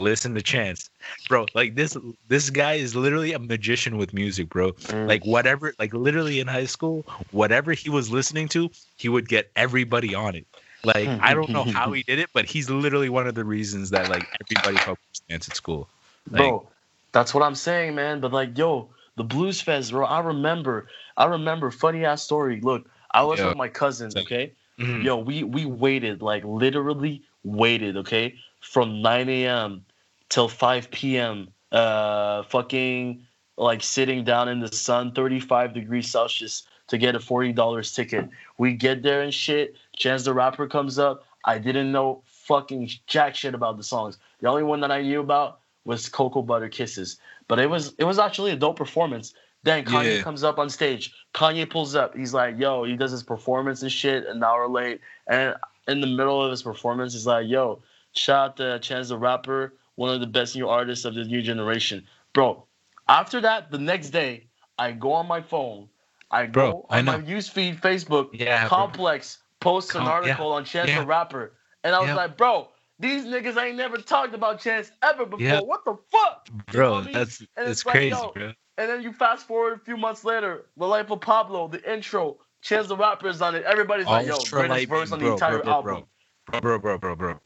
listen 0.00 0.34
to 0.34 0.42
Chance." 0.42 0.90
Bro, 1.28 1.46
like 1.54 1.76
this 1.76 1.96
this 2.28 2.50
guy 2.50 2.74
is 2.74 2.96
literally 2.96 3.32
a 3.32 3.38
magician 3.38 3.96
with 3.96 4.12
music, 4.12 4.48
bro. 4.48 4.72
Mm. 4.72 5.06
Like 5.06 5.24
whatever, 5.24 5.72
like 5.78 5.94
literally 5.94 6.40
in 6.40 6.48
high 6.48 6.66
school, 6.66 7.06
whatever 7.30 7.72
he 7.72 7.90
was 7.90 8.10
listening 8.10 8.48
to, 8.48 8.70
he 8.96 9.08
would 9.08 9.28
get 9.28 9.52
everybody 9.54 10.16
on 10.16 10.34
it. 10.34 10.46
Like 10.84 11.08
I 11.08 11.34
don't 11.34 11.50
know 11.50 11.64
how 11.64 11.92
he 11.96 12.02
did 12.02 12.18
it, 12.18 12.30
but 12.32 12.44
he's 12.44 12.68
literally 12.68 13.08
one 13.08 13.26
of 13.26 13.34
the 13.34 13.44
reasons 13.44 13.90
that 13.90 14.08
like 14.08 14.26
everybody 14.40 14.76
focused 14.78 15.26
dance 15.28 15.48
at 15.48 15.56
school. 15.56 15.88
Like, 16.30 16.38
bro, 16.38 16.68
that's 17.12 17.34
what 17.34 17.42
I'm 17.42 17.54
saying, 17.54 17.94
man. 17.94 18.20
But 18.20 18.32
like, 18.32 18.56
yo, 18.56 18.88
the 19.16 19.24
Blues 19.24 19.60
Fest, 19.60 19.92
bro. 19.92 20.06
I 20.06 20.20
remember, 20.20 20.88
I 21.16 21.26
remember. 21.26 21.70
Funny 21.70 22.04
ass 22.04 22.22
story. 22.22 22.60
Look, 22.60 22.88
I 23.12 23.22
was 23.22 23.38
yo, 23.38 23.48
with 23.48 23.56
my 23.56 23.68
cousins. 23.68 24.16
Okay, 24.16 24.52
mm-hmm. 24.78 25.02
yo, 25.02 25.18
we 25.18 25.44
we 25.44 25.66
waited 25.66 26.22
like 26.22 26.44
literally 26.44 27.22
waited. 27.44 27.96
Okay, 27.98 28.34
from 28.60 29.02
9 29.02 29.28
a.m. 29.28 29.84
till 30.28 30.48
5 30.48 30.90
p.m. 30.90 31.48
Uh, 31.70 32.42
fucking 32.44 33.24
like 33.56 33.82
sitting 33.82 34.24
down 34.24 34.48
in 34.48 34.60
the 34.60 34.72
sun, 34.72 35.12
35 35.12 35.74
degrees 35.74 36.10
Celsius, 36.10 36.64
to 36.88 36.98
get 36.98 37.14
a 37.14 37.18
$40 37.18 37.94
ticket. 37.94 38.28
We 38.58 38.74
get 38.74 39.02
there 39.02 39.22
and 39.22 39.32
shit. 39.32 39.76
Chance 40.02 40.24
the 40.24 40.34
Rapper 40.34 40.66
comes 40.66 40.98
up. 40.98 41.24
I 41.44 41.58
didn't 41.58 41.92
know 41.92 42.22
fucking 42.26 42.90
jack 43.06 43.36
shit 43.36 43.54
about 43.54 43.76
the 43.76 43.84
songs. 43.84 44.18
The 44.40 44.48
only 44.48 44.64
one 44.64 44.80
that 44.80 44.90
I 44.90 45.00
knew 45.02 45.20
about 45.20 45.60
was 45.84 46.08
Cocoa 46.08 46.42
Butter 46.42 46.68
Kisses. 46.68 47.18
But 47.46 47.60
it 47.60 47.70
was 47.70 47.94
it 47.98 48.04
was 48.04 48.18
actually 48.18 48.50
a 48.50 48.56
dope 48.56 48.76
performance. 48.76 49.32
Then 49.62 49.84
Kanye 49.84 50.16
Yeah. 50.16 50.22
comes 50.22 50.42
up 50.42 50.58
on 50.58 50.68
stage. 50.70 51.14
Kanye 51.34 51.70
pulls 51.70 51.94
up. 51.94 52.16
He's 52.16 52.34
like, 52.34 52.58
yo, 52.58 52.82
he 52.82 52.96
does 52.96 53.12
his 53.12 53.22
performance 53.22 53.82
and 53.82 53.92
shit 53.92 54.26
an 54.26 54.42
hour 54.42 54.66
late. 54.68 55.00
And 55.28 55.54
in 55.86 56.00
the 56.00 56.08
middle 56.08 56.42
of 56.44 56.50
his 56.50 56.62
performance, 56.64 57.12
he's 57.12 57.26
like, 57.26 57.46
yo, 57.46 57.80
shout 58.12 58.50
out 58.50 58.56
to 58.56 58.78
Chance 58.80 59.10
the 59.10 59.18
Rapper, 59.18 59.72
one 59.94 60.10
of 60.12 60.20
the 60.20 60.26
best 60.26 60.56
new 60.56 60.68
artists 60.68 61.04
of 61.04 61.14
the 61.14 61.22
new 61.24 61.42
generation. 61.42 62.04
Bro, 62.32 62.64
after 63.08 63.40
that, 63.40 63.70
the 63.70 63.78
next 63.78 64.10
day, 64.10 64.46
I 64.80 64.90
go 64.90 65.12
on 65.12 65.28
my 65.28 65.40
phone. 65.42 65.88
I 66.32 66.46
Bro, 66.46 66.72
go 66.72 66.86
I 66.90 67.02
know. 67.02 67.18
my 67.18 67.22
newsfeed 67.24 67.80
Facebook. 67.80 68.30
Yeah. 68.32 68.66
Complex 68.66 69.38
posts 69.62 69.94
an 69.94 69.98
Com- 69.98 70.06
yeah, 70.06 70.12
article 70.12 70.52
on 70.52 70.64
Chance 70.64 70.90
yeah. 70.90 71.00
the 71.00 71.06
Rapper. 71.06 71.52
And 71.84 71.94
I 71.94 72.00
was 72.00 72.08
Yeah. 72.08 72.14
like, 72.16 72.36
bro, 72.36 72.68
these 72.98 73.24
niggas 73.24 73.56
ain't 73.62 73.76
never 73.76 73.96
talked 73.96 74.34
about 74.34 74.60
Chance 74.60 74.92
ever 75.02 75.24
before. 75.24 75.66
What 75.66 75.84
the 75.84 75.96
fuck? 76.10 76.48
bro. 76.72 76.96
I 76.96 77.04
mean? 77.04 77.14
That's 77.14 77.40
And 77.40 77.48
that's 77.56 77.70
it's 77.70 77.82
crazy, 77.82 78.10
yo, 78.10 78.32
bro. 78.32 78.52
And 78.78 78.90
then 78.90 79.02
you 79.02 79.12
fast 79.12 79.46
forward 79.46 79.74
a 79.74 79.78
few 79.84 79.96
months 79.96 80.24
later, 80.24 80.66
The 80.76 80.86
Life 80.86 81.10
of 81.10 81.20
Pablo, 81.20 81.68
the 81.68 81.92
intro, 81.92 82.38
Chance 82.62 82.88
the 82.88 82.96
Rapper 82.96 83.28
is 83.28 83.42
on 83.42 83.54
it. 83.54 83.64
Everybody's 83.64 84.06
like, 84.06 84.26
yo, 84.26 84.34
Ultra 84.34 84.60
greatest 84.60 84.70
light 84.70 84.88
verse 84.88 85.12
on 85.12 85.18
the 85.18 85.26
entire 85.32 85.62
bro, 85.62 85.62
bro, 85.62 85.72
album. 85.72 86.04
Bro, 86.46 86.60
bro, 86.60 86.78
bro, 86.78 86.98
bro, 86.98 87.16
bro. 87.16 87.40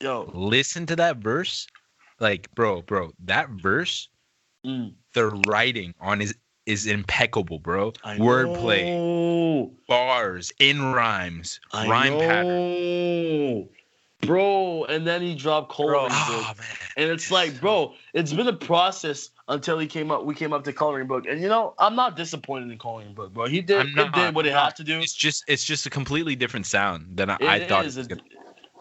Yo, 0.00 0.30
Listen 0.34 0.86
to 0.86 0.96
that 0.96 1.18
verse, 1.18 1.66
like, 2.20 2.52
bro, 2.54 2.82
bro. 2.82 3.12
That 3.24 3.50
verse, 3.50 4.08
mm, 4.66 4.92
the 5.14 5.26
writing 5.46 5.94
on 6.00 6.20
is 6.20 6.34
is 6.66 6.86
impeccable, 6.86 7.58
bro. 7.58 7.92
I 8.04 8.16
Wordplay, 8.18 8.84
know. 8.96 9.72
bars, 9.88 10.52
in 10.58 10.92
rhymes, 10.92 11.60
I 11.72 11.88
rhyme 11.88 12.18
pattern. 12.18 13.68
Bro, 14.22 14.84
and 14.84 15.06
then 15.06 15.22
he 15.22 15.34
dropped 15.34 15.74
Bro, 15.74 15.86
Coloring 15.86 16.12
oh 16.12 16.44
Book. 16.48 16.58
man. 16.58 16.66
And 16.98 17.10
it's 17.10 17.30
like, 17.30 17.58
bro, 17.58 17.94
it's 18.12 18.34
been 18.34 18.48
a 18.48 18.52
process 18.52 19.30
until 19.48 19.78
he 19.78 19.86
came 19.86 20.10
up. 20.10 20.26
We 20.26 20.34
came 20.34 20.52
up 20.52 20.62
to 20.64 20.74
Coloring 20.74 21.06
Book. 21.06 21.24
And 21.26 21.40
you 21.40 21.48
know, 21.48 21.74
I'm 21.78 21.96
not 21.96 22.16
disappointed 22.16 22.70
in 22.70 22.78
Coloring 22.78 23.14
Book, 23.14 23.32
bro. 23.32 23.46
He 23.46 23.62
did 23.62 23.86
not, 23.96 24.12
did 24.12 24.34
what 24.34 24.44
it 24.46 24.52
had 24.52 24.76
to 24.76 24.84
do. 24.84 24.98
It's 25.00 25.14
just 25.14 25.44
it's 25.48 25.64
just 25.64 25.86
a 25.86 25.90
completely 25.90 26.36
different 26.36 26.66
sound 26.66 27.16
than 27.16 27.30
I, 27.30 27.38
I 27.40 27.66
thought. 27.66 27.84
it 27.84 27.86
was 27.86 27.96
it- 27.96 28.08
gonna- 28.10 28.20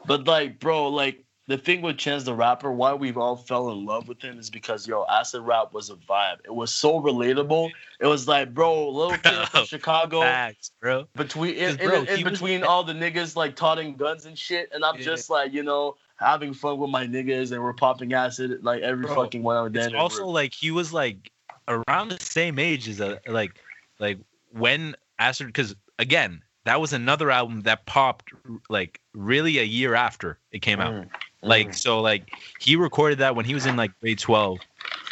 But 0.05 0.27
like, 0.27 0.59
bro, 0.59 0.89
like 0.89 1.23
the 1.49 1.57
thing 1.57 1.81
with 1.81 1.97
Chance 1.97 2.25
the 2.25 2.33
Rapper, 2.35 2.71
why 2.71 2.93
we've 2.93 3.17
all 3.17 3.35
fell 3.35 3.71
in 3.71 3.83
love 3.83 4.07
with 4.07 4.21
him 4.21 4.37
is 4.37 4.49
because 4.51 4.87
yo, 4.87 5.03
acid 5.09 5.41
rap 5.41 5.73
was 5.73 5.89
a 5.89 5.95
vibe. 5.95 6.37
It 6.45 6.53
was 6.53 6.71
so 6.73 7.01
relatable. 7.01 7.71
It 7.99 8.05
was 8.05 8.27
like, 8.27 8.53
bro, 8.53 8.87
little 8.89 9.17
kid 9.17 9.49
from 9.49 9.65
Chicago. 9.65 10.21
Facts, 10.21 10.71
bro. 10.79 11.07
between 11.15 11.55
in, 11.55 11.75
'Cause, 11.75 11.87
bro, 11.87 11.95
in, 12.01 12.07
in 12.07 12.17
he 12.17 12.23
was- 12.23 12.33
between 12.33 12.63
all 12.69 12.83
the 12.83 12.93
niggas 12.93 13.35
like 13.35 13.55
toting 13.55 13.95
guns 13.95 14.25
and 14.25 14.37
shit, 14.37 14.69
and 14.73 14.85
I'm 14.85 14.97
Yeah. 14.97 15.03
just 15.05 15.29
like 15.31 15.51
you 15.51 15.63
know 15.63 15.95
having 16.17 16.53
fun 16.53 16.77
with 16.77 16.91
my 16.91 17.07
niggas, 17.07 17.51
and 17.51 17.63
we're 17.63 17.73
popping 17.73 18.13
acid 18.13 18.63
like 18.63 18.83
every 18.83 19.05
Bro, 19.07 19.15
fucking 19.15 19.41
one 19.41 19.65
of 19.65 19.73
them. 19.73 19.85
It's 19.87 19.95
also 19.95 20.27
like 20.27 20.53
he 20.53 20.69
was 20.69 20.93
like 20.93 21.31
around 21.67 22.09
the 22.09 22.19
same 22.19 22.59
age 22.59 22.87
as 22.87 22.99
a 22.99 23.19
like 23.27 23.59
like 23.97 24.19
when 24.51 24.95
Acid 25.17 25.47
because 25.47 25.75
again 25.97 26.43
that 26.65 26.79
was 26.81 26.93
another 26.93 27.31
album 27.31 27.61
that 27.61 27.85
popped 27.85 28.31
like 28.69 28.99
really 29.13 29.59
a 29.59 29.63
year 29.63 29.95
after 29.95 30.37
it 30.51 30.59
came 30.59 30.79
out. 30.79 30.93
Mm, 30.93 31.09
Like 31.41 31.69
mm. 31.69 31.75
so 31.75 32.01
like 32.01 32.31
he 32.59 32.75
recorded 32.75 33.17
that 33.19 33.35
when 33.35 33.45
he 33.45 33.53
was 33.53 33.65
in 33.65 33.75
like 33.75 33.91
grade 34.01 34.19
12. 34.19 34.59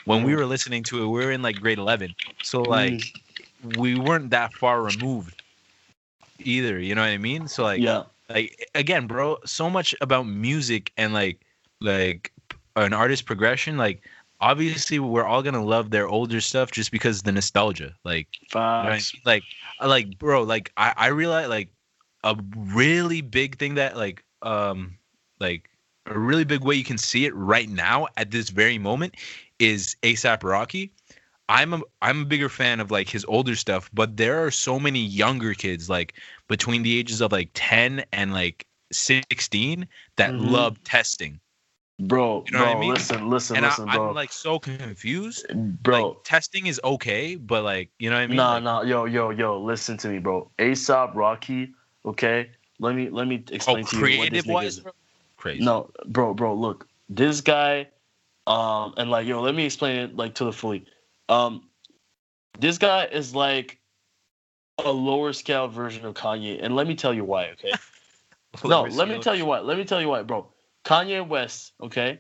When 0.06 0.24
we 0.24 0.34
mm. 0.34 0.38
were 0.38 0.46
listening 0.46 0.84
to 0.84 1.04
it, 1.04 1.08
we 1.08 1.26
were 1.26 1.32
in 1.32 1.42
like 1.42 1.58
grade 1.58 1.78
11. 1.78 2.14
So 2.44 2.64
mm. 2.64 2.68
like 2.68 3.04
we 3.78 3.98
weren't 3.98 4.30
that 4.32 4.54
far 4.54 4.82
removed 4.82 5.42
either, 6.40 6.80
you 6.80 6.96
know 6.96 7.02
what 7.02 7.10
I 7.10 7.18
mean? 7.18 7.48
So 7.48 7.64
like 7.64 7.82
yeah, 7.82 8.04
like 8.30 8.70
again 8.76 9.08
bro 9.08 9.38
so 9.46 9.70
much 9.70 9.96
about 10.02 10.28
music 10.28 10.92
and 10.98 11.14
like 11.14 11.40
like 11.80 12.32
an 12.76 12.94
artist 12.94 13.26
progression 13.26 13.78
like 13.78 14.02
obviously 14.40 15.00
we're 15.00 15.24
all 15.26 15.42
gonna 15.44 15.64
love 15.64 15.90
their 15.92 16.08
older 16.08 16.42
stuff 16.42 16.72
just 16.72 16.92
because 16.92 17.20
of 17.20 17.24
the 17.24 17.32
nostalgia 17.32 17.96
like 18.04 18.28
you 18.80 18.84
know 18.84 18.90
I 18.90 18.94
mean? 18.98 19.02
like 19.26 19.44
like 19.84 20.18
bro 20.18 20.44
like 20.44 20.72
i 20.78 20.94
i 20.98 21.08
realize 21.08 21.50
like 21.50 21.70
a 22.24 22.36
really 22.56 23.22
big 23.22 23.58
thing 23.58 23.76
that 23.76 23.98
like 23.98 24.24
um 24.44 24.98
like 25.40 25.70
a 26.06 26.18
really 26.18 26.44
big 26.46 26.64
way 26.64 26.76
you 26.76 26.84
can 26.84 26.98
see 26.98 27.26
it 27.26 27.36
right 27.36 27.70
now 27.70 28.08
at 28.18 28.32
this 28.32 28.50
very 28.50 28.78
moment 28.78 29.16
is 29.60 29.96
asap 30.04 30.44
rocky 30.44 30.92
i'm 31.50 31.74
a 31.74 31.82
i'm 32.02 32.22
a 32.22 32.26
bigger 32.26 32.50
fan 32.50 32.80
of 32.80 32.92
like 32.92 33.10
his 33.10 33.26
older 33.26 33.56
stuff 33.56 33.90
but 33.94 34.18
there 34.18 34.44
are 34.46 34.52
so 34.52 34.80
many 34.80 35.00
younger 35.00 35.54
kids 35.54 35.90
like 35.90 36.14
between 36.48 36.84
the 36.84 36.98
ages 36.98 37.22
of 37.22 37.32
like 37.32 37.50
10 37.54 38.04
and 38.14 38.34
like 38.34 38.66
16 38.92 39.88
that 40.18 40.34
Mhm. 40.34 40.52
love 40.52 40.84
testing 40.84 41.40
bro, 42.00 42.44
You 42.46 42.52
know 42.54 42.60
what 42.60 42.66
I 42.66 42.74
bro, 42.74 42.80
mean? 42.80 42.92
listen, 42.92 43.30
listen, 43.30 43.58
and 43.58 43.66
I, 43.66 43.70
listen, 43.70 43.86
bro, 43.90 44.10
i'm 44.10 44.16
like 44.16 44.32
so 44.32 44.60
confused 44.60 45.46
bro. 45.54 46.08
like 46.10 46.24
testing 46.24 46.68
is 46.68 46.80
okay 46.84 47.36
but 47.36 47.64
like 47.64 47.90
you 48.00 48.10
know 48.10 48.16
what 48.16 48.22
i 48.22 48.28
mean 48.28 48.38
nah, 48.38 48.54
Like, 48.56 48.64
nah, 48.64 48.82
yo, 48.84 49.06
yo, 49.06 49.30
yo, 49.32 49.60
listen 49.62 49.98
to 49.98 50.10
me, 50.10 50.20
bro. 50.20 50.52
ASAP 50.60 51.16
Rocky, 51.16 51.74
okay. 52.06 52.52
Let 52.80 52.96
me 52.96 53.10
let 53.10 53.28
me 53.28 53.44
oh 53.50 53.54
explain 53.56 53.86
to 53.86 53.96
you 53.96 54.02
what 54.18 54.30
this 54.32 54.44
creative 54.44 54.46
nigga 54.46 54.54
wise 54.54 54.68
is. 54.68 54.80
bro? 54.82 54.92
crazy 55.38 55.64
No, 55.64 55.90
bro, 56.08 56.34
bro, 56.34 56.54
look, 56.54 56.88
this 57.10 57.42
guy, 57.42 57.88
um, 58.46 58.94
and 58.98 59.10
like, 59.10 59.26
yo, 59.26 59.42
let 59.42 59.56
me 59.56 59.66
explain 59.66 59.98
it 59.98 60.16
like 60.16 60.36
to 60.36 60.46
the 60.46 60.54
fully. 60.54 60.86
Um, 61.30 61.70
this 62.60 62.78
guy 62.78 63.06
is 63.06 63.34
like 63.34 63.80
a 64.86 64.92
lower 64.92 65.34
scale 65.34 65.68
version 65.68 66.06
of 66.06 66.14
Kanye, 66.14 66.60
and 66.62 66.76
let 66.76 66.88
me 66.88 66.96
tell 66.96 67.14
you 67.14 67.24
why, 67.24 67.50
okay? 67.54 67.74
no, 68.64 68.84
let 68.84 69.10
me 69.10 69.20
tell 69.20 69.36
you 69.36 69.46
why. 69.46 69.60
Let 69.60 69.78
me 69.78 69.86
tell 69.86 70.02
you 70.02 70.10
why, 70.10 70.22
bro. 70.22 70.48
Kanye 70.88 71.28
West, 71.28 71.74
okay, 71.84 72.20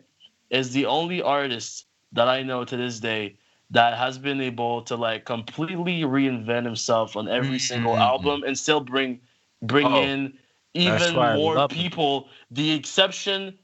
is 0.49 0.73
the 0.73 0.85
only 0.87 1.21
artist 1.21 1.85
that 2.11 2.27
I 2.27 2.43
know 2.43 2.65
to 2.65 2.75
this 2.77 2.99
day 2.99 3.37
that 3.71 3.97
has 3.97 4.17
been 4.17 4.41
able 4.41 4.81
to 4.83 4.95
like 4.97 5.25
completely 5.25 6.01
reinvent 6.01 6.65
himself 6.65 7.15
on 7.15 7.29
every 7.29 7.59
single 7.59 7.95
Mhm. 7.95 8.01
album 8.01 8.43
and 8.43 8.57
still 8.59 8.81
bring 8.81 9.21
bring 9.61 9.87
Oh, 9.87 10.03
in 10.03 10.37
even 10.73 11.13
more 11.15 11.67
people. 11.69 12.29
The 12.51 12.71
exception 12.73 13.57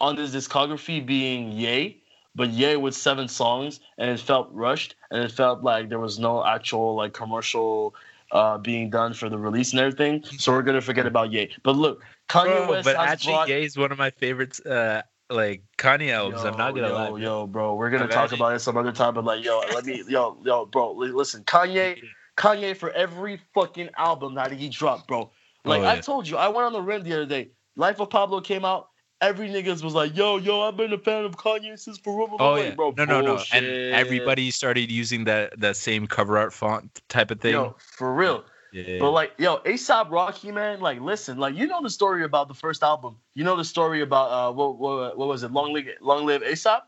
on 0.00 0.16
this 0.16 0.34
discography 0.34 1.04
being 1.06 1.52
Ye, 1.52 2.02
but 2.34 2.50
Ye 2.50 2.76
with 2.76 2.94
seven 2.94 3.28
songs 3.28 3.80
and 3.98 4.10
it 4.10 4.20
felt 4.20 4.48
rushed 4.52 4.96
and 5.12 5.24
it 5.24 5.32
felt 5.32 5.62
like 5.62 5.88
there 5.88 6.00
was 6.00 6.18
no 6.18 6.44
actual 6.44 6.96
like 6.96 7.12
commercial 7.14 7.94
uh, 8.32 8.58
being 8.58 8.90
done 8.90 9.14
for 9.14 9.28
the 9.28 9.38
release 9.38 9.72
and 9.72 9.80
everything. 9.80 10.24
So 10.38 10.52
we're 10.52 10.62
gonna 10.62 10.80
forget 10.80 11.06
about 11.06 11.32
Ye. 11.32 11.50
But 11.62 11.76
look, 11.76 12.02
Kanye 12.28 12.44
Bro, 12.66 12.70
West 12.70 12.84
but 12.84 12.96
actually, 12.96 13.32
brought. 13.34 13.48
Ye 13.48 13.64
is 13.64 13.76
one 13.76 13.92
of 13.92 13.98
my 13.98 14.10
favorites. 14.10 14.60
Uh, 14.60 15.02
like 15.30 15.62
Kanye 15.78 16.10
albums. 16.12 16.44
I'm 16.44 16.56
not 16.56 16.74
gonna 16.74 16.88
yo, 16.88 16.94
lie. 16.94 17.08
bro. 17.08 17.16
Yo, 17.16 17.46
bro, 17.46 17.74
we're 17.76 17.90
gonna 17.90 18.04
I've 18.04 18.10
talk 18.10 18.24
actually- 18.24 18.38
about 18.38 18.54
it 18.54 18.58
some 18.58 18.76
other 18.76 18.92
time. 18.92 19.14
But 19.14 19.24
like, 19.24 19.44
yo, 19.44 19.60
let 19.72 19.84
me, 19.86 20.02
yo, 20.08 20.38
yo, 20.44 20.66
bro, 20.66 20.92
listen, 20.92 21.42
Kanye, 21.44 21.98
Kanye 22.36 22.76
for 22.76 22.90
every 22.90 23.40
fucking 23.54 23.90
album 23.96 24.34
that 24.34 24.52
he 24.52 24.68
dropped, 24.68 25.08
bro. 25.08 25.30
Like 25.64 25.82
Oh, 25.82 25.86
I 25.86 26.00
told 26.00 26.28
you, 26.28 26.36
I 26.36 26.48
went 26.48 26.66
on 26.66 26.72
the 26.72 26.82
rim 26.82 27.02
the 27.02 27.12
other 27.14 27.26
day. 27.26 27.50
Life 27.76 28.00
of 28.00 28.10
Pablo 28.10 28.40
came 28.40 28.64
out. 28.64 28.88
Every 29.22 29.48
niggas 29.48 29.82
was 29.82 29.94
like, 29.94 30.16
yo, 30.16 30.36
yo, 30.36 30.60
I've 30.62 30.76
been 30.76 30.92
a 30.92 30.98
fan 30.98 31.24
of 31.24 31.36
Kanye 31.36 31.78
since 31.78 31.96
forever. 31.96 32.34
Oh 32.38 32.52
Like, 32.52 32.64
yeah, 32.64 32.74
bro, 32.74 32.92
no, 32.98 33.04
no, 33.04 33.20
no, 33.22 33.38
and 33.52 33.64
everybody 33.66 34.50
started 34.50 34.90
using 34.90 35.24
that 35.24 35.58
that 35.60 35.76
same 35.76 36.06
cover 36.06 36.36
art 36.36 36.52
font 36.52 37.00
type 37.08 37.30
of 37.30 37.40
thing. 37.40 37.52
Yo, 37.52 37.76
for 37.78 38.12
real. 38.12 38.44
yeah, 38.72 38.98
But 38.98 39.12
like, 39.12 39.32
yo, 39.38 39.58
ASAP 39.58 40.10
Rocky, 40.10 40.50
man, 40.50 40.80
like, 40.80 41.00
listen, 41.00 41.38
like, 41.38 41.54
you 41.54 41.66
know 41.66 41.80
the 41.82 41.90
story 41.90 42.24
about 42.24 42.48
the 42.48 42.54
first 42.54 42.82
album. 42.82 43.16
You 43.34 43.44
know 43.44 43.56
the 43.56 43.64
story 43.64 44.02
about 44.02 44.30
uh, 44.30 44.52
what 44.52 44.78
what, 44.78 45.16
what 45.16 45.28
was 45.28 45.42
it? 45.44 45.52
Long 45.52 45.72
live 45.72 45.86
Long 46.00 46.26
Live 46.26 46.42
ASAP, 46.42 46.80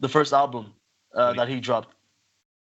the 0.00 0.08
first 0.08 0.32
album 0.32 0.74
uh, 1.14 1.32
that 1.34 1.48
he 1.48 1.58
dropped. 1.60 1.94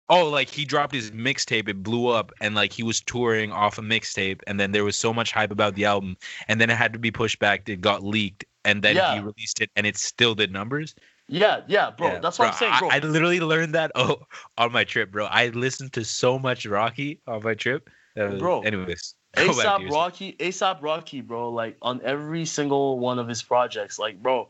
oh, 0.09 0.29
like 0.29 0.49
he 0.49 0.63
dropped 0.65 0.93
his 0.93 1.11
mixtape, 1.11 1.67
it 1.67 1.83
blew 1.83 2.07
up, 2.07 2.31
and 2.41 2.55
like 2.55 2.71
he 2.71 2.83
was 2.83 3.01
touring 3.01 3.51
off 3.51 3.77
a 3.77 3.81
mixtape, 3.81 4.41
and 4.47 4.59
then 4.59 4.71
there 4.71 4.83
was 4.85 4.97
so 4.97 5.13
much 5.13 5.31
hype 5.31 5.51
about 5.51 5.75
the 5.75 5.85
album, 5.85 6.15
and 6.47 6.59
then 6.61 6.69
it 6.69 6.77
had 6.77 6.93
to 6.93 6.99
be 6.99 7.11
pushed 7.11 7.39
back. 7.39 7.67
It 7.69 7.81
got 7.81 8.03
leaked, 8.03 8.45
and 8.67 8.83
then 8.83 8.97
Yeah. 8.97 9.13
he 9.13 9.19
released 9.19 9.61
it, 9.61 9.71
and 9.75 9.87
it 9.87 9.95
still 9.97 10.35
did 10.35 10.51
numbers. 10.51 10.93
Yeah, 11.29 11.61
yeah, 11.67 11.91
bro. 11.91 12.07
Yeah, 12.07 12.19
that's 12.19 12.37
what 12.37 12.49
I'm 12.49 12.53
saying, 12.53 12.73
bro. 12.79 12.89
I, 12.89 12.97
I 12.97 12.99
literally 12.99 13.39
learned 13.39 13.73
that 13.75 13.91
oh 13.95 14.27
on 14.57 14.71
my 14.71 14.83
trip, 14.83 15.11
bro. 15.11 15.25
I 15.25 15.47
listened 15.49 15.93
to 15.93 16.03
so 16.05 16.37
much 16.37 16.65
Rocky 16.65 17.21
on 17.27 17.43
my 17.43 17.53
trip. 17.55 17.89
Was- 18.15 18.39
Bro, 18.39 18.61
anyways, 18.61 19.15
ASAP. 19.37 19.89
Rocky, 19.91 20.33
ASAP 20.39 20.81
Rocky, 20.81 21.21
bro, 21.21 21.49
like 21.51 21.77
on 21.81 22.01
every 22.03 22.45
single 22.45 22.97
one 22.99 23.19
of 23.19 23.27
his 23.27 23.43
projects, 23.43 23.99
like, 23.99 24.21
bro, 24.21 24.49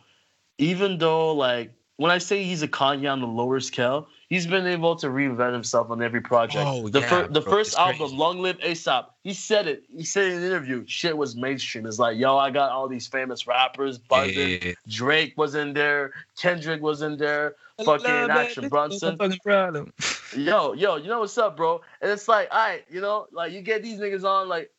even 0.57 0.97
though 0.97 1.33
like 1.33 1.71
when 1.97 2.11
I 2.11 2.17
say 2.17 2.43
he's 2.43 2.63
a 2.63 2.67
Kanye 2.67 3.11
on 3.11 3.21
the 3.21 3.27
lower 3.27 3.59
scale, 3.59 4.07
he's 4.27 4.45
been 4.45 4.67
able 4.67 4.95
to 4.97 5.07
reinvent 5.07 5.53
himself 5.53 5.89
on 5.89 6.01
every 6.01 6.21
project. 6.21 6.65
Oh, 6.67 6.87
the 6.87 6.99
yeah, 6.99 7.09
fir- 7.09 7.27
the 7.27 7.41
bro, 7.41 7.51
first 7.51 7.77
album, 7.77 7.97
crazy. 7.97 8.15
Long 8.15 8.39
Live 8.39 8.57
ASAP, 8.59 9.05
he 9.23 9.33
said 9.33 9.67
it. 9.67 9.83
He 9.95 10.03
said 10.03 10.31
in 10.31 10.37
an 10.39 10.43
interview, 10.43 10.85
shit 10.87 11.17
was 11.17 11.35
mainstream. 11.35 11.85
It's 11.85 11.99
like, 11.99 12.17
yo, 12.17 12.37
I 12.37 12.51
got 12.51 12.71
all 12.71 12.87
these 12.87 13.07
famous 13.07 13.47
rappers 13.47 13.97
buzzing. 13.97 14.59
Yeah. 14.61 14.73
Drake 14.87 15.33
was 15.37 15.55
in 15.55 15.73
there, 15.73 16.13
Kendrick 16.37 16.81
was 16.81 17.01
in 17.01 17.17
there, 17.17 17.55
fucking 17.83 18.05
Love 18.05 18.29
it, 18.29 18.33
Action 18.33 18.65
it's 18.65 18.71
Bronson. 18.71 19.17
fucking 19.17 19.39
problem. 19.43 19.93
Yo, 20.35 20.73
yo, 20.73 20.97
you 20.97 21.07
know 21.07 21.21
what's 21.21 21.37
up, 21.37 21.55
bro? 21.55 21.79
And 22.01 22.11
it's 22.11 22.27
like, 22.27 22.49
all 22.51 22.57
right, 22.57 22.83
you 22.89 22.99
know, 22.99 23.27
like 23.31 23.53
you 23.53 23.61
get 23.61 23.81
these 23.81 23.97
niggas 23.97 24.25
on, 24.25 24.49
like 24.49 24.69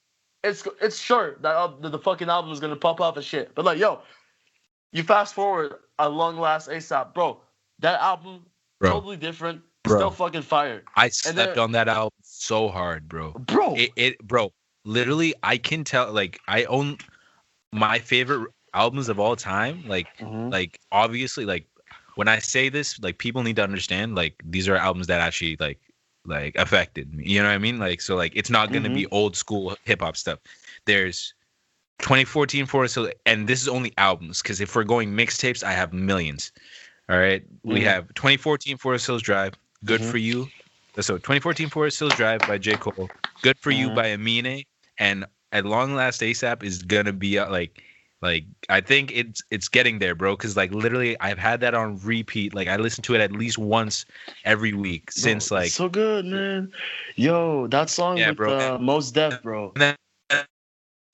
it's 0.44 0.68
it's 0.82 0.98
sure 0.98 1.36
that 1.40 1.56
uh, 1.56 1.72
the, 1.80 1.88
the 1.88 1.98
fucking 1.98 2.28
album 2.28 2.52
is 2.52 2.60
gonna 2.60 2.76
pop 2.76 3.00
off 3.00 3.16
and 3.16 3.24
shit. 3.24 3.54
But 3.54 3.64
like, 3.64 3.78
yo, 3.78 4.02
you 4.92 5.02
fast 5.02 5.34
forward 5.34 5.76
a 5.98 6.06
long 6.06 6.38
last 6.38 6.68
ASAP, 6.68 7.14
bro. 7.14 7.40
That 7.78 7.98
album 8.02 8.44
Bro, 8.80 8.92
totally 8.92 9.16
different, 9.16 9.62
Bro. 9.84 9.98
still 9.98 10.10
fucking 10.10 10.42
fire, 10.42 10.82
I 10.96 11.08
slept 11.08 11.58
on 11.58 11.72
that 11.72 11.88
album 11.88 12.12
so 12.22 12.68
hard, 12.68 13.08
bro. 13.08 13.32
bro. 13.32 13.74
It, 13.74 13.90
it, 13.96 14.18
bro. 14.26 14.52
Literally, 14.84 15.34
I 15.42 15.58
can 15.58 15.84
tell. 15.84 16.12
Like, 16.12 16.40
I 16.48 16.64
own 16.64 16.98
my 17.72 17.98
favorite 17.98 18.50
albums 18.74 19.08
of 19.08 19.18
all 19.18 19.36
time. 19.36 19.82
Like, 19.86 20.06
Mhm. 20.18 20.50
like 20.50 20.78
obviously, 20.92 21.44
like 21.44 21.66
when 22.14 22.28
I 22.28 22.38
say 22.38 22.68
this, 22.68 22.98
like 23.00 23.18
people 23.18 23.42
need 23.42 23.56
to 23.56 23.62
understand. 23.62 24.14
Like, 24.14 24.34
these 24.44 24.68
are 24.68 24.76
albums 24.76 25.06
that 25.08 25.20
actually 25.20 25.56
like 25.58 25.80
like 26.24 26.54
affected 26.56 27.12
me. 27.14 27.24
You 27.26 27.40
know 27.40 27.48
what 27.48 27.54
I 27.54 27.58
mean? 27.58 27.78
Like, 27.78 28.00
so 28.00 28.14
like 28.16 28.32
it's 28.34 28.50
not 28.50 28.72
gonna 28.72 28.90
be 28.90 29.06
old 29.10 29.36
school 29.36 29.76
hip 29.84 30.00
hop 30.02 30.16
stuff. 30.16 30.38
There's 30.84 31.34
2014 32.00 32.66
Forest 32.66 32.94
Hill, 32.94 33.10
and 33.26 33.48
this 33.48 33.60
is 33.60 33.68
only 33.68 33.92
albums 33.98 34.42
because 34.42 34.60
if 34.60 34.74
we're 34.76 34.84
going 34.84 35.10
mixtapes, 35.10 35.62
I 35.64 35.72
have 35.72 35.92
millions. 35.92 36.52
All 37.08 37.18
right, 37.18 37.42
we 37.62 37.80
Mhm. 37.80 37.84
have 37.84 38.14
2014 38.14 38.76
Forest 38.76 39.06
Hills 39.06 39.22
Drive, 39.22 39.54
Good 39.84 40.00
Mhm. 40.02 40.10
for 40.10 40.18
You. 40.18 40.50
So 41.00 41.16
2014 41.18 41.70
Forest 41.70 41.98
Hills 41.98 42.14
Drive 42.14 42.44
by 42.44 42.58
J 42.58 42.76
Cole, 42.76 43.10
Good 43.42 43.56
for 43.60 43.70
You 43.70 43.88
Mhm. 43.88 43.94
by 43.94 44.06
Amine, 44.08 44.64
and 44.98 45.24
at 45.52 45.64
long 45.64 45.94
last 45.94 46.20
ASAP 46.20 46.62
is 46.62 46.82
gonna 46.82 47.12
be 47.12 47.38
uh, 47.38 47.50
like, 47.50 47.82
like 48.20 48.44
I 48.68 48.80
think 48.80 49.12
it's 49.14 49.42
it's 49.50 49.68
getting 49.68 50.00
there, 50.00 50.14
bro. 50.14 50.36
Because 50.36 50.56
like 50.56 50.72
literally, 50.74 51.18
I've 51.20 51.38
had 51.38 51.60
that 51.60 51.74
on 51.74 51.98
repeat. 52.00 52.52
Like 52.52 52.68
I 52.68 52.76
listen 52.76 53.02
to 53.04 53.14
it 53.14 53.20
at 53.20 53.32
least 53.32 53.56
once 53.58 54.04
every 54.44 54.72
week 54.74 55.10
since 55.12 55.44
it's 55.44 55.50
like 55.52 55.70
so 55.70 55.88
good, 55.88 56.26
man. 56.26 56.72
Yo, 57.16 57.68
that 57.68 57.88
song 57.88 58.18
Yeah, 58.18 58.30
with 58.30 58.36
bro. 58.38 58.58
uh, 58.58 58.78
Mos 58.78 59.10
Def, 59.12 59.40
bro. 59.42 59.72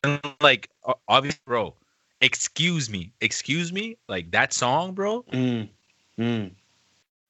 and 0.03 0.21
like 0.41 0.69
o- 0.85 0.99
obviously, 1.09 1.41
bro. 1.47 1.75
Excuse 2.21 2.89
me, 2.89 3.13
excuse 3.21 3.71
me. 3.73 3.97
Like 4.09 4.31
that 4.31 4.53
song, 4.55 4.95
bro. 4.95 5.23
Mm. 5.25 5.69
Mm. 6.19 6.53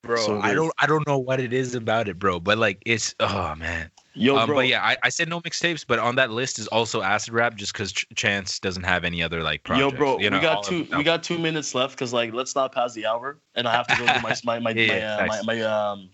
Bro, 0.03 0.17
So 0.17 0.39
I 0.41 0.53
don't 0.55 0.73
I 0.79 0.87
don't 0.87 1.07
know 1.07 1.19
what 1.19 1.41
it 1.41 1.53
is 1.53 1.75
about 1.75 2.09
it, 2.09 2.19
bro. 2.19 2.39
But 2.39 2.59
like 2.59 2.83
it's 2.85 3.15
oh 3.21 3.55
man. 3.57 3.91
Yo, 4.17 4.37
um, 4.37 4.47
bro. 4.47 4.57
but 4.57 4.69
yeah, 4.69 4.85
I, 4.85 4.97
I 5.03 5.09
said 5.09 5.29
no 5.29 5.41
mixtapes, 5.41 5.85
but 5.85 5.99
on 5.99 6.15
that 6.17 6.31
list 6.31 6.61
is 6.61 6.69
also 6.69 7.03
acid 7.03 7.35
rap, 7.35 7.57
just 7.57 7.73
because 7.73 7.91
Ch- 7.91 8.07
Chance 8.15 8.61
doesn't 8.61 8.85
have 8.85 9.03
any 9.03 9.23
other 9.23 9.43
like 9.43 9.65
projects. 9.65 9.93
Yo, 9.95 9.99
bro, 9.99 10.19
you 10.21 10.31
know, 10.31 10.37
we 10.37 10.43
got 10.43 10.63
two. 10.63 10.87
We 10.97 11.03
got 11.03 11.25
two 11.25 11.39
minutes 11.39 11.75
left 11.75 11.95
because 11.95 12.13
like 12.13 12.33
let's 12.33 12.55
not 12.55 12.73
pass 12.73 12.95
the 12.95 13.07
hour, 13.07 13.41
and 13.57 13.67
I 13.67 13.73
have 13.73 13.89
to 13.89 13.97
go 13.97 14.07
do 14.07 14.21
my 14.21 14.35
my 14.45 14.59
my 14.61 14.71
Yeah, 14.77 14.87
my, 14.87 15.03
uh, 15.03 15.27
my, 15.27 15.27
nice. 15.27 15.45
my 15.45 15.61
um 15.63 16.11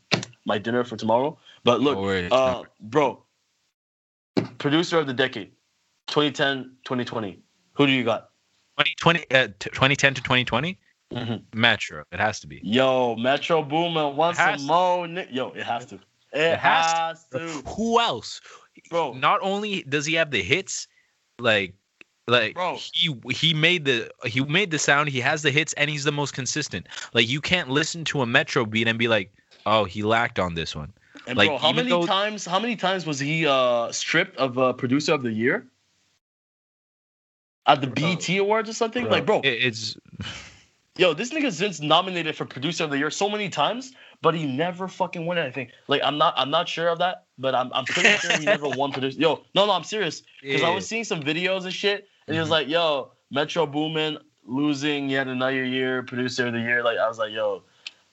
my 0.46 0.58
dinner 0.58 0.84
for 0.84 0.96
tomorrow. 0.96 1.38
But 1.64 1.80
look, 1.80 1.98
No 1.98 2.28
uh, 2.30 2.64
bro, 2.80 3.22
producer 4.58 4.98
of 4.98 5.06
the 5.06 5.14
decade, 5.14 5.50
2010, 6.06 6.76
2020. 6.84 7.42
Who 7.74 7.86
do 7.86 7.92
you 7.92 8.04
got? 8.04 8.30
2020, 8.78 9.18
uh, 9.30 9.48
t- 9.58 9.70
2010 9.70 10.14
to 10.14 10.22
2020, 10.22 10.78
Mhm. 11.12 11.42
Metro. 11.54 12.04
It 12.12 12.20
has 12.20 12.40
to 12.40 12.46
be. 12.46 12.60
Yo, 12.62 13.16
Metro 13.16 13.62
Boomin 13.62 14.14
wants 14.16 14.38
It 14.38 14.42
has 14.42 14.60
some 14.60 14.66
more. 14.68 15.08
Ni- 15.08 15.26
Yo, 15.30 15.48
it 15.50 15.64
has 15.64 15.86
to. 15.86 15.96
It, 15.96 16.02
It 16.32 16.58
has 16.58 16.92
has, 16.92 17.24
to. 17.32 17.38
to. 17.38 17.46
Who 17.70 17.98
else? 18.00 18.40
Bro. 18.88 19.14
Not 19.14 19.40
only 19.42 19.82
does 19.82 20.06
he 20.06 20.14
have 20.14 20.30
the 20.30 20.40
hits, 20.42 20.86
like, 21.40 21.74
like 22.28 22.54
Bro. 22.54 22.78
he 22.94 23.12
he 23.32 23.52
made 23.54 23.84
the 23.84 24.10
he 24.24 24.40
made 24.44 24.70
the 24.70 24.78
sound. 24.78 25.08
He 25.08 25.20
has 25.20 25.42
the 25.42 25.50
hits, 25.50 25.72
and 25.72 25.90
he's 25.90 26.04
the 26.04 26.12
most 26.12 26.32
consistent. 26.32 26.86
Like 27.12 27.28
you 27.28 27.40
can't 27.40 27.68
listen 27.68 28.04
to 28.06 28.22
a 28.22 28.26
Metro 28.26 28.64
beat 28.64 28.86
and 28.86 28.96
be 28.98 29.08
like, 29.08 29.32
oh, 29.66 29.84
he 29.84 30.02
lacked 30.04 30.38
on 30.38 30.54
this 30.54 30.76
one. 30.76 30.92
And 31.26 31.36
Like, 31.36 31.48
bro, 31.48 31.58
how 31.58 31.72
many 31.72 31.88
though- 31.90 32.06
times? 32.06 32.46
How 32.46 32.60
many 32.60 32.76
times 32.76 33.04
was 33.04 33.18
he 33.18 33.46
uh 33.48 33.90
stripped 33.90 34.36
of 34.36 34.56
uh, 34.58 34.72
producer 34.74 35.12
of 35.12 35.22
the 35.24 35.32
year 35.32 35.66
at 37.66 37.80
the 37.80 37.88
BT 37.88 38.36
Awards 38.38 38.70
or 38.70 38.74
something? 38.74 39.08
Like, 39.08 39.26
bro, 39.26 39.40
It- 39.40 39.64
it's 39.64 39.96
yo, 41.00 41.14
this 41.14 41.30
nigga's 41.30 41.58
been 41.58 41.88
nominated 41.88 42.36
for 42.36 42.44
producer 42.44 42.84
of 42.84 42.90
the 42.90 42.98
year 42.98 43.10
so 43.10 43.28
many 43.28 43.48
times, 43.48 43.92
but 44.20 44.34
he 44.34 44.44
never 44.46 44.86
fucking 44.86 45.24
won 45.24 45.38
anything. 45.38 45.68
Like, 45.88 46.02
I'm 46.04 46.18
not, 46.18 46.34
I'm 46.36 46.50
not 46.50 46.68
sure 46.68 46.88
of 46.88 46.98
that, 46.98 47.24
but 47.38 47.54
I'm, 47.54 47.72
I'm 47.72 47.86
pretty 47.86 48.12
sure 48.12 48.34
he 48.34 48.44
never 48.46 48.68
won 48.68 48.92
producer. 48.92 49.18
Yo, 49.18 49.42
no, 49.54 49.64
no, 49.64 49.72
I'm 49.72 49.82
serious 49.82 50.22
because 50.42 50.62
I 50.62 50.68
was 50.68 50.86
seeing 50.86 51.04
some 51.04 51.22
videos 51.22 51.64
and 51.64 51.72
shit, 51.72 52.06
and 52.28 52.34
he 52.34 52.40
was 52.40 52.48
Mhm. 52.48 52.52
like, 52.52 52.68
yo, 52.68 53.12
Metro 53.30 53.66
Boomin 53.66 54.18
losing 54.44 55.08
yet 55.08 55.26
another 55.26 55.64
year, 55.64 56.02
producer 56.02 56.48
of 56.48 56.52
the 56.52 56.60
year. 56.60 56.82
Like, 56.82 56.98
I 56.98 57.08
was 57.08 57.18
like, 57.18 57.32
yo, 57.32 57.62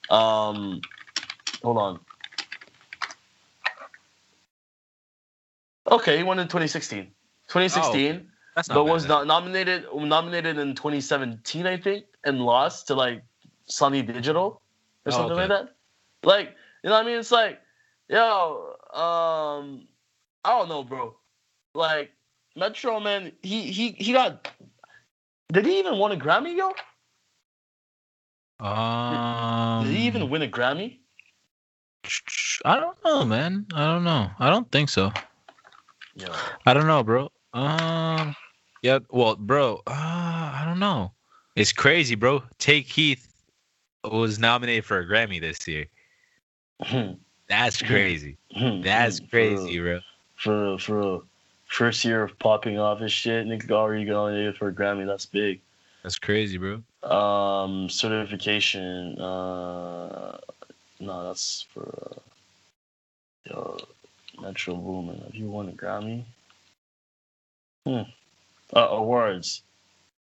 um, 0.08 0.80
hold 1.62 1.76
on. 1.76 2.00
Okay, 5.90 6.16
he 6.16 6.22
won 6.22 6.38
in 6.38 6.48
2016. 6.48 7.12
2016 7.48 8.30
that's 8.58 8.70
not 8.70 8.76
but 8.76 8.84
bad, 8.84 8.92
was 8.92 9.06
nominated 9.06 9.84
nominated 9.94 10.58
in 10.58 10.74
2017 10.74 11.66
i 11.66 11.76
think 11.76 12.04
and 12.24 12.40
lost 12.44 12.88
to 12.88 12.94
like 12.94 13.22
Sonny 13.66 14.02
Digital 14.02 14.60
or 15.06 15.12
Oh, 15.12 15.12
something 15.12 15.36
like 15.36 15.48
that 15.48 15.74
like 16.24 16.56
you 16.82 16.90
know 16.90 16.96
what 16.96 17.04
i 17.04 17.06
mean 17.06 17.18
it's 17.18 17.30
like 17.30 17.60
yo 18.08 18.74
um 18.92 19.86
i 20.44 20.50
don't 20.50 20.68
know 20.68 20.82
bro 20.82 21.16
like 21.74 22.10
metro 22.56 23.00
man 23.00 23.32
he 23.42 23.62
he 23.70 23.92
he 23.92 24.12
got 24.12 24.48
did 25.52 25.64
he 25.66 25.78
even 25.78 25.98
win 25.98 26.12
a 26.12 26.16
grammy 26.16 26.56
yo 26.56 26.72
Um, 28.60 29.84
did 29.84 29.94
he 29.94 30.06
even 30.06 30.28
win 30.30 30.42
a 30.42 30.48
grammy 30.48 30.98
I 32.64 32.80
don't 32.80 32.96
know, 33.04 33.24
man. 33.24 33.66
I 33.74 33.86
don't 33.86 34.04
know. 34.04 34.30
I 34.38 34.50
don't 34.50 34.70
think 34.70 34.88
so. 34.88 35.12
yo 36.16 36.32
I 36.66 36.74
don't 36.74 36.86
know, 36.86 37.02
bro. 37.02 37.30
Um, 37.54 38.34
yeah. 38.82 38.98
Well, 39.10 39.36
bro. 39.36 39.82
Uh, 39.86 39.90
I 39.90 40.62
don't 40.66 40.78
know. 40.78 41.12
It's 41.56 41.72
crazy, 41.72 42.14
bro. 42.14 42.42
Tay 42.58 42.82
Keith 42.82 43.28
was 44.04 44.38
nominated 44.38 44.84
for 44.84 45.00
a 45.00 45.06
Grammy 45.06 45.40
this 45.40 45.66
year. 45.66 45.86
That's 47.48 47.82
crazy. 47.82 48.36
That's 48.82 49.20
crazy, 49.20 49.80
bro. 49.80 50.00
for 50.36 50.78
for 50.78 51.22
first 51.66 52.04
year 52.04 52.22
of 52.22 52.38
popping 52.38 52.78
off 52.78 53.00
his 53.00 53.12
shit 53.12 53.46
nigga 53.46 53.70
already 53.72 54.04
got 54.04 54.12
nominated 54.12 54.56
for 54.56 54.68
a 54.68 54.72
grammy 54.72 55.06
that's 55.06 55.26
big 55.26 55.60
That's 56.02 56.18
crazy, 56.18 56.56
bro. 56.58 56.82
Um, 57.02 57.88
certification. 57.88 59.18
Uh, 59.18 60.38
no, 61.00 61.26
that's 61.26 61.66
for 61.72 61.88
uh, 62.10 62.20
yo, 63.44 63.78
Metro 64.40 64.74
Boomin. 64.74 65.20
Have 65.22 65.34
you 65.34 65.50
won 65.50 65.68
a 65.68 65.72
Grammy? 65.72 66.24
Hmm. 67.86 68.02
Uh, 68.74 68.88
awards. 68.90 69.62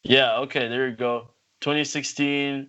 Yeah. 0.02 0.38
Okay. 0.40 0.68
There 0.68 0.88
you 0.88 0.96
go. 0.96 1.30
2016, 1.60 2.68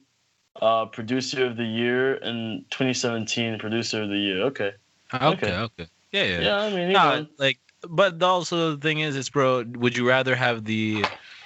uh, 0.62 0.86
producer 0.88 1.46
of 1.46 1.58
the 1.58 1.64
year, 1.66 2.16
and 2.16 2.66
2017, 2.72 3.60
producer 3.60 4.02
of 4.04 4.10
the 4.10 4.18
year. 4.18 4.42
Okay. 4.44 4.72
Okay, 5.14 5.54
okay. 5.56 5.88
Yeah, 6.12 6.24
yeah. 6.24 6.40
Yeah. 6.42 6.58
I 6.58 6.70
mean, 6.70 6.92
Nah, 6.94 7.22
like, 7.38 7.60
but 7.88 8.22
also 8.24 8.72
the 8.72 8.78
thing 8.78 9.00
is, 9.00 9.16
it's 9.16 9.30
bro. 9.30 9.64
Would 9.76 9.96
you 9.96 10.08
rather 10.08 10.36
have 10.36 10.66
the 10.66 11.04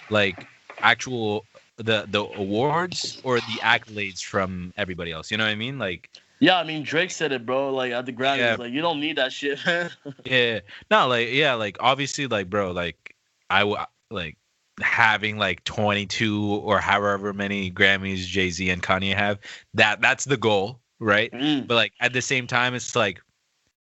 like 0.09 0.47
actual 0.81 1.45
the 1.77 2.05
the 2.07 2.21
awards 2.21 3.19
or 3.23 3.41
the 3.41 3.59
accolades 3.61 4.23
from 4.23 4.73
everybody 4.77 5.11
else? 5.11 5.29
You 5.29 5.37
know 5.37 5.43
what 5.43 5.51
I 5.51 5.55
mean? 5.55 5.77
Like, 5.77 6.09
yeah. 6.39 6.57
I 6.57 6.63
mean, 6.63 6.83
Drake 6.83 7.11
said 7.11 7.31
it, 7.31 7.45
bro. 7.45 7.73
Like 7.73 7.91
at 7.91 8.05
the 8.05 8.13
Grammys, 8.13 8.37
Yeah. 8.37 8.55
like 8.57 8.71
you 8.71 8.81
don't 8.81 8.99
need 8.99 9.17
that 9.17 9.33
shit, 9.33 9.59
yeah, 10.25 10.59
no, 10.89 11.07
like, 11.07 11.29
yeah, 11.31 11.53
like 11.55 11.77
obviously, 11.79 12.27
like, 12.27 12.49
bro, 12.49 12.71
like, 12.71 13.15
I 13.49 13.59
w- 13.59 13.77
like 14.11 14.37
having 14.81 15.37
like 15.37 15.63
22 15.65 16.43
or 16.63 16.79
however 16.79 17.33
many 17.33 17.69
Grammys 17.71 18.25
Jay 18.25 18.49
Z 18.49 18.69
and 18.69 18.81
Kanye 18.81 19.13
have. 19.15 19.39
That 19.73 20.01
that's 20.01 20.25
the 20.25 20.37
goal, 20.37 20.79
right? 20.99 21.31
Mm. 21.31 21.67
but 21.67 21.75
like 21.75 21.93
at 21.99 22.13
the 22.13 22.21
same 22.21 22.47
time 22.47 22.73
it's 22.73 22.95
like 22.95 23.21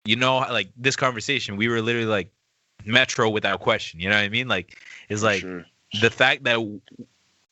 you 0.05 0.15
know 0.15 0.37
like 0.37 0.69
this 0.77 0.95
conversation 0.95 1.57
we 1.57 1.67
were 1.67 1.81
literally 1.81 2.07
like 2.07 2.29
metro 2.85 3.29
without 3.29 3.59
question 3.59 3.99
you 3.99 4.07
know 4.07 4.15
what 4.15 4.21
i 4.23 4.29
mean 4.29 4.47
like 4.47 4.77
it's 5.09 5.21
like 5.23 5.41
Sure. 5.41 5.65
the 5.99 6.09
fact 6.09 6.43
that 6.45 6.57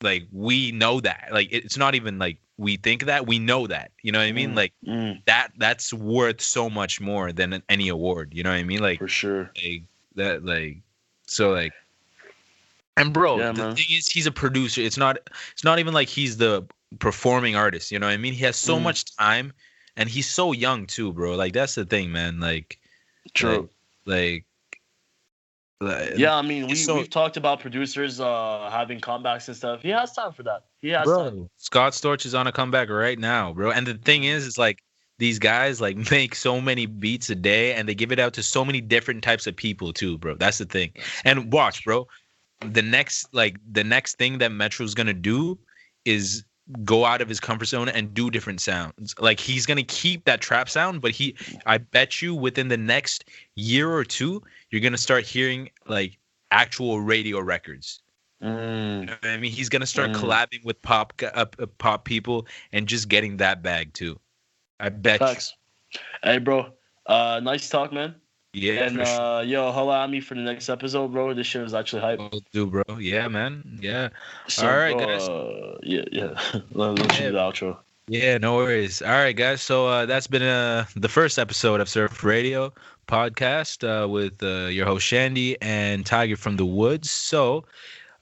like 0.01 0.28
we 0.32 0.71
know 0.71 0.99
that 1.01 1.30
like 1.34 1.49
it's 1.51 1.78
not 1.78 1.95
even 1.95 2.17
like 2.19 2.38
we 2.57 2.78
think 2.78 3.05
that 3.05 3.28
we 3.28 3.39
know 3.39 3.67
that 3.67 3.91
you 4.03 4.11
know 4.11 4.19
what 4.19 4.26
i 4.26 4.32
mean 4.32 4.51
Mm. 4.51 4.55
like 4.55 4.73
Mm, 4.88 5.21
that 5.26 5.49
that's 5.57 5.93
worth 5.93 6.39
so 6.39 6.69
much 6.69 7.01
more 7.01 7.34
than 7.34 7.61
any 7.67 7.89
award 7.89 8.34
you 8.34 8.43
know 8.43 8.51
what 8.51 8.57
i 8.57 8.63
mean 8.63 8.82
like 8.82 8.99
for 8.99 9.07
sure. 9.07 9.51
like 9.61 9.84
that 10.15 10.45
like 10.45 10.78
so 11.28 11.51
like 11.51 11.73
and 12.97 13.13
bro 13.13 13.37
Yeah, 13.39 13.51
the 13.51 13.63
man. 13.63 13.75
thing 13.75 13.85
is 13.89 14.07
he's 14.07 14.25
a 14.27 14.31
producer 14.31 14.81
it's 14.81 14.97
not 14.97 15.17
it's 15.53 15.63
not 15.63 15.79
even 15.79 15.93
like 15.93 16.07
he's 16.07 16.37
the 16.37 16.65
performing 16.99 17.55
artist. 17.55 17.91
You 17.91 17.99
know 17.99 18.07
what 18.07 18.13
I 18.13 18.17
mean? 18.17 18.33
He 18.33 18.43
has 18.43 18.55
so 18.55 18.77
Mm. 18.77 18.83
much 18.83 19.15
time, 19.17 19.53
and 19.95 20.09
he's 20.09 20.29
so 20.29 20.51
young 20.51 20.85
too, 20.87 21.13
bro. 21.13 21.35
Like 21.35 21.53
that's 21.53 21.75
the 21.75 21.85
thing, 21.85 22.11
man. 22.11 22.39
Like, 22.39 22.79
True. 23.33 23.69
like, 24.05 24.45
like 25.81 26.17
yeah, 26.17 26.35
I 26.35 26.41
mean, 26.41 26.67
we, 26.67 26.75
so, 26.75 26.95
we've 26.95 27.09
talked 27.09 27.37
about 27.37 27.59
producers 27.59 28.19
uh 28.19 28.69
having 28.71 28.99
comebacks 28.99 29.47
and 29.47 29.57
stuff. 29.57 29.81
He 29.81 29.89
has 29.89 30.13
time 30.13 30.31
for 30.31 30.43
that. 30.43 30.65
He 30.81 30.89
has 30.89 31.07
time. 31.07 31.35
bro. 31.35 31.49
Scott 31.57 31.93
Storch 31.93 32.25
is 32.25 32.33
on 32.35 32.47
a 32.47 32.51
comeback 32.51 32.89
right 32.89 33.19
now, 33.19 33.53
bro. 33.53 33.71
And 33.71 33.85
the 33.85 33.95
thing 33.95 34.23
is, 34.23 34.47
it's 34.47 34.57
like 34.57 34.81
these 35.17 35.39
guys 35.39 35.81
like 35.81 35.97
make 36.11 36.35
so 36.35 36.61
many 36.61 36.85
beats 36.85 37.29
a 37.29 37.35
day, 37.35 37.73
and 37.73 37.89
they 37.89 37.95
give 37.95 38.11
it 38.11 38.19
out 38.19 38.33
to 38.33 38.43
so 38.43 38.63
many 38.63 38.79
different 38.79 39.23
types 39.23 39.47
of 39.47 39.55
people 39.55 39.91
too, 39.91 40.17
bro. 40.17 40.35
That's 40.35 40.59
the 40.59 40.65
thing. 40.65 40.91
And 41.25 41.51
watch, 41.51 41.83
bro. 41.83 42.07
The 42.62 42.82
next, 42.82 43.34
like, 43.34 43.58
the 43.72 43.84
next 43.84 44.18
thing 44.18 44.38
that 44.39 44.51
Metro's 44.51 44.93
gonna 44.93 45.14
do 45.14 45.58
is 46.06 46.43
go 46.84 47.06
out 47.06 47.22
of 47.22 47.30
his 47.30 47.39
comfort 47.39 47.66
zone 47.66 47.89
and 47.89 48.14
do 48.14 48.32
different 48.32 48.60
sounds. 48.60 49.14
Like 49.20 49.39
he's 49.39 49.66
gonna 49.66 49.84
keep 49.84 50.26
that 50.26 50.41
trap 50.41 50.68
sound, 50.70 51.01
but 51.01 51.12
he, 51.12 51.36
I 51.66 51.78
bet 51.78 52.22
you, 52.22 52.34
within 52.34 52.70
the 52.70 52.78
next 52.78 53.26
year 53.56 53.91
or 53.91 54.03
two, 54.03 54.41
you're 54.72 54.82
gonna 54.82 54.97
start 54.97 55.26
hearing 55.26 55.70
like 55.86 56.18
actual 56.51 57.01
radio 57.01 57.39
records. 57.39 58.01
Mm. 58.41 58.99
You 59.01 59.06
know 59.06 59.16
I 59.24 59.38
mean, 59.38 59.51
he's 59.51 59.70
gonna 59.70 59.86
start 59.86 60.12
Mm. 60.12 60.16
collabing 60.16 60.64
with 60.64 60.82
pop 60.82 61.14
uh, 61.22 61.45
pop 61.78 62.03
people 62.06 62.47
and 62.72 62.88
just 62.88 63.10
getting 63.10 63.38
that 63.38 63.62
bag 63.62 63.93
too. 63.93 64.20
I 64.80 64.89
bet. 64.89 65.22
you. 65.93 65.99
Hey, 66.24 66.39
bro. 66.39 66.72
Uh, 67.06 67.39
nice 67.43 67.70
talk, 67.70 67.93
man. 67.93 68.16
Yeah, 68.56 68.84
and 68.86 68.95
for 68.97 69.06
sure. 69.06 69.22
uh, 69.22 69.41
yo, 69.41 69.72
holla 69.72 70.03
at 70.06 70.10
me 70.10 70.22
for 70.22 70.34
the 70.36 70.41
next 70.41 70.70
episode, 70.70 71.12
bro. 71.12 71.34
This 71.34 71.45
shit 71.45 71.62
was 71.62 71.74
actually 71.74 72.01
hype. 72.01 72.20
Will 72.20 72.41
do, 72.53 72.66
bro. 72.68 72.84
Yeah, 72.97 73.28
man. 73.28 73.80
Yeah. 73.82 74.10
So, 74.47 74.66
all 74.68 74.78
right, 74.78 74.95
bro, 74.97 75.06
guys. 75.06 75.28
Uh, 75.28 75.78
yeah, 75.84 76.03
yeah. 76.12 76.39
Let, 76.72 76.97
let's 76.99 77.20
Yeah. 77.20 77.28
do 77.28 77.32
the 77.34 77.39
outro. 77.39 77.78
Yeah, 78.08 78.38
no 78.38 78.56
worries. 78.56 79.01
All 79.01 79.10
right, 79.12 79.36
guys. 79.36 79.62
So 79.62 79.88
uh, 79.88 80.06
that's 80.06 80.28
been 80.28 80.43
uh, 80.43 80.86
the 80.95 81.10
first 81.10 81.38
episode 81.38 81.82
of 81.82 81.89
Surf 81.89 82.24
Radio 82.24 82.72
podcast 83.08 83.84
uh, 83.84 84.08
with 84.08 84.41
uh, 84.41 84.68
your 84.68 84.86
host 84.86 85.06
Shandy 85.06 85.60
and 85.62 86.06
Tiger 86.06 86.38
from 86.38 86.56
the 86.56 86.66
Woods. 86.66 87.10
So, 87.12 87.66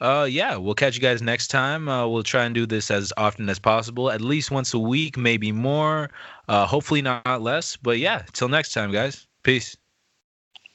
uh, 0.02 0.26
yeah, 0.30 0.56
we'll 0.56 0.74
catch 0.74 0.96
you 0.96 1.02
guys 1.02 1.22
next 1.22 1.48
time. 1.50 1.88
Uh, 1.90 2.08
we'll 2.08 2.24
try 2.24 2.46
and 2.46 2.56
do 2.56 2.66
this 2.66 2.90
as 2.90 3.14
often 3.18 3.50
as 3.50 3.60
possible, 3.60 4.10
at 4.10 4.22
least 4.22 4.50
once 4.52 4.74
a 4.74 4.80
week, 4.80 5.16
maybe 5.18 5.52
more. 5.52 6.10
Uh, 6.48 6.66
hopefully 6.66 7.02
not 7.04 7.42
less. 7.42 7.76
But 7.78 8.00
yeah, 8.00 8.24
till 8.34 8.48
next 8.50 8.74
time, 8.74 8.92
guys. 8.92 9.28
Peace. 9.44 9.76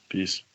Peace. 0.08 0.47